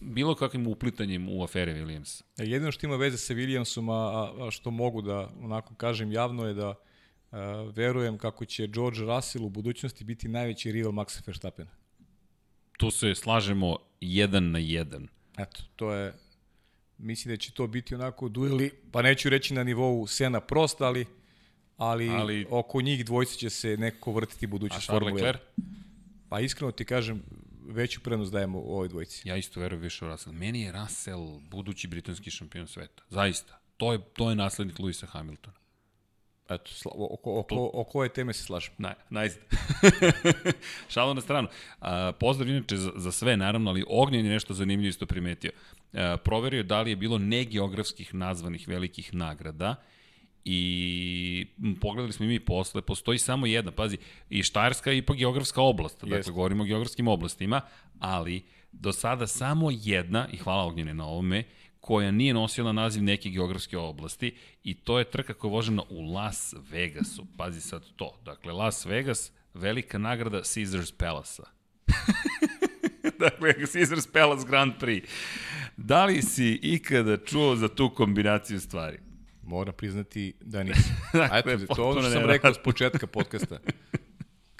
[0.00, 2.22] bilo kakvim uplitanjem u afere Williamsa.
[2.38, 6.46] E, Jedino što ima veze sa Williamsom, a- a što mogu da onako kažem javno
[6.46, 6.74] je da
[7.30, 7.38] a,
[7.74, 11.70] verujem kako će George Russell u budućnosti biti najveći rival Maxa Verstappena.
[12.78, 15.08] Tu se slažemo jedan na jedan.
[15.38, 16.12] Eto, to je,
[17.02, 21.06] mislim da će to biti onako dueli, pa neću reći na nivou Sena Prost, ali,
[21.76, 25.24] ali, Ali- oko njih dvojice će se nekako vrtiti budućnost Charles Formule 1.
[25.24, 25.42] Leclerc?
[26.28, 27.22] Pa iskreno ti kažem,
[27.66, 29.28] veću prednost dajemo u ovoj dvojici.
[29.28, 30.34] Ja isto verujem više u Russell.
[30.34, 33.02] Meni je Russell budući britanski šampion sveta.
[33.08, 33.58] Zaista.
[33.76, 35.56] To je, to je naslednik Luisa Hamiltona.
[36.48, 38.74] Eto, sla, oko, oko, oko ove teme se slažem.
[38.78, 39.40] Ne, najzad.
[40.92, 41.48] Šalo na stranu.
[41.80, 45.50] A, pozdrav inače za, za sve, naravno, ali Ognjen je nešto zanimljivo isto primetio.
[45.92, 49.74] A, proverio da li je bilo negeografskih nazvanih velikih nagrada
[50.44, 51.46] i
[51.80, 53.98] pogledali smo i mi posle, postoji samo jedna, pazi,
[54.30, 56.32] i Štajerska je ipak geografska oblast, dakle Jeste.
[56.32, 57.60] govorimo o geografskim oblastima,
[57.98, 58.42] ali
[58.72, 61.44] do sada samo jedna, i hvala Ognjene na ovome,
[61.80, 66.12] koja nije nosila naziv neke geografske oblasti i to je trka koja je vožena u
[66.12, 67.26] Las Vegasu.
[67.36, 68.18] Pazi sad to.
[68.24, 71.44] Dakle, Las Vegas, velika nagrada Caesars Palace-a.
[73.18, 75.08] dakle, Caesars Palace Grand Prix.
[75.84, 78.98] Da li si ikada čuo za tu kombinaciju stvari?
[79.42, 80.96] Moram priznati da nisam.
[81.12, 83.58] A Dakle, eto, to ono što sam rekao s početka podcasta.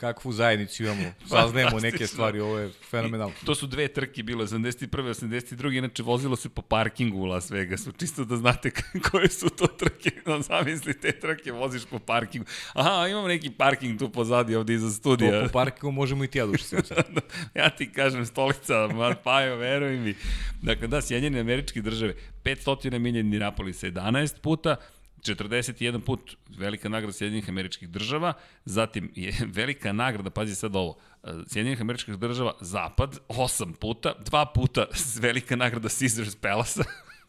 [0.03, 1.12] Kakvu zajednicu imamo.
[1.29, 3.35] Saznajemo neke stvari, ovo je fenomenalno.
[3.43, 4.89] I to su dve trke bilo, 81.
[4.89, 5.79] 82.
[5.79, 8.70] Inače, vozilo se po parkingu u Las Vegasu, čisto da znate
[9.11, 10.11] koje su to trke.
[10.27, 12.47] No, zamisli te trke, voziš po parkingu.
[12.73, 15.41] Aha, imamo neki parking tu pozadi ovde iza studija.
[15.41, 16.77] To po parkingu možemo i ti ja dušiti.
[17.61, 18.89] ja ti kažem, stolica,
[19.24, 20.15] Pajo, veruj mi.
[20.62, 22.15] Dakle, da, Sjedinjene američke države,
[22.45, 24.77] 500 milija Indianapolisa 11 puta,
[25.23, 28.32] 41 put velika nagrada Sjedinjenih američkih država,
[28.65, 30.99] zatim je velika nagrada, pazi sad ovo,
[31.47, 34.86] Sjedinjenih američkih država Zapad, 8 puta, 2 puta
[35.20, 36.81] velika nagrada Caesars Palace,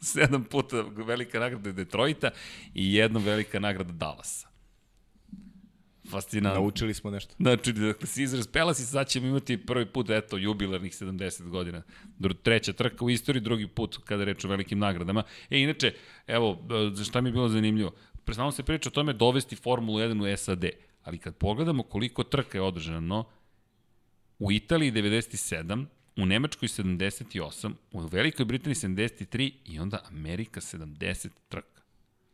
[0.01, 2.31] 7 puta velika nagrada Detroita
[2.73, 4.52] i jedna velika nagrada Dallasa
[6.13, 6.61] fascinantno.
[6.61, 7.35] Naučili smo nešto.
[7.37, 11.81] Znači, dakle, Caesars Palace i sad ćemo imati prvi put, eto, jubilarnih 70 godina.
[12.43, 15.23] Treća trka u istoriji, drugi put kada reč o velikim nagradama.
[15.49, 15.93] E, inače,
[16.27, 16.59] evo,
[16.93, 17.91] za šta mi je bilo zanimljivo,
[18.25, 20.65] predstavno se priča o tome dovesti Formulu 1 u SAD,
[21.03, 23.25] ali kad pogledamo koliko trka je održano,
[24.39, 25.85] u Italiji 97,
[26.17, 31.72] u Nemačkoj 78, u Velikoj Britaniji 73 i onda Amerika 70 trka.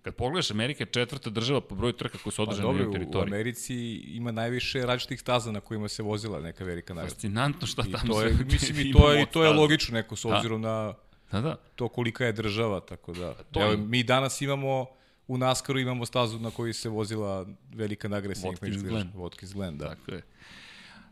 [0.09, 3.31] Kad pogledaš, Amerika je četvrta država po broju trka koje su održane pa, na teritoriji.
[3.31, 7.13] u Americi ima najviše različitih staza na kojima se vozila neka velika nagrada.
[7.13, 10.25] Fascinantno šta I tamo to je, mislim, i to je, to je logično neko s
[10.25, 10.35] da.
[10.35, 10.69] obzirom da.
[10.69, 10.93] na
[11.31, 11.55] da, da.
[11.75, 13.33] to kolika je država, tako da.
[13.33, 13.77] To Evo, je...
[13.77, 14.85] mi danas imamo
[15.27, 19.11] u Naskaru imamo stazu na kojoj se vozila velika nagrada Watkins Glen.
[19.15, 19.89] Watkins Glen, da.
[19.89, 20.21] Tako je.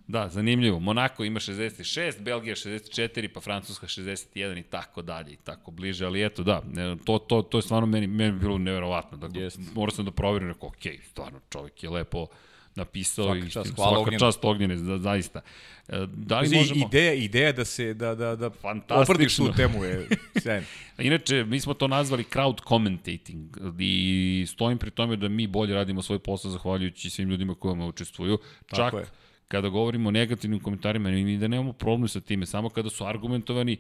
[0.07, 0.79] Da, zanimljivo.
[0.79, 6.25] Monako ima 66, Belgija 64, pa Francuska 61 i tako dalje i tako bliže, ali
[6.25, 6.61] eto da,
[7.05, 9.17] to, to, to je stvarno meni, meni bilo neverovatno.
[9.17, 9.75] Dakle, yes.
[9.75, 12.27] morao sam da proverim, rekao, ok, stvarno čovjek je lepo
[12.75, 14.19] napisao svaka i čast, svaka ognjene.
[14.19, 15.41] čast ognjene, za, zaista.
[15.87, 16.85] E, da li možemo...
[16.87, 18.51] Ideja, ideja da se, da, da, da
[18.89, 20.07] obrdiš tu temu je
[20.41, 20.65] sjajno.
[20.97, 26.01] Inače, mi smo to nazvali crowd commentating i stojim pri tome da mi bolje radimo
[26.01, 28.37] svoj posao zahvaljujući svim ljudima kojima učestvuju.
[28.67, 29.05] Čak, Tako je
[29.47, 33.77] kada govorimo o negativnim komentarima, mi da nemamo problem sa time, samo kada su argumentovani,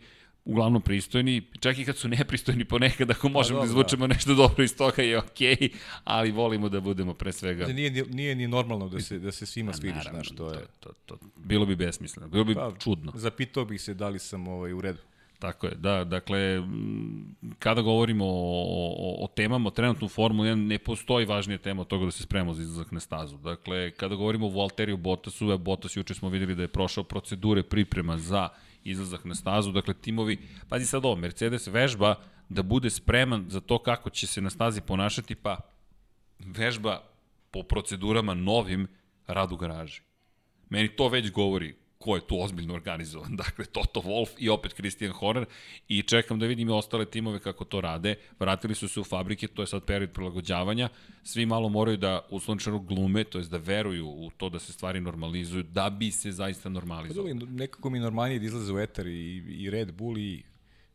[0.47, 4.13] uglavnom pristojni, čak i kad su nepristojni ponekad, ako možemo pa, da izvučemo da.
[4.13, 5.73] nešto dobro iz toga je okej, okay,
[6.03, 7.65] ali volimo da budemo pre svega...
[7.65, 10.59] Da nije, nije ni normalno da se, da se svima pa svidiš, znaš, to je...
[10.79, 13.11] To, to, to, bilo bi besmisleno, bilo bi pa, čudno.
[13.15, 14.99] Zapitao bih se da li sam ovaj, u redu.
[15.39, 16.63] Tako je, da, dakle,
[17.59, 18.63] kada govorimo o,
[18.97, 22.23] o, o temama, trenutno u Formuli 1 ne postoji važnija tema od toga da se
[22.23, 23.37] spremamo za izlazak na stazu.
[23.37, 27.63] Dakle, kada govorimo o Valteriju Bottasu, a Bottas juče smo videli da je prošao procedure
[27.63, 28.49] priprema za
[28.83, 30.37] izlazak na stazu, dakle, timovi,
[30.69, 32.15] pazi sad ovo, Mercedes vežba
[32.49, 35.57] da bude spreman za to kako će se na stazi ponašati, pa
[36.39, 37.03] vežba
[37.51, 38.87] po procedurama novim
[39.27, 40.01] rad u garaži.
[40.69, 43.35] Meni to već govori ko je tu ozbiljno organizovan.
[43.43, 45.45] Dakle, Toto Wolf i opet Christian Horner
[45.87, 48.15] i čekam da vidim i ostale timove kako to rade.
[48.39, 50.89] Vratili su se u fabrike, to je sad period prilagođavanja.
[51.23, 55.01] Svi malo moraju da uslovničaru glume, to je da veruju u to da se stvari
[55.01, 57.39] normalizuju, da bi se zaista normalizovali.
[57.39, 60.43] Pa nekako mi normalnije da izlaze u etar i, i Red Bull i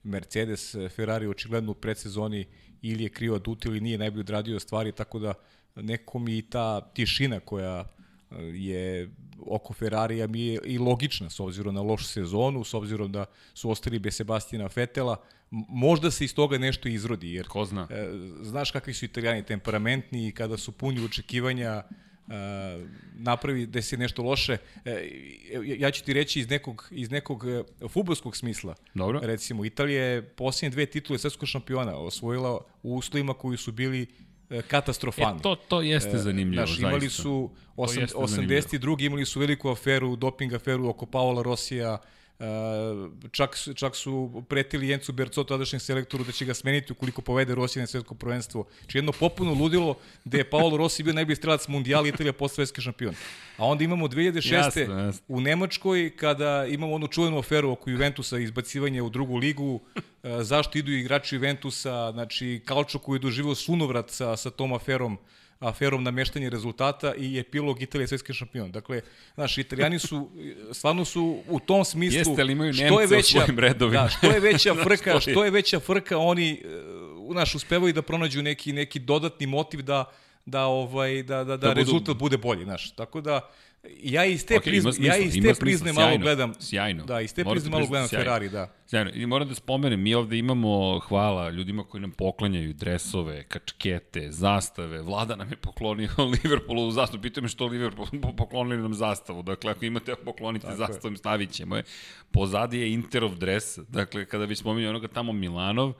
[0.02, 2.46] Mercedes, Ferrari očigledno u predsezoni
[2.82, 5.34] ili je krivo adut ili nije najbolje odradio stvari, tako da
[5.76, 7.84] nekako mi ta tišina koja
[8.54, 9.10] je
[9.46, 13.70] oko Ferrarija mi je i logična s obzirom na lošu sezonu, s obzirom da su
[13.70, 15.16] ostali bez Sebastina Fetela,
[15.68, 17.88] možda se iz toga nešto izrodi, jer Ko zna?
[17.90, 18.08] E,
[18.42, 21.82] znaš kakvi su italijani temperamentni i kada su puni očekivanja e,
[23.14, 24.56] napravi da se nešto loše.
[24.84, 25.10] E,
[25.78, 28.74] ja ću ti reći iz nekog, iz nekog e, futbolskog smisla.
[28.94, 29.20] Dobro.
[29.22, 34.06] Recimo, Italija je posljednje dve titule svetskog šampiona osvojila u uslovima koji su bili
[34.52, 35.40] E, katastrofalni.
[35.40, 39.06] E, to, to jeste e, zanimljivo, Znaš, imali su, osam, 82.
[39.06, 41.98] imali su veliku aferu, doping aferu oko Paola Rosija,
[43.30, 47.82] čak, čak su pretili Jencu Berco, tadašnjem selektoru, da će ga smeniti ukoliko povede Rosija
[47.82, 48.66] na svetsko prvenstvo.
[48.86, 49.94] Či jedno popuno ludilo
[50.24, 53.14] da je Paolo Rossi bio najbolji strelac mundijala Italija post svetski šampion.
[53.56, 54.52] A onda imamo 2006.
[54.52, 55.22] Jasno, jasno.
[55.28, 59.80] u Nemačkoj kada imamo onu čuvenu aferu oko Juventusa izbacivanje u drugu ligu,
[60.22, 65.18] zašto idu igrači Juventusa, znači Kalčo koji je doživio sunovrat sa, sa tom aferom
[65.62, 68.72] aferom nameštanje rezultata i epilog Italije svetski šampion.
[68.72, 69.00] Dakle,
[69.34, 70.30] znaš, Italijani su,
[70.72, 72.18] stvarno su u tom smislu...
[72.18, 74.02] Jeste, ali imaju što je veća, u svojim redovima.
[74.02, 76.62] Da, što je veća frka, što je veća frka, oni,
[77.30, 80.04] znaš, uspevaju da pronađu neki, neki dodatni motiv da
[80.46, 82.18] da ovaj da da da, da rezultat budu...
[82.18, 82.90] bude bolji, znaš.
[82.90, 83.50] Tako da
[84.02, 86.54] ja iz te okay, prizme, ja iz te prizme malo gledam.
[86.60, 87.04] Sjajno.
[87.04, 88.24] Da, iz te prizme malo gledam sjajno.
[88.24, 88.68] Ferrari, da.
[88.86, 89.10] Sjajno.
[89.14, 95.02] I moram da spomenem, mi ovde imamo hvala ljudima koji nam poklanjaju dresove, kačkete, zastave.
[95.02, 96.10] Vlada nam je poklonio
[96.44, 97.22] Liverpoolu zastavu.
[97.22, 99.42] Pitaju me što Liverpool poklonili nam zastavu.
[99.42, 101.82] Dakle, ako imate poklonite Tako zastavu, stavit ćemo je.
[102.30, 103.78] Pozadi je Interov dres.
[103.78, 105.92] Dakle, kada već spominju onoga tamo Milanov,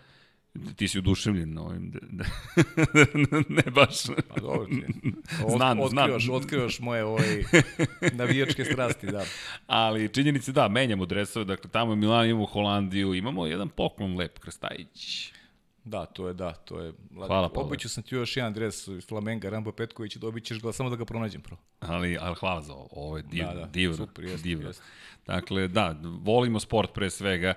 [0.77, 1.93] Ti si oduševljen na ovim.
[3.49, 4.07] ne baš.
[4.29, 4.85] Pa dobro ti.
[5.47, 6.37] Od, Znam, otkrivaš, znam.
[6.37, 7.43] otkrivaš moje ovaj,
[8.21, 9.25] navijačke strasti, da.
[9.67, 14.39] Ali činjenice da, menjamo dresove, dakle tamo je Milan, imamo Holandiju, imamo jedan poklon lep,
[14.39, 15.33] Krstajić.
[15.85, 16.93] Da, to je da, to je.
[17.15, 17.67] Hvala, Pavle.
[17.69, 20.97] Obiću sam ti još jedan dres iz Flamenga, Rambo Petković, dobit ćeš ga samo da
[20.97, 21.61] ga pronađem prvo.
[21.81, 24.69] Ali, ali hvala za ovo, ovo je divno, Da, da, divno, super, jeste, divno.
[24.69, 24.83] jeste.
[25.27, 27.55] Dakle, da, volimo sport pre svega,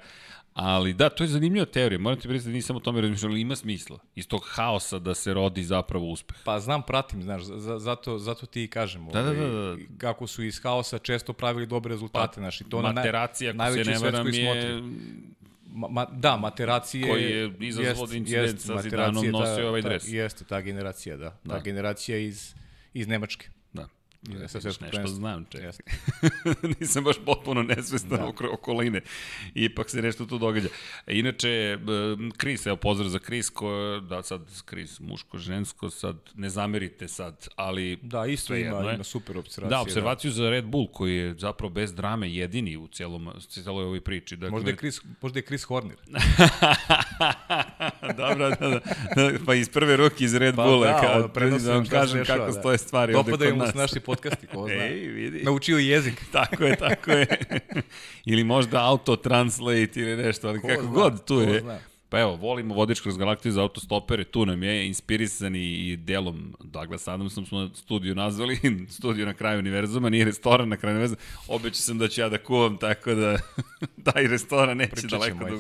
[0.56, 3.41] ali da, to je zanimljiva teorija, moram ti priznati da nisam o tome razmišljao, ali
[3.41, 3.99] ima smisla.
[4.15, 6.38] Iz tog haosa da se rodi zapravo uspeh.
[6.44, 9.06] Pa znam, pratim, znaš, za, zato, zato ti i kažem.
[9.06, 9.77] Da, da, ovaj, da, da.
[9.98, 13.57] Kako su iz haosa često pravili dobre rezultate, znaš, i to na naj, Materacija, ako
[13.57, 14.82] se najvećoj svetskoj je smotri.
[15.68, 17.10] Ma, ma, da, materacije...
[17.10, 20.07] Koji je izazvao incident sa Zidanom, nosio ovaj ta, dres.
[20.07, 21.30] Jeste, ta generacija, da.
[21.30, 21.60] Ta Da.
[21.60, 22.53] generacija iz,
[22.94, 23.49] iz Nemačke.
[24.26, 24.34] Da.
[24.34, 25.07] Vidiš, svetskog nešto prvenstva.
[25.10, 25.72] znam, čekaj.
[26.80, 28.18] Nisam baš potpuno nesvestan Da.
[28.18, 28.26] da.
[28.26, 29.02] oko okoline.
[29.53, 30.68] Ipak se nešto tu događa.
[31.07, 31.77] Inače,
[32.38, 33.69] Kris, evo pozdrav za Kris, ko,
[33.99, 38.95] da sad Kris, muško, žensko, sad ne zamerite sad, ali Da, isto ima, jedno je.
[38.95, 39.69] ima super observacije.
[39.69, 44.02] Da, observaciju za Red Bull koji je zapravo bez drame jedini u celom, celoj ovoj
[44.02, 44.35] priči.
[44.35, 45.97] Dakle, Možda je Chris, možda je Chris Horner.
[48.18, 48.80] Dobro, da, da,
[49.15, 52.26] da, pa iz prve ruke iz Red Pa Bulla, da, prenosimo da vam se kažem
[52.26, 52.52] kako da.
[52.52, 53.72] stoje stvari Dopadaju mu nas.
[53.72, 54.83] se naši podcasti, ko zna.
[54.83, 55.43] Ej, vidi.
[55.43, 56.21] Naučio jezik.
[56.31, 57.27] Tako je, tako je.
[58.31, 61.59] ili možda auto translate ili nešto, ali Ko kako zna, god tu je.
[61.59, 61.79] zna.
[62.09, 67.07] Pa evo, volimo Vodič kroz galaktiju za autostopere, tu nam je, inspirisani i delom Douglas
[67.07, 68.59] Adamsom smo studiju nazvali,
[68.97, 72.37] studiju na kraju univerzuma, nije restoran na kraju univerzuma, obećao sam da ću ja da
[72.37, 73.37] kuvam, tako da
[74.03, 75.55] taj restoran neće Pričat daleko ćemo, ajde.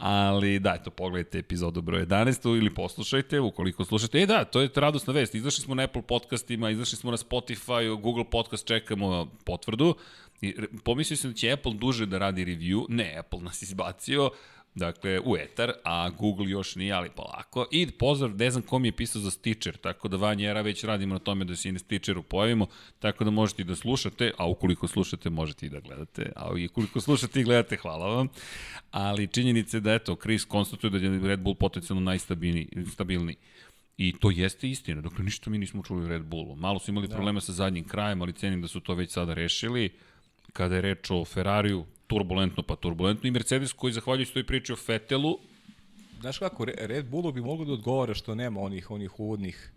[0.00, 4.22] Ali da, eto, pogledajte epizodu broj 11 ili poslušajte, ukoliko slušate.
[4.22, 5.34] E da, to je radosna vest.
[5.34, 9.94] Izašli smo na Apple podcastima, izašli smo na Spotify, Google podcast, čekamo potvrdu.
[10.40, 10.54] I
[10.84, 12.86] pomislio sam da će Apple duže da radi review.
[12.88, 14.30] Ne, Apple nas izbacio
[14.80, 17.66] dakle, u etar, a Google još nije, ali polako.
[17.70, 21.14] I pozdrav, ne znam kom je pisao za Stitcher, tako da Vanja Jera već radimo
[21.14, 22.66] na tome da se i na Stitcheru pojavimo,
[22.98, 27.00] tako da možete i da slušate, a ukoliko slušate, možete i da gledate, a ukoliko
[27.00, 28.28] slušate i gledate, hvala vam.
[28.90, 32.68] Ali činjenica je da, eto, Chris konstatuje da je Red Bull potencijalno najstabilniji.
[32.92, 33.36] stabilniji.
[33.96, 36.56] I to jeste istina, dakle ništa mi nismo čuli Red Bullu.
[36.56, 37.14] Malo su imali da.
[37.14, 39.90] problema sa zadnjim krajem, ali cenim da su to već sada rešili.
[40.52, 44.76] Kada je reč o Ferrariju, turbulentno pa turbulentno i Mercedes koji zahvaljujući toj priči o
[44.76, 45.38] Fetelu,
[46.20, 49.72] Znaš kako, Re- Red Bullu bi moglo da odgovara što nema onih onih uvodnih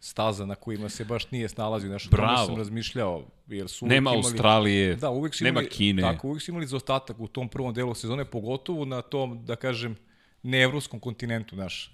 [0.00, 1.88] staza na kojima se baš nije snalazio.
[1.88, 2.46] Znaš, o tome Bravo.
[2.46, 3.22] sam razmišljao.
[3.46, 6.02] Jer su nema imali, Australije, Da, uvek su nema imali, Kine.
[6.02, 9.96] Tako, uvek su imali zaostatak u tom prvom delu sezone, pogotovo na tom, da kažem,
[10.42, 11.92] neevropskom kontinentu, znaš.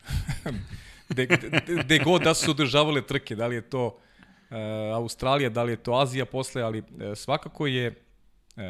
[1.16, 4.56] de, de, de god da su održavale trke, da li je to uh,
[4.94, 7.88] Australija, da li je to Azija posle, ali uh, svakako je
[8.56, 8.62] uh,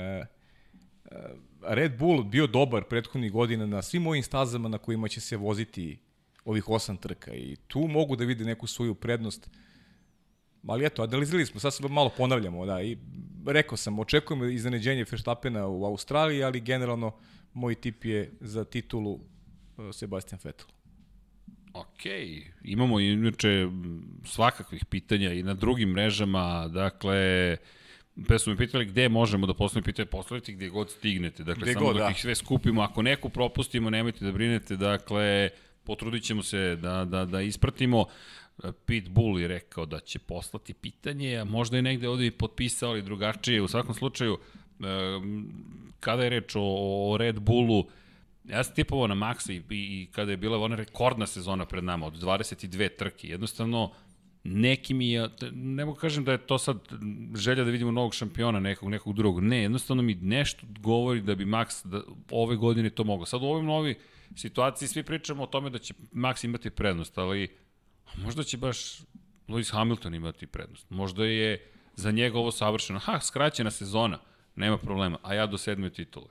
[1.63, 5.99] Red Bull bio dobar prethodnih godina na svim ovim stazama na kojima će se voziti
[6.45, 9.51] ovih osam trka i tu mogu da vide neku svoju prednost.
[10.67, 12.99] Ali eto, analizirali smo, sad se malo ponavljamo, da, i
[13.47, 17.13] rekao sam, očekujem iznenađenje Verstappena u Australiji, ali generalno
[17.53, 19.21] moj tip je za titulu uh,
[19.93, 20.67] Sebastian Vettel.
[21.75, 22.05] Ok,
[22.65, 23.69] imamo inače
[24.25, 27.57] svakakvih pitanja i na drugim mrežama, dakle,
[28.29, 31.45] Pe su me pitali gde možemo da postavimo pitanje, postavite gde god stignete.
[31.45, 32.11] Dakle, Gde samo god, dok da.
[32.11, 32.83] ih sve skupimo.
[32.83, 34.77] Ako neku propustimo, nemojte da brinete.
[34.77, 35.51] Dakle,
[35.85, 38.05] potrudit ćemo se da, da, da ispratimo.
[38.87, 43.03] Pitbull je rekao da će poslati pitanje, a možda je negde ovde i potpisao, ali
[43.03, 43.63] drugačije.
[43.63, 44.39] U svakom slučaju,
[46.01, 46.63] kada je reč o,
[47.13, 47.87] o Red Bullu,
[48.45, 51.85] ja sam tipovao na Maxa i, i, i kada je bila ona rekordna sezona pred
[51.85, 53.93] nama od 22 trke, jednostavno
[54.45, 56.79] neki mi je, ne mogu kažem da je to sad
[57.35, 61.45] želja da vidimo novog šampiona nekog, nekog drugog, ne, jednostavno mi nešto govori da bi
[61.45, 63.27] Max da, ove godine to mogao.
[63.27, 63.99] Sad u ovoj novi
[64.37, 67.49] situaciji svi pričamo o tome da će Max imati prednost, ali
[68.17, 69.01] možda će baš
[69.49, 70.91] Lewis Hamilton imati prednost.
[70.91, 72.99] Možda je za njega ovo savršeno.
[72.99, 74.19] Ha, skraćena sezona,
[74.57, 76.29] nema problema, a ja do sedme titule.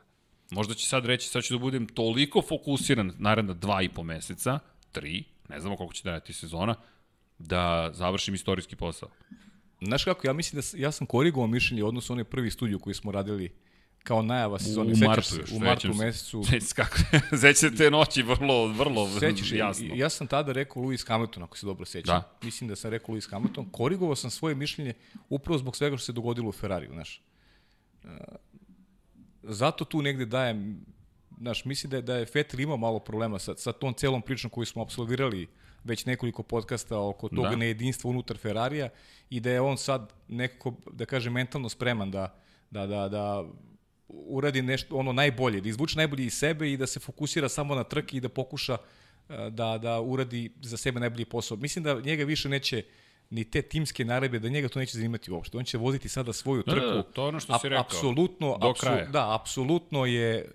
[0.52, 4.60] Možda će sad reći, sad ću da budem toliko fokusiran naredna dva i po meseca,
[4.92, 6.76] tri, ne znamo koliko će trajati sezona,
[7.42, 9.10] da završim istorijski posao.
[9.82, 13.12] Znaš kako, ja mislim da ja sam korigovao mišljenje na onaj prvi studiju koji smo
[13.12, 13.52] radili
[14.04, 14.92] kao najava sezone.
[14.92, 16.06] u Sećaš martu još, U martu sećam se.
[16.06, 16.44] mesecu.
[16.50, 16.98] Sećaš kako,
[17.42, 19.86] sećate te noći vrlo, vrlo Sećaš, se, jasno.
[19.86, 22.16] i- ja sam tada rekao Lewis Hamilton, ako se dobro sećam.
[22.16, 22.38] Da.
[22.44, 23.66] Mislim da sam rekao Lewis Hamilton.
[23.66, 24.94] Korigovao sam svoje mišljenje
[25.30, 27.22] upravo zbog svega što se dogodilo u Ferrariju, znaš.
[28.04, 28.08] E,
[29.44, 30.86] Zato tu negde dajem,
[31.38, 34.50] znaš, mislim da je, da je Vettel imao malo problema sa, sa tom celom pričom
[34.50, 35.48] koju smo absolvirali
[35.84, 37.50] već nekoliko podcasta oko tog Da.
[37.50, 37.56] da.
[37.56, 38.90] nejedinstva unutar Ferrarija
[39.30, 42.36] i da je on sad nekako, da kažem, mentalno spreman da,
[42.72, 43.44] da, da, da
[44.08, 47.84] uradi nešto ono najbolje, da izvuče najbolje iz sebe i da se fokusira samo na
[47.84, 48.78] trke i da pokuša
[49.30, 51.58] e, da, da uradi za sebe najbolji posao.
[51.58, 52.84] Mislim da njega više neće
[53.30, 55.58] ni te timske naredbe, da njega to neće zanimati uopšte.
[55.58, 56.86] On će voziti sada svoju Da, trku.
[56.88, 57.82] da, to je ono što si rekao.
[57.82, 59.06] Apsolutno, Do apsu, kraja.
[59.06, 60.46] da, apsolutno je e,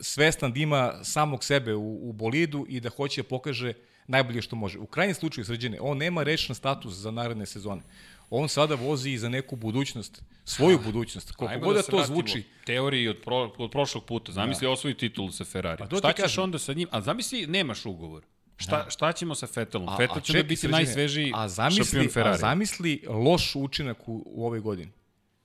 [0.00, 3.72] svestan da ima samog sebe u, u bolidu i da hoće da pokaže
[4.06, 4.78] najbolje što može.
[4.78, 7.82] U krajnjem slučaju, srđene, on nema rečan status za naredne sezone.
[8.30, 11.32] On sada vozi za neku budućnost, svoju budućnost.
[11.32, 12.42] Koliko god da se to zvuči.
[12.66, 14.32] Teoriji od, pro, od prošlog puta.
[14.32, 14.70] Zamisli da.
[14.70, 15.78] osvoji titulu sa Ferrari.
[15.78, 16.44] Pa šta ćeš kažem.
[16.44, 16.88] onda sa njim?
[16.90, 18.22] A zamisli, nemaš ugovor.
[18.56, 19.88] Šta, šta ćemo sa Vettelom?
[19.88, 22.34] A- Vettel a će da biti Srđane, najsvežiji a šampion zamisli, Ferrari.
[22.34, 24.92] A zamisli loš učinak u, u ovoj godini.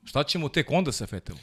[0.03, 1.39] Šta ćemo tek onda sa Fetelom?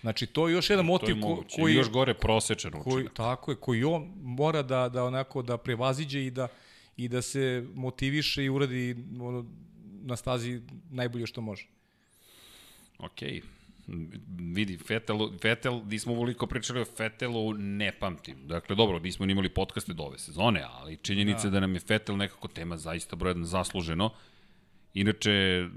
[0.00, 1.56] Znači, to je još jedan to je motiv ko, moguće.
[1.60, 3.14] koji, I još gore prosečan koji, učinak.
[3.14, 6.48] tako je, koji on mora da, da onako da prevaziđe i da,
[6.96, 9.44] i da se motiviše i uradi ono,
[10.02, 10.60] na stazi
[10.90, 11.66] najbolje što može.
[12.98, 13.22] Ok.
[14.38, 18.36] Vidi, Vettel, Vettel, nismo uvoliko pričali o Vettelu, ne pamtim.
[18.46, 21.50] Dakle, dobro, nismo ni imali podcaste do ove sezone, ali činjenica da.
[21.50, 24.10] da nam je Vettel nekako tema zaista broj jedan zasluženo.
[24.94, 25.30] Inače,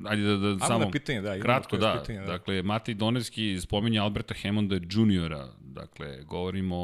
[0.06, 0.86] ajde da, da samo...
[0.86, 2.00] na pitanje, da, Kratko, da.
[2.02, 2.26] pitanje, da.
[2.26, 5.48] Dakle, Matej Donevski spominja Alberta Hammonda juniora.
[5.62, 6.76] Dakle, govorimo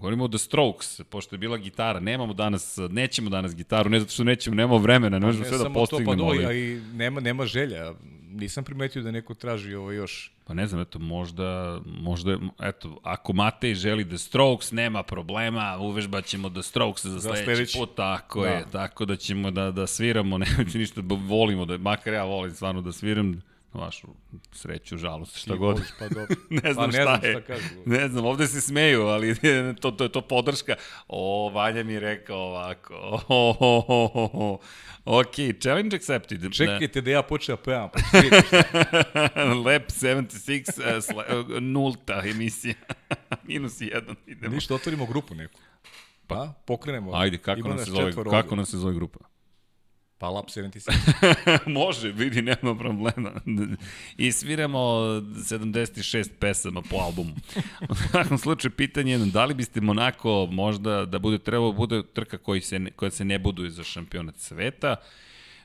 [0.00, 2.00] govorimo o The Strokes, pošto je bila gitara.
[2.00, 5.58] Nemamo danas, nećemo danas gitaru, ne zato što nećemo, nemamo vremena, ne možemo Ne sve
[5.58, 6.14] da to, pa postignemo.
[6.16, 7.92] do, ali- i nema, nema želja.
[8.30, 10.32] Nisam primetio da neko traži ovo još.
[10.50, 16.24] Pa ne znam, eto, možda, možda, eto, ako Matej želi The Strokes, nema problema, uvežbat
[16.24, 17.78] ćemo The Strokes za, sledeći, sledeći.
[17.78, 18.48] put, tako Da.
[18.48, 22.82] je, tako da ćemo da, da sviramo, nemojte ništa, volimo, da, makar ja volim stvarno
[22.82, 24.08] da sviram, vašu
[24.52, 25.74] sreću, žalost, šta god.
[25.74, 26.36] voliš, Pa dobro.
[26.62, 27.32] ne znam pa, šta ne znam je.
[27.32, 27.68] šta kažu.
[27.86, 29.36] Ne znam, ovde se smeju, ali
[29.80, 30.74] to, to je to podrška.
[31.08, 32.94] O, Vanja mi je rekao ovako.
[33.28, 34.58] O, ho, ho, ho, ho.
[35.04, 36.52] Ok, challenge accepted.
[36.52, 39.44] Čekajte da ja počnem da pevam, pa ću vidjeti šta.
[39.44, 42.74] Lab 76, uh, sla, uh, nulta emisija.
[43.42, 44.54] Minus jedan, idemo.
[44.54, 45.60] Ništa, otvorimo grupu neku.
[46.26, 47.14] Pa, pokrenemo.
[47.14, 49.18] Ajde, kako Ima nas se zove, kako nam se zove grupa?
[50.20, 50.92] Pa Lab 76.
[51.66, 53.32] Može, vidi, nema problema.
[54.16, 57.34] I sviramo 76 pesama po albumu.
[57.90, 62.38] U svakom slučaju, pitanje je da li biste Monako možda da bude trebao bude trka
[62.38, 64.96] koji se, koja se ne buduje za šampionat sveta,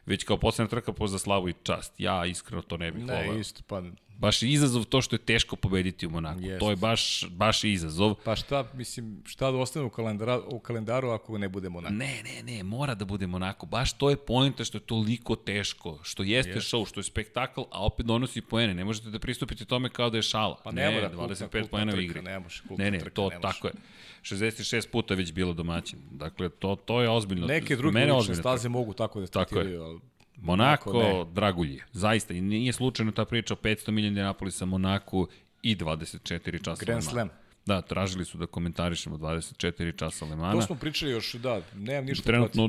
[0.05, 1.93] već kao poslednja trka po za slavu i čast.
[1.97, 3.33] Ja iskreno to ne bih voleo.
[3.33, 3.81] ne, isto, pa...
[4.17, 6.41] Baš je izazov to što je teško pobediti u Monaku.
[6.41, 6.59] Jest.
[6.59, 8.15] To je baš, baš izazov.
[8.23, 11.93] Pa šta, mislim, šta da ostane u kalendaru, u kalendaru ako ne budemo onako?
[11.93, 13.65] Ne, ne, ne, mora da bude Monako.
[13.65, 16.75] Baš to je poenta što je toliko teško, što jeste yes.
[16.75, 18.73] show, što je spektakl, a opet donosi poene.
[18.73, 20.59] Ne možete da pristupite tome kao da je šala.
[20.63, 22.21] Pa ne, ne mora, kultna- 25 kultna poena u igri.
[22.21, 23.73] ne može, ne, ne, to ne tako je.
[24.21, 25.99] 66 puta već bilo domaćin.
[26.11, 27.47] Dakle, to, to je ozbiljno.
[27.47, 27.99] Neke druge
[28.33, 29.99] staze mogu tako da startiraju, ali
[30.37, 31.83] Monako, dragulje.
[31.91, 35.27] Zaista, i nije slučajno ta priča o 500 milija Indianapolisa, Monaku
[35.61, 37.03] i 24 časa Grand.
[37.03, 37.29] Slam.
[37.65, 40.53] Da, tražili su da komentarišemo 24 časa Le Mana.
[40.53, 42.67] To smo pričali još, da, nemam ništa Trenutno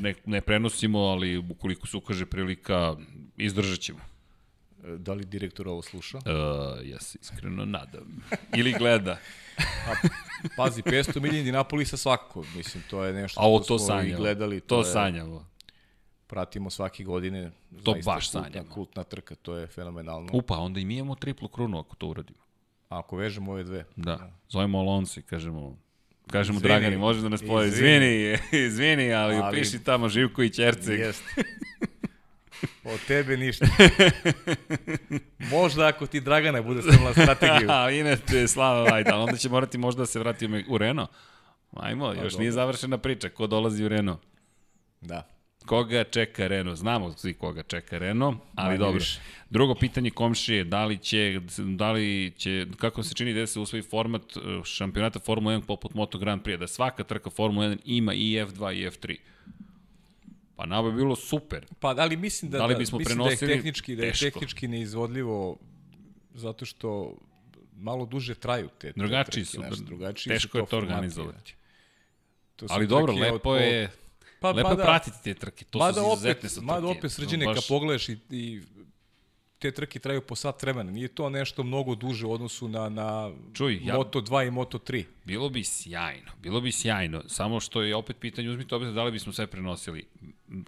[0.00, 2.96] ne, ne prenosimo, ali ukoliko se ukaže prilika,
[3.36, 3.98] izdržat ćemo.
[4.96, 6.16] Da li direktor ovo sluša?
[6.18, 6.22] Uh,
[6.88, 8.22] ja se iskreno nadam.
[8.56, 9.18] Ili gleda.
[10.56, 14.18] Pazi, 500 milija Indianapolisa svakako, mislim, to je nešto A o to sanjamo.
[14.18, 14.60] gledali.
[14.60, 15.47] To je, sanjamo.
[16.28, 17.50] Pratimo svake godine.
[17.82, 18.74] To baš kultna, sanjamo.
[18.74, 20.30] Kultna trka, to je fenomenalno.
[20.32, 22.38] Upa, onda i mi imamo triplu krunu ako to uradimo.
[22.88, 23.84] Ako vežemo ove dve.
[23.96, 24.32] Da.
[24.48, 25.76] Zovemo Alonso i kažemo
[26.30, 26.74] Kažemo Izvini.
[26.74, 27.68] Dragani, može da nas poje.
[27.68, 28.06] Izvini.
[28.06, 29.58] Izvini, izvini, ali, ali...
[29.58, 30.98] Piši tamo Živko i Ćerceg.
[30.98, 31.42] Jeste.
[32.94, 33.66] Od tebe ništa.
[35.50, 37.70] Možda ako ti Dragana bude stavila strategiju.
[37.76, 41.10] A, inače, slava, ali onda će morati možda da se vrati u, Renault.
[41.76, 42.38] Ajmo, još dobro.
[42.38, 43.28] nije završena priča.
[43.28, 44.20] Ko dolazi u Renault?
[45.00, 45.37] Da.
[45.68, 46.78] Koga čeka Renault?
[46.78, 48.98] Znamo svi koga čeka Renault, ali Manje dobro.
[48.98, 49.20] više.
[49.50, 53.82] Drugo pitanje komšije, da li će, da li će, kako se čini da se usvoji
[53.82, 58.14] format eh, šampionata Formula 1 poput Moto Grand Prix, da svaka trka Formula 1 ima
[58.14, 59.16] i F2 i F3.
[60.56, 61.66] Pa nama bi bilo super.
[61.80, 63.52] Pa, ali mislim da, Da li da, bismo mislim da je prenosili?
[63.52, 64.24] tehnički, da je Teško.
[64.24, 65.56] tehnički neizvodljivo
[66.34, 67.16] zato što
[67.76, 71.54] malo duže traju te, te Drugačiji su, znaš, drugačiji su teško je to organizovati.
[72.56, 73.90] To Ali dobro, od lepo po- je,
[74.40, 76.98] Pa, lepo mada- pratiti te trke, to mada su izuzetne Mada trke.
[76.98, 78.62] opet srđene, To kad pogledaš i, i
[79.58, 80.90] te trke traju po sat vremena.
[80.90, 84.78] Nije to nešto mnogo duže u odnosu na, na Čuj, ja- Moto 2 i Moto
[84.80, 85.04] 3.
[85.24, 89.12] Bilo bi sjajno, bilo bi sjajno, samo što je opet pitanje, uzmite obzir da li
[89.12, 90.06] bismo sve prenosili,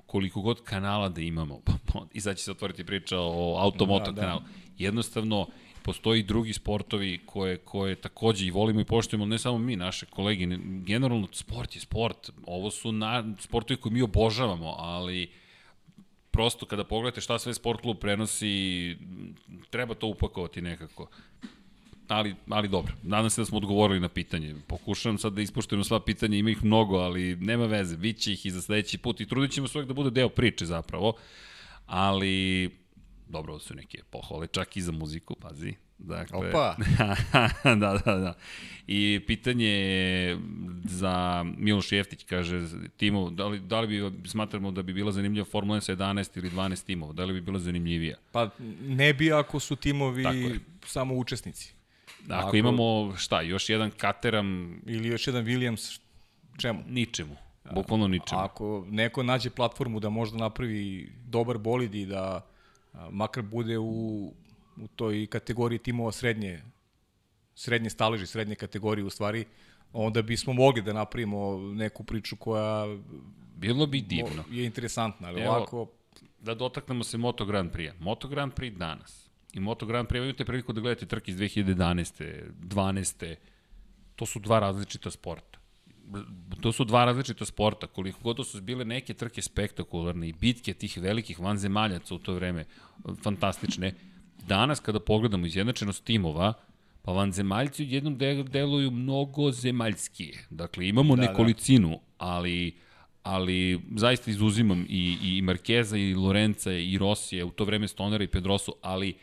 [0.06, 4.12] koliko god kanala da imamo, pa, i sad će se otvoriti priča o automoto Da,
[4.12, 4.20] da.
[4.20, 4.40] kanalu.
[4.78, 5.46] Jednostavno,
[5.82, 10.46] postoji drugi sportovi koje, koje takođe i volimo i poštujemo, ne samo mi, naše kolege,
[10.46, 15.30] ne- generalno sport je sport, ovo su na, sportovi koje mi obožavamo, ali
[16.30, 18.96] prosto kada pogledate šta sve sport klub prenosi,
[19.70, 21.08] treba to upakovati nekako.
[22.08, 22.92] ali, ali dobro.
[23.02, 24.54] Nadam se da smo odgovorili na pitanje.
[24.66, 27.96] Pokušavam sad da ispoštujemo sva pitanja, ima ih mnogo, ali nema veze.
[27.96, 30.66] Biće ih i za sledeći put i trudit ćemo se uvek da bude deo priče
[30.66, 31.12] zapravo.
[31.86, 32.70] Ali,
[33.30, 35.74] dobro, su neke pohvale, čak i za muziku, pazi.
[35.98, 36.76] Dakle, Opa.
[37.64, 38.34] da, da, da.
[38.86, 40.38] I pitanje je
[40.84, 42.60] za Miloš Jeftić, kaže,
[42.96, 46.38] timov, da li, da li bi smatramo da bi bila zanimljiva Formula 1 sa 11
[46.38, 47.12] ili 12 timova?
[47.12, 48.16] Da li bi bila zanimljivija?
[48.32, 48.50] Pa
[48.80, 50.24] ne bi ako su timovi
[50.86, 51.74] samo učesnici.
[52.28, 56.00] Ako, Ako- imamo, šta, još jedan Caterham Ili još jedan Williams,
[56.58, 56.82] čemu?
[56.88, 57.36] ničemu.
[57.74, 58.40] Bukvalno ničemu.
[58.40, 62.46] Ako neko nađe platformu da možda napravi dobar bolid i da
[63.10, 64.32] makar bude u,
[64.76, 66.62] u toj kategoriji timova srednje,
[67.54, 69.44] srednje staleži, srednje kategorije u stvari,
[69.92, 72.86] onda bismo mogli da napravimo neku priču koja
[73.56, 74.44] Bilo bi divno.
[74.50, 75.86] je interesantna, ali Evo, ovako
[76.40, 77.92] Da dotaknemo se Moto Grand Prix-a.
[78.00, 82.42] Moto Grand Prix danas i Moto Grand Prix, imate priliku da gledate trke iz 2011.
[82.60, 83.34] 12.
[84.16, 85.49] To su dva različita sporta.
[86.60, 87.86] To su dva različita sporta.
[87.86, 92.34] Koliko god da su bile neke trke spektakularne i bitke tih velikih vanzemaljaca u to
[92.34, 92.64] vreme
[93.22, 93.94] fantastične,
[94.48, 96.52] danas kada pogledamo izjednačenost timova,
[97.02, 100.46] pa vanzemaljci jednom de- deluju mnogo zemaljskije.
[100.50, 102.76] Dakle, imamo da, nekolicinu, ali
[103.22, 108.26] ali zaista izuzimam i, i Markeza i Lorenza i Rosija, u to vreme Stonera i
[108.26, 109.14] Pedrosu, ali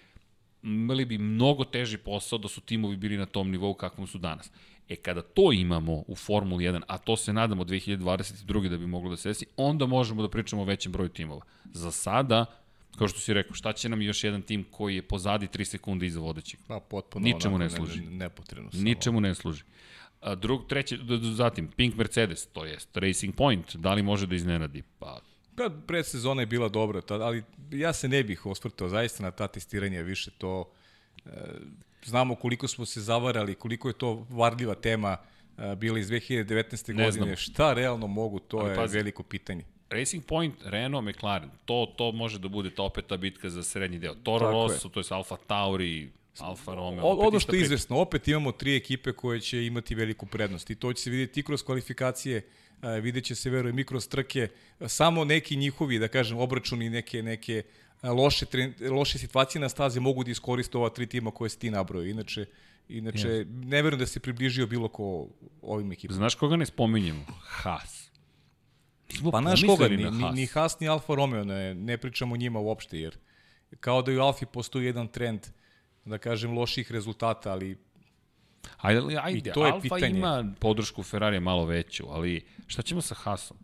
[0.64, 4.52] imali bi mnogo teži posao da su timovi bili na tom nivou kakvom su danas.
[4.90, 8.70] E kada to imamo u Formuli 1, a to se nadamo 2022.
[8.70, 11.42] da bi moglo da se desi, onda možemo da pričamo o većem broju timova.
[11.74, 12.46] Za sada,
[12.98, 16.06] kao što si rekao, šta će nam još jedan tim koji je pozadi 3 sekunde
[16.06, 16.60] iza vodećeg?
[16.68, 18.02] pa, potpuno Ničemu ne služi.
[18.02, 18.72] Ne, nepotrebno.
[18.72, 18.84] samo.
[18.84, 19.64] Ničemu ne služi.
[20.22, 24.84] A drug, d- zatim, Pink Mercedes, to jest Racing Point, da li može da iznenadi?
[25.00, 25.20] Pa,
[25.56, 30.02] Pa, predsezona je bila dobra, ali ja se ne bih osvrtao zaista na ta testiranja
[30.02, 30.70] više to
[31.26, 31.30] e,
[32.06, 35.18] znamo koliko smo se zavarali, koliko je to varljiva tema
[35.58, 36.88] e, bila iz 2019.
[36.94, 37.12] Ne godine.
[37.12, 37.36] znamo.
[37.36, 38.98] Šta realno mogu, to Ali je pazi.
[38.98, 39.64] veliko pitanje.
[39.90, 44.00] Racing Point, Renault, McLaren, to, to može da bude ta opet ta bitka za srednji
[44.00, 44.16] deo.
[44.16, 44.52] Toro.
[44.52, 46.10] Rosso, to je Alfa Tauri,
[46.40, 47.06] Alfa Romeo.
[47.06, 50.76] O, ono što je izvesno, opet imamo tri ekipe koje će imati veliku prednost i
[50.76, 52.42] to će se vidjeti i kroz kvalifikacije,
[52.82, 54.48] e, vidjet će se, verujem, i kroz trke,
[54.88, 57.64] samo neki njihovi, da kažem, obračuni, neke, neke e,
[58.04, 61.72] loše, tren- loše situacije na stazi mogu da iskoriste ova tri tima koje si ti
[61.72, 62.06] nabrojao.
[62.06, 62.46] Inače,
[62.90, 65.28] inače ne verujem da se približio bilo ko
[65.62, 66.18] ovim ekipama.
[66.18, 67.26] Znaš koga ne spominjemo?
[67.42, 68.12] Haas.
[69.12, 72.38] Nismo Pa znaš koga, ni, ni, ni Haas ni Alfa Romeo, ne, ne pričamo o
[72.38, 73.18] njima uopšte, jer
[73.80, 75.48] kao da i u Alfi postoji jedan trend,
[76.06, 77.78] da kažem, loših rezultata, ali
[78.78, 80.18] Ajde, ajde, I to je Alfa pitanje.
[80.20, 83.58] ima podršku Ferrarija malo veću, ali šta ćemo sa Haasom?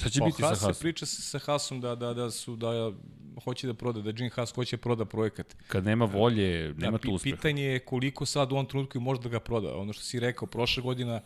[0.00, 0.80] Šta će Pa biti Haas sa se Haasom?
[0.82, 2.92] priča sa, sa Haasom da, da, da su da
[3.44, 5.56] hoće da proda, da Gene Haas hoće da proda projekat.
[5.66, 7.36] Kad nema volje, nema da, tu pi- uspeha.
[7.36, 9.76] Pitanje je koliko sad u ovom trenutku može da ga proda.
[9.76, 11.20] Ono što si rekao, prošle godina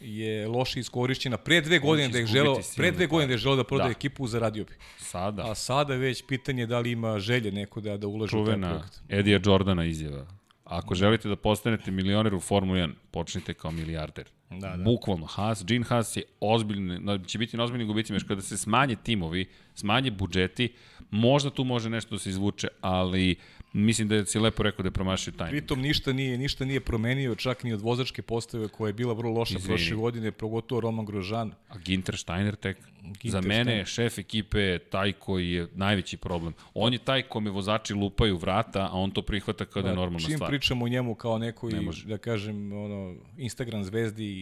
[0.00, 1.36] je loše iskorišćena.
[1.38, 3.90] Pre dve godine da je želeo, pre dve godine da je želeo da proda Da.
[3.90, 4.72] ekipu, zaradio bi.
[4.98, 8.38] Sada, A sada je već pitanje da li ima želje neko da, da ulaže u
[8.38, 9.00] taj čuvena projekt.
[9.10, 10.26] Edija Jordana izjava.
[10.64, 14.28] Ako želite da postanete milioner u Formuli 1, počnite kao milijarder.
[14.50, 14.84] Da, da.
[14.84, 18.96] Bukvalno, Haas, Gene Haas je ozbiljni, će biti na ozbiljnim gubicima, još kada se smanje
[18.96, 20.72] timovi, smanje budžeti,
[21.10, 23.36] možda tu može nešto da se izvuče, ali
[23.72, 25.50] mislim da si lepo rekao da je promašio tajnu.
[25.50, 29.32] Pritom ništa nije, ništa nije promenio, čak ni od vozačke postave koja je bila vrlo
[29.32, 29.68] loša Izvini.
[29.76, 31.52] prošle godine, pogotovo Roman Grožan.
[31.68, 33.78] A Ginter Steiner tek, Ginter za mene Steiner.
[33.78, 36.52] je šef ekipe taj koji je najveći problem.
[36.74, 40.26] On je taj kome vozači lupaju vrata, a on to prihvata kao da je normalna
[40.26, 40.50] Čim stvar.
[40.50, 44.37] pričamo o njemu kao nekoj, Ne da kažem, ono, Instagram zvezdi,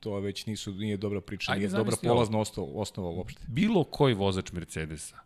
[0.00, 3.40] to već nisu, nije dobra priča, Ajde, nije dobra polazna osnova, osnova uopšte.
[3.48, 5.18] bilo koji vozač Mercedesa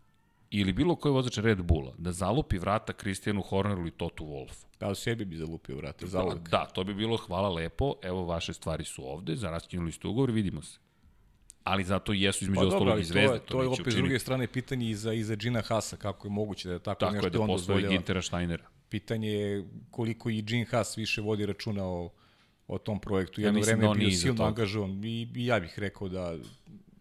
[0.51, 4.65] ili bilo koji vozač Red Bulla da zalupi vrata Kristijanu Horneru ili Totu Wolfu.
[4.79, 6.49] Pa u sebi bi zalupio, vrate, za uvek.
[6.49, 10.31] Da, to bi bilo hvala lepo, evo vaše stvari su ovde, za raskinuli ste ugovor,
[10.31, 10.79] vidimo se.
[11.65, 13.63] Ali zato i jesu između Pa pa, dobro, ostalog i to, zvezde, je, to, to
[13.63, 16.31] je neće opet s druge strane pitanje i za, i za Gina Hasa, kako je
[16.31, 17.97] moguće da je tako, Tako nešto je da on postoji dozvoljava.
[17.97, 18.65] Gintera Steinera.
[18.89, 22.11] Pitanje je koliko i Gene Haas više vodi računa o,
[22.75, 23.41] o tom projektu.
[23.41, 26.37] Ja Jedno mislim vreme da je bio silno angažovan i, i ja bih rekao da...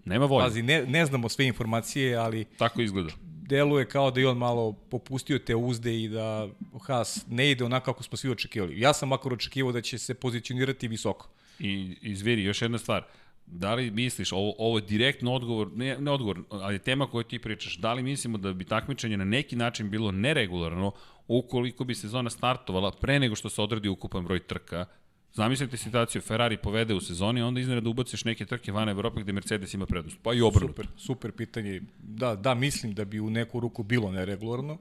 [0.05, 3.09] Nema volje, Pazi, ne, ne znamo sve informacije, ali tako izgleda.
[3.21, 6.47] deluje kao da je on malo popustio te uzde i da
[6.81, 8.79] Haas ne ide onako kako smo svi očekivali.
[8.79, 11.29] Ja sam makar očekivao da će se pozicionirati visoko.
[11.59, 13.03] I izviri, još jedna stvar.
[13.45, 17.39] Da li misliš, ovo, ovo je direktno odgovor, ne, ne odgovor, ali tema koju ti
[17.39, 20.91] pričaš, da li mislimo da bi takmičenje na neki način bilo neregularno
[21.27, 24.85] ukoliko bi sezona startovala pre nego što se odradi ukupan broj trka?
[25.33, 29.73] Zamislite situaciju, Ferrari povede u sezoni, onda iznenada ubaciš neke trke van Evrope gde Mercedes
[29.73, 30.17] ima prednost.
[30.23, 30.73] Pa i obrnuto.
[30.73, 31.81] Super, super pitanje.
[31.99, 34.77] Da, da, mislim da bi u neku ruku bilo neregularno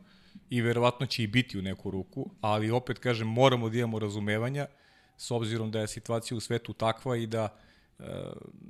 [0.50, 4.66] i verovatno će i biti u neku ruku, ali opet kažem moramo da imamo razumevanja
[5.16, 7.48] s obzirom da je situacija u svetu takva i da
[7.98, 8.04] e,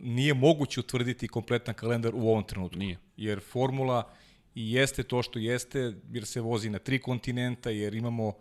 [0.00, 2.78] nije moguće utvrditi kompletan kalendar u ovom trenutku.
[2.78, 2.98] Nije.
[3.16, 4.10] Jer formula
[4.54, 8.34] i jeste to što jeste, jer se vozi na tri kontinenta, jer imamo Uh,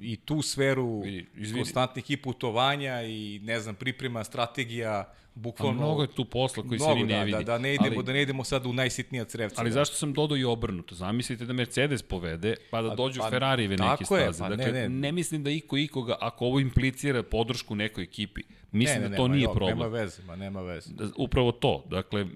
[0.00, 1.60] i tu sferu Vidi, izvini.
[1.60, 6.84] konstantnih i putovanja i ne znam priprema strategija bukvalno mnogo je tu posla koji se
[6.84, 7.38] mnogo, ni ne da, vidi.
[7.38, 9.60] Da, da ne idemo ali, da ne idemo sad u najsitnija crevca.
[9.60, 9.74] Ali da.
[9.74, 10.94] zašto sam dodao i obrnuto?
[10.94, 14.38] Zamislite da Mercedes povede, pa da dođu pa, Ferrarijeve neke tako je, staze.
[14.38, 15.12] pa dakle, ne, ne, ne.
[15.12, 18.42] mislim da iko ikoga, ako ovo implicira podršku nekoj ekipi,
[18.72, 19.78] mislim ne, ne, da to nema, nije jo, problem.
[19.78, 20.90] Nema veze, ma nema veze.
[20.94, 21.84] Da, upravo to.
[21.90, 22.26] Dakle,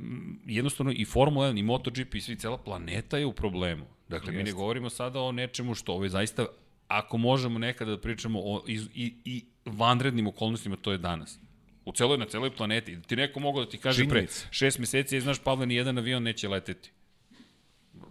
[0.47, 3.85] jednostavno i Formula 1 i MotoGP i svi cela planeta je u problemu.
[4.09, 4.52] Dakle, mi ne Jeste.
[4.52, 6.47] govorimo sada o nečemu što ovo je zaista,
[6.93, 11.39] ako možemo nekada da pričamo o iz, i, i vanrednim okolnostima, to je danas.
[11.85, 12.97] U celoj, na celoj planeti.
[12.97, 14.40] Da ti neko mogu da ti kaže Činjenica.
[14.40, 16.90] pre šest meseci, znaš, Pavle, ni jedan avion neće leteti.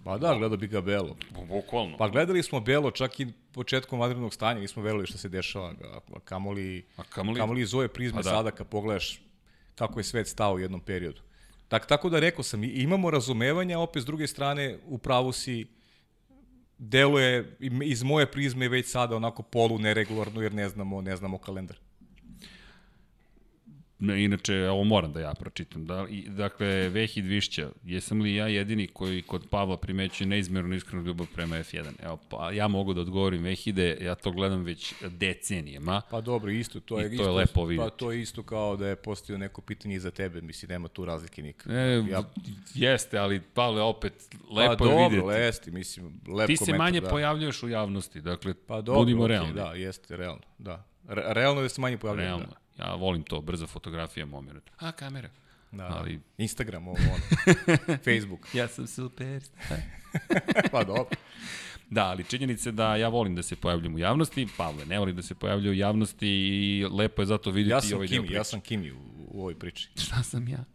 [0.03, 1.15] Pa da, gledao bi ga Belo.
[1.47, 1.97] Bukvalno.
[1.97, 5.73] Pa gledali smo Belo čak i početkom vanrednog stanja, nismo verovali šta se dešava.
[6.05, 8.29] A kamoli, A kamoli- kamoli iz ove prizme Pa da.
[8.29, 9.21] sada kad pogledaš
[9.75, 11.21] kako je svet stao u jednom periodu.
[11.67, 15.67] Tak, tako da rekao sam, imamo razumevanja, opet s druge strane, u pravu si,
[16.81, 21.77] deluje iz moje prizme već sada onako polu neregularno jer ne znamo, ne znamo kalendar.
[24.01, 25.85] Ne, inače, ovo moram da ja pročitam.
[25.85, 31.03] Da, i, dakle, Vehid Višća, jesam li ja jedini koji kod Pavla primećuje neizmernu iskrenu
[31.03, 31.91] ljubav prema F1?
[31.99, 36.01] Evo, pa ja mogu da odgovorim Vehide, ja to gledam već decenijama.
[36.01, 37.97] Pa dobro, isto, to I je, to je isto, lepo Pa vidjeti.
[37.97, 41.41] to je isto kao da je postavio neko pitanje za tebe, mislim, nema tu razlike
[41.43, 41.67] nikak.
[41.67, 42.23] E, Ja-
[42.75, 44.13] Jeste, ali Pavle, opet,
[44.51, 45.25] lepo pa je dobro, vidjeti.
[45.27, 47.09] lesti, mislim, lep Ti se komentar, manje da.
[47.09, 49.53] pojavljuješ u javnosti, dakle, Pa dobro, budimo okej, realni.
[49.53, 50.85] Da, jeste, realno, da.
[51.07, 52.27] Re, realno je da se manje pojavljaju.
[52.27, 52.45] Realno.
[52.81, 54.63] Ja volim to, brza fotografija moment.
[54.79, 55.29] A, kamera.
[55.71, 55.85] Da.
[55.87, 57.23] Ali- Instagram, ovo, ono.
[58.05, 58.55] Facebook.
[58.55, 59.41] Ja sam super.
[60.71, 61.05] Pa dobro.
[61.89, 65.13] Da, ali činjenica je da ja volim da se pojavljam u javnosti, Pavle ne voli
[65.13, 68.27] da se pojavlja u javnosti i lepo je zato vidjeti Ja sam ovaj deo Kimi,
[68.27, 68.37] priče.
[68.37, 68.97] ja sam Kimi u,
[69.27, 69.89] u ovoj priči.
[69.95, 70.65] Šta sam ja?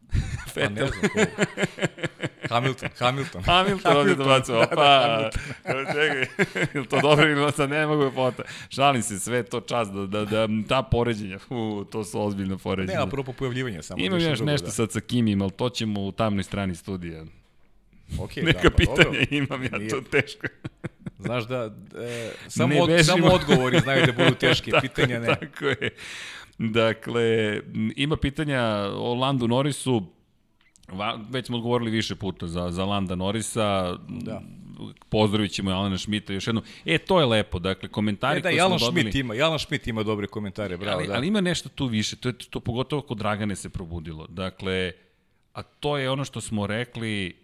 [0.55, 1.19] Pa ne znam ko.
[2.49, 3.43] Hamilton, Hamilton.
[3.43, 5.31] Hamilton ovdje dobacuje, da, opa,
[5.65, 6.21] čekaj,
[6.75, 8.43] je to dobro ili sad ne mogu pota.
[8.69, 12.59] Šalim se, sve to čas, da, da, da ta poređenja, u, to su ozbiljne Ne,
[12.59, 13.03] poređenja.
[13.03, 14.05] apropo pojavljivanja samo.
[14.05, 14.73] Imam još drugo, nešto da.
[14.73, 17.25] sad sa Kimim, ali to ćemo u tamnoj strani studija.
[18.11, 19.21] Okay, Neka da, pa pitanja dobro.
[19.31, 20.47] imam, ja Nije- to teško.
[21.19, 23.05] Znaš da, e, samo, Ne od, bežimo.
[23.07, 25.27] samo odgovori znaju da budu teški, pitanja ne.
[25.27, 25.91] Tako je.
[26.59, 27.61] Dakle,
[27.97, 28.61] ima pitanja
[28.93, 30.07] o Landu Norrisu,
[30.89, 33.97] Va, već smo odgovorili više puta za, za Landa Norrisa.
[34.09, 34.43] Da.
[35.09, 36.65] Pozdravit ćemo Alana Šmita još jednom.
[36.85, 37.59] E, to je lepo.
[37.59, 39.03] Dakle, komentari E da, koje i smo Alan dobili...
[39.03, 41.15] Schmidt ima, i Alan Schmidt ima dobre komentare, bravo, ali, da.
[41.15, 44.27] ali ima nešto tu više, to je to pogotovo kod Dragane se probudilo.
[44.29, 44.93] Dakle,
[45.53, 47.37] a to je ono što smo rekli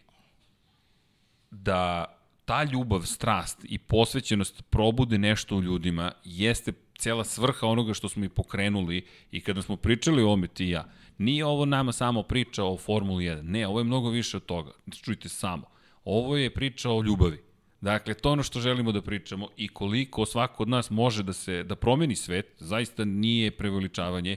[1.50, 2.04] da
[2.44, 8.24] ta ljubav, strast i posvećenost probude nešto u ljudima jeste cela svrha onoga što smo
[8.24, 10.84] i pokrenuli i kada smo pričali o ome ti i ja,
[11.22, 14.72] nije ovo nama samo priča o Formuli 1, ne, ovo je mnogo više od toga,
[15.02, 15.66] čujte samo,
[16.04, 17.42] ovo je priča o ljubavi.
[17.80, 21.62] Dakle, to ono što želimo da pričamo i koliko svako od nas može da se
[21.62, 24.36] da promeni svet, zaista nije preveličavanje,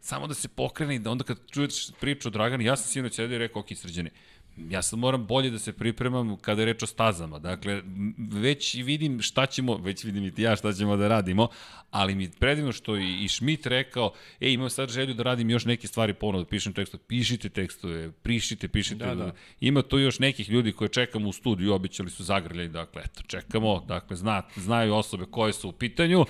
[0.00, 3.14] samo da se pokrene i da onda kad čuješ priču o Dragani, ja sam sinoć
[3.14, 4.10] sedio i rekao, ok, srđane,
[4.56, 7.38] ja sad moram bolje da se pripremam kada je reč o stazama.
[7.38, 7.82] Dakle,
[8.18, 11.48] već vidim šta ćemo, već vidim i ti ja šta ćemo da radimo,
[11.90, 15.64] ali mi predivno što i, i Schmidt rekao, e, imam sad želju da radim još
[15.64, 19.06] neke stvari ponovno, da pišem tekstove, pišite tekstove, prišite, pišite.
[19.06, 19.32] Da, da.
[19.60, 23.84] Ima tu još nekih ljudi koje čekamo u studiju, običali su zagrljaj, dakle, eto, čekamo,
[23.88, 26.24] dakle, zna, znaju osobe koje su u pitanju.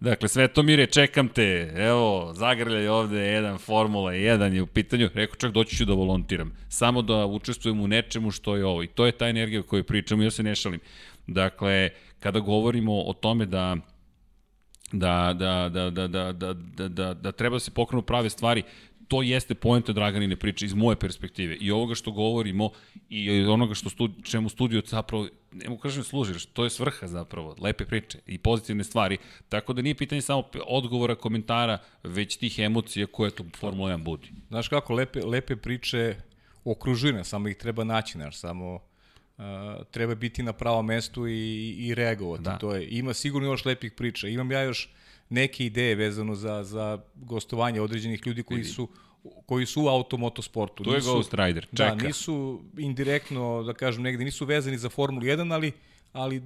[0.00, 5.52] Dakle, Svetomire, čekam te, evo, zagrljaj ovde, jedan Formula 1 je u pitanju, rekao čak
[5.52, 8.82] doći ću da volontiram, samo da učestvujem u nečemu što je ovo.
[8.82, 10.80] I to je ta energija o kojoj pričamo, ja se ne šalim.
[11.26, 13.76] Dakle, kada govorimo o tome da
[14.92, 18.62] da, da, da, da, da, da, da, da, da treba da se pokrenu prave stvari,
[19.08, 22.70] to jeste poenta Draganine priče iz moje perspektive i ovoga što govorimo
[23.08, 27.06] i onoga što studi, čemu studio zapravo, ne mogu kažem služi, jer to je svrha
[27.06, 29.18] zapravo, lepe priče i pozitivne stvari,
[29.48, 34.32] tako da nije pitanje samo odgovora, komentara, već tih emocija koje to Formula 1 budi.
[34.48, 36.16] Znaš kako, lepe, lepe priče
[36.64, 39.44] okružuju nas, samo ih treba naći, znaš, samo uh,
[39.90, 42.44] treba biti na pravom mestu i, i reagovati.
[42.44, 42.58] Da.
[42.58, 44.28] To je, ima sigurno još lepih priča.
[44.28, 44.90] Imam ja još
[45.28, 48.88] neke ideje vezano za, za gostovanje određenih ljudi koji su
[49.46, 50.84] koji su u automotosportu.
[50.84, 52.06] Tu je Ghost Rider, Da, čeka.
[52.06, 55.72] nisu indirektno, da kažem, negde nisu vezani za Formulu 1, ali,
[56.12, 56.42] ali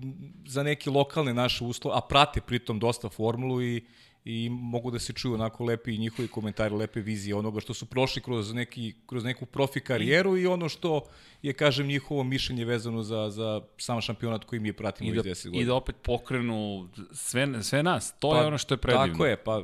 [0.47, 3.83] za neke lokalne naše uslove, a prate pritom dosta Formulu i
[4.25, 8.23] i mogu da se čuju onako lepi njihovi komentari, lepe vizije onoga što su prošli
[8.23, 11.03] kroz, neki, kroz neku profi karijeru i ono što
[11.43, 15.37] je, kažem, njihovo mišljenje vezano za, za sam šampionat koji mi pratimo I da, iz
[15.37, 15.63] 10 godina.
[15.63, 18.15] I da opet pokrenu sve, sve nas.
[18.19, 19.07] To pa, je ono što je predivno.
[19.07, 19.63] Tako je, pa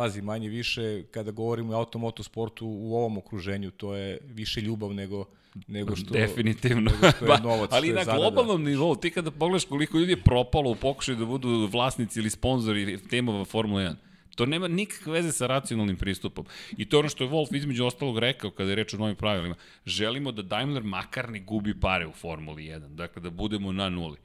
[0.00, 4.94] pazi, manje više, kada govorimo o automoto sportu u ovom okruženju, to je više ljubav
[4.94, 5.24] nego,
[5.66, 6.90] nego što, Definitivno.
[6.90, 8.18] Nego što je novac, Ali što je na zarada.
[8.22, 12.30] globalnom nivou, ti kada pogledaš koliko ljudi je propalo u pokušaju da budu vlasnici ili
[12.30, 13.94] sponzori temova Formula 1,
[14.36, 16.44] To nema nikakve veze sa racionalnim pristupom.
[16.76, 19.16] I to je ono što je Wolf između ostalog rekao kada je reč o novim
[19.16, 19.54] pravilima.
[19.86, 22.94] Želimo da Daimler makar ne gubi pare u Formuli 1.
[22.94, 24.16] Dakle, da budemo na nuli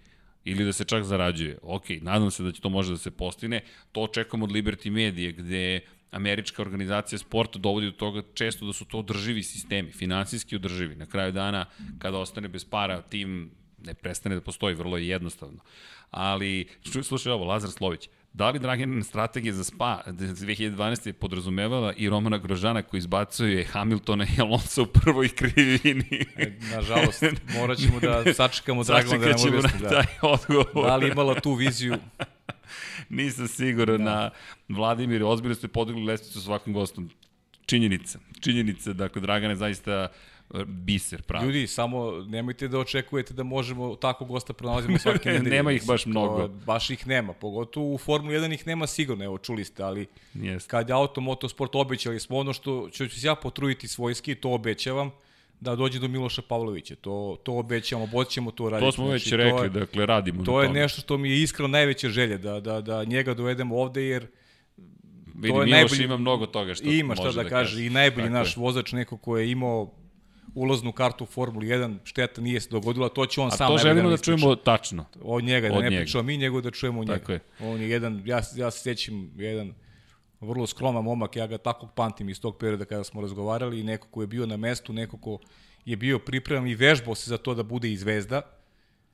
[0.45, 1.57] ili da se čak zarađuje.
[1.61, 3.61] Ok, nadam se da će to može da se postine.
[3.91, 5.80] To očekujemo od Liberty Media, gde
[6.11, 10.95] američka organizacija sporta dovodi do toga često da su to održivi sistemi, finansijski održivi.
[10.95, 11.65] Na kraju dana,
[11.99, 13.51] kada ostane bez para, tim
[13.85, 15.59] ne prestane da postoji, vrlo je jednostavno.
[16.11, 16.67] Ali,
[17.03, 21.07] slušaj ovo, Lazar Slović, da li Dragan strategija za SPA 2012.
[21.07, 26.26] je podrazumevala i Romana Grožana koji izbacuje Hamiltona i Alonso u prvoj krivini?
[26.38, 27.24] E, nažalost,
[27.60, 29.80] morat ćemo da sačekamo Dragana da nam objasni.
[29.82, 29.90] Da.
[29.90, 30.86] taj odgovor.
[30.88, 31.95] da li imala tu viziju?
[33.10, 34.03] Nisam siguran da.
[34.03, 34.30] na
[34.70, 37.10] Vladimir, ozbiljno ste podigli lestvicu svakom gostom.
[37.66, 38.20] Činjenica.
[38.40, 40.07] Činjenica, dakle, Dragan je zaista
[40.65, 41.45] biser, pravi.
[41.45, 45.49] Ljudi, samo nemojte da očekujete da možemo tako gosta pronalazimo svake nedelje.
[45.49, 46.38] Nema ih baš mnogo.
[46.38, 50.07] To, baš ih nema, pogotovo u Formuli 1 ih nema sigurno, evo čuli ste, ali
[50.34, 50.69] Jeste.
[50.69, 55.11] kad je auto motosport obećali smo ono što ću se ja potruditi svojski, to obećavam,
[55.59, 56.95] da dođe do Miloša Pavlovića.
[56.95, 58.88] To, to obećamo, bod ćemo to raditi.
[58.88, 60.80] To smo već Znači, rekli, je, dakle, radimo To je tome.
[60.80, 64.27] nešto što mi je iskreno najveća želja, da, da, da njega dovedemo ovde, jer
[65.35, 67.85] Vidi, to je Miloš najbolji- ima mnogo toga što ima šta može da, da kaže.
[67.85, 68.61] I najbolji Tako naš je.
[68.61, 69.91] vozač, neko ko je imao
[70.56, 73.64] ulaznu kartu u Formuli 1, šteta nije se dogodila, to će on A sam to
[73.65, 74.38] najbolje želimo da ispriča.
[74.38, 75.06] čujemo tačno.
[75.22, 76.02] Od njega, da Od ne njega.
[76.02, 77.19] pričamo mi, nego da čujemo od njega.
[77.19, 77.40] Tako je.
[77.61, 79.73] On je jedan, ja, ja se sjećam, jedan
[80.41, 84.22] vrlo skroman momak, ja ga tako pamtim iz tog perioda kada smo razgovarali neko ko
[84.22, 85.40] je bio na mestu, neko ko
[85.86, 88.41] je bio pripreman i vežbao se za to da bude i zvezda.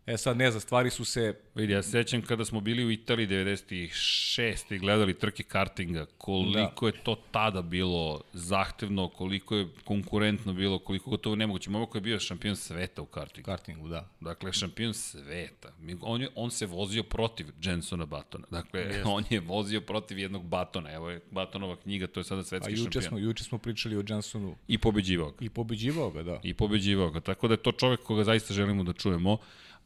[0.06, 2.92] E sad, ne znam, stvari su se Vidi, ja se sećam kada smo bili u
[2.92, 4.76] Italiji 96.
[4.76, 6.98] i gledali trke kartinga, koliko da.
[6.98, 11.70] je to tada bilo zahtevno, koliko je konkurentno bilo, koliko gotovo nemoguće.
[11.70, 13.46] Momak koji je bio šampion sveta u kartingu.
[13.46, 14.10] kartingu, da.
[14.20, 15.74] Dakle, šampion sveta.
[16.02, 18.48] On, je, on se vozio protiv Jensona Batona.
[18.52, 20.92] Dakle, on je vozio protiv jednog Batona.
[20.92, 23.04] Evo je Batonova knjiga, to je sada A svetski juče šampion.
[23.04, 25.46] smo, juče smo pričali o Johnsonu I pobeđivao ga.
[25.46, 26.40] i pobeđivao ga, da.
[26.44, 27.20] I pobeđivao ga.
[27.20, 29.38] Tako da je to čovek koga zaista želimo da čujemo.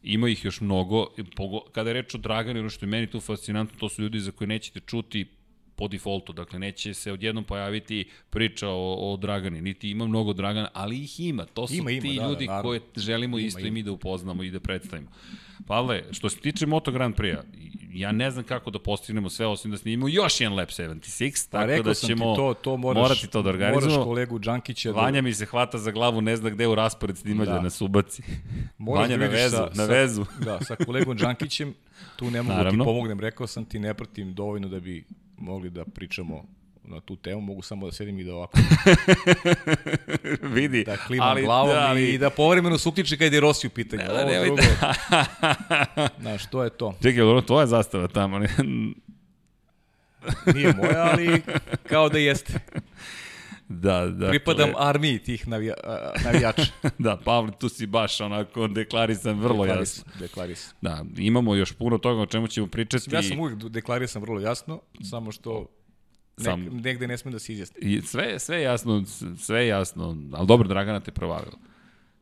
[0.06, 1.08] Ima ih još mnogo.
[1.72, 4.32] Kada je reč o Draganu, ono što je meni tu fascinantno, to su ljudi za
[4.32, 5.26] koje nećete čuti
[5.76, 10.70] po defaultu, dakle neće se odjednom pojaviti priča o, o Dragani, niti ima mnogo Dragana,
[10.74, 12.70] ali ih ima, to su Ima, ima, ti da, da, ljudi naravno.
[12.70, 13.68] koje želimo Ima, isto ima.
[13.68, 15.10] i mi da upoznamo i da predstavimo.
[15.68, 17.44] Pavle, što se tiče Moto Grand Prix-a,
[17.96, 21.58] ja ne znam kako da postignemo sve osim da snimimo još jedan Lab 76, Pa
[21.58, 23.90] tako rekao da ćemo ti to, to moraš, morati to da organizujemo.
[23.90, 25.02] Moraš kolegu Đankića da...
[25.02, 27.58] Vanja mi se hvata za glavu, ne zna gde u raspored snimalja da.
[27.58, 27.64] Da.
[27.64, 28.24] na Subaci.
[28.78, 30.26] Moraš Vanja na vidiš vezu, sa, na sa, vezu.
[30.46, 31.74] Da, sa kolegom Đankićem,
[32.16, 32.84] tu ne mogu da Naravno.
[32.84, 35.06] ti pomognem, rekao sam ti, ne pratim dovoljno da bi
[35.38, 36.46] mogli da pričamo
[36.88, 38.58] na tu temu, mogu samo da sedim i da ovako
[40.56, 40.84] Vidi.
[40.84, 42.10] da klimam ali, glavom da, ali...
[42.10, 44.04] i da povremeno uključi kad je Rossi u pitanju.
[44.10, 46.94] Ovo nemoj drugo, da- znaš, to je to.
[47.02, 48.40] Čekaj, dobro, tvoja zastava tamo.
[48.40, 48.48] ne?
[50.56, 51.42] Nije moja, ali
[51.90, 52.54] kao da jeste.
[53.70, 54.30] da, da.
[54.30, 55.74] Pripadam armiji tih navija,
[56.26, 56.66] navijača.
[56.98, 60.04] Da, Pavle, tu si baš onako deklarisan vrlo jasno.
[60.04, 60.74] Deklarisan, deklarisan.
[60.82, 63.16] Da, imamo još puno toga o čemu ćemo pričati.
[63.16, 64.82] Ja sam uvijek deklarisan vrlo jasno,
[65.12, 65.68] samo što
[66.38, 67.90] nek, Sam- negde ne smem da se izjasnim.
[67.90, 69.04] I sve, sve jasno,
[69.40, 71.58] sve jasno, ali dobro, Dragana te provalila.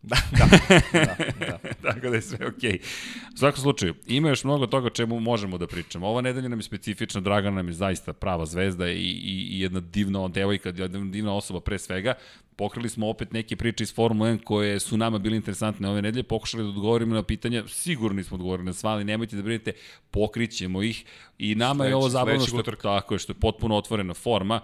[0.09, 0.45] Da, da,
[0.93, 1.57] da, da.
[1.91, 2.71] Tako da je sve okej.
[2.71, 2.79] Okay.
[3.33, 6.07] U svakom slučaju, ima još mnogo toga čemu možemo da pričamo.
[6.07, 9.79] Ova nedelja nam je specifična, Dragana nam je zaista prava zvezda i, i, i jedna
[9.79, 12.13] divna devojka, jedna divna osoba pre svega.
[12.55, 16.23] Pokrili smo opet neke priče iz Formule 1 koje su nama bile interesantne ove nedelje,
[16.23, 19.71] pokušali da odgovorimo na pitanja, sigurni smo odgovorili na sva, ali nemojte da brinete,
[20.11, 21.05] pokrićemo ih
[21.37, 24.59] i nama je Sledeći- ovo zabavno što, tako je, što je potpuno otvorena forma,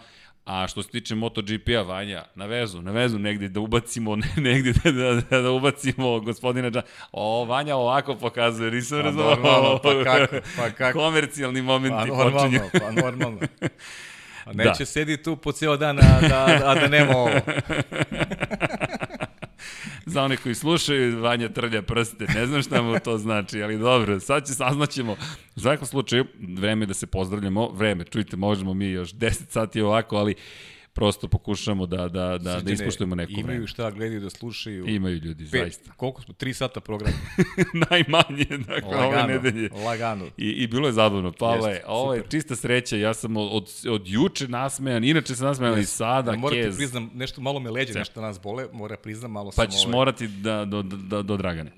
[0.45, 4.91] A što se tiče MotoGP-a, Vanja, na vezu, na vezu negdje da ubacimo, negdje da,
[4.91, 6.82] da, da, da ubacimo gospodina Džan.
[7.11, 10.99] O, Vanja ovako pokazuje, nisam Pa normalno, pa kako, pa kako.
[10.99, 12.60] Komercijalni Pa momenti normalno, počinju.
[12.74, 13.40] pa normalno.
[14.45, 14.74] A neće Da.
[14.80, 14.86] da.
[14.86, 17.30] sedi tu po cijelo dan, a da, a da nema ovo.
[20.10, 24.19] Za one koji slušaju, Vanja trlja prste, ne znam šta mu to znači, ali dobro,
[24.19, 25.15] sad će saznaćemo.
[25.56, 30.18] U svakom slučaju, vreme da se pozdravljamo, vreme, čujte, možemo mi još 10 sati ovako,
[30.18, 30.36] ali
[30.90, 33.68] prosto pokušamo da, da, da, da Srđane, ispoštujemo neko imaju vreme.
[33.68, 34.88] šta gledaju da slušaju.
[34.88, 35.91] Imaju ljudi, Pet, zaista.
[35.94, 36.34] Koliko smo?
[36.34, 37.18] Tri sata programa.
[37.90, 39.70] Najmanje, dakle, ove Lagano, nedelje.
[39.76, 40.26] lagano.
[40.38, 41.32] I, I bilo je zabavno.
[41.32, 42.98] Pavle, Jeste, ovo je čista sreća.
[42.98, 46.64] Ja sam od, od, od juče nasmejan, inače sam nasmejan i sada, Ja moram ti
[46.64, 46.76] kez.
[46.78, 49.68] priznam, nešto malo me leđe, nešto nas bole, mora priznam, malo Pa sam...
[49.68, 51.72] ćeš ovaj- morati da, do, do, do Dragane.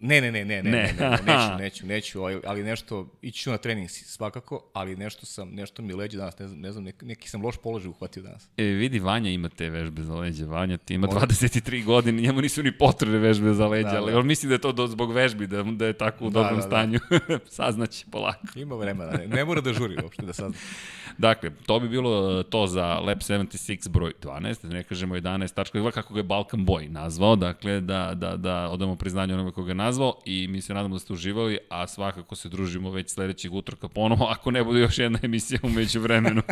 [0.00, 0.70] Ne, ne, ne, ne, ne, Ne.
[0.70, 5.26] ne, ne, ne, neću, neću, neću, ali- nešto, ići ću na trening svakako, ali nešto
[5.26, 8.22] sam, nešto mi leđe danas, ne znam, ne znam neki, neki sam loš položaj uhvatio
[8.22, 8.48] danas.
[8.56, 10.44] E, vidi, Vanja ima te vežbe za leđe.
[10.46, 11.20] Vanja ti ima Mora.
[11.20, 14.18] 23 godine, njemu nisu ni potrebne vežbe za leđe, Da, ali da.
[14.18, 16.54] on misli da je to do, zbog vežbi, da, da je tako u Da, dobrom
[16.54, 16.68] da, da.
[16.68, 16.98] stanju.
[17.48, 18.46] Saznaće polako.
[18.56, 20.58] Ima vremena, ne, ne mora da žuri uopšte da sazna.
[21.18, 26.14] Dakle, to bi bilo to za Lab 76 broj 12, da ne kažemo 11.2, kako
[26.14, 30.48] ga je Balkan Boy nazvao, dakle, da, da, da odamo priznanje onome koga nazvao i
[30.48, 34.50] mi se nadamo da ste uživali, a svakako se družimo već sledećeg utorka ponovo, ako
[34.50, 36.42] ne bude još jedna emisija umeđu vremenu.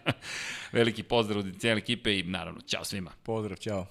[0.72, 3.10] Veliki pozdrav od cijele ekipe i naravno, čao svima.
[3.22, 3.86] Pozdrav, čao.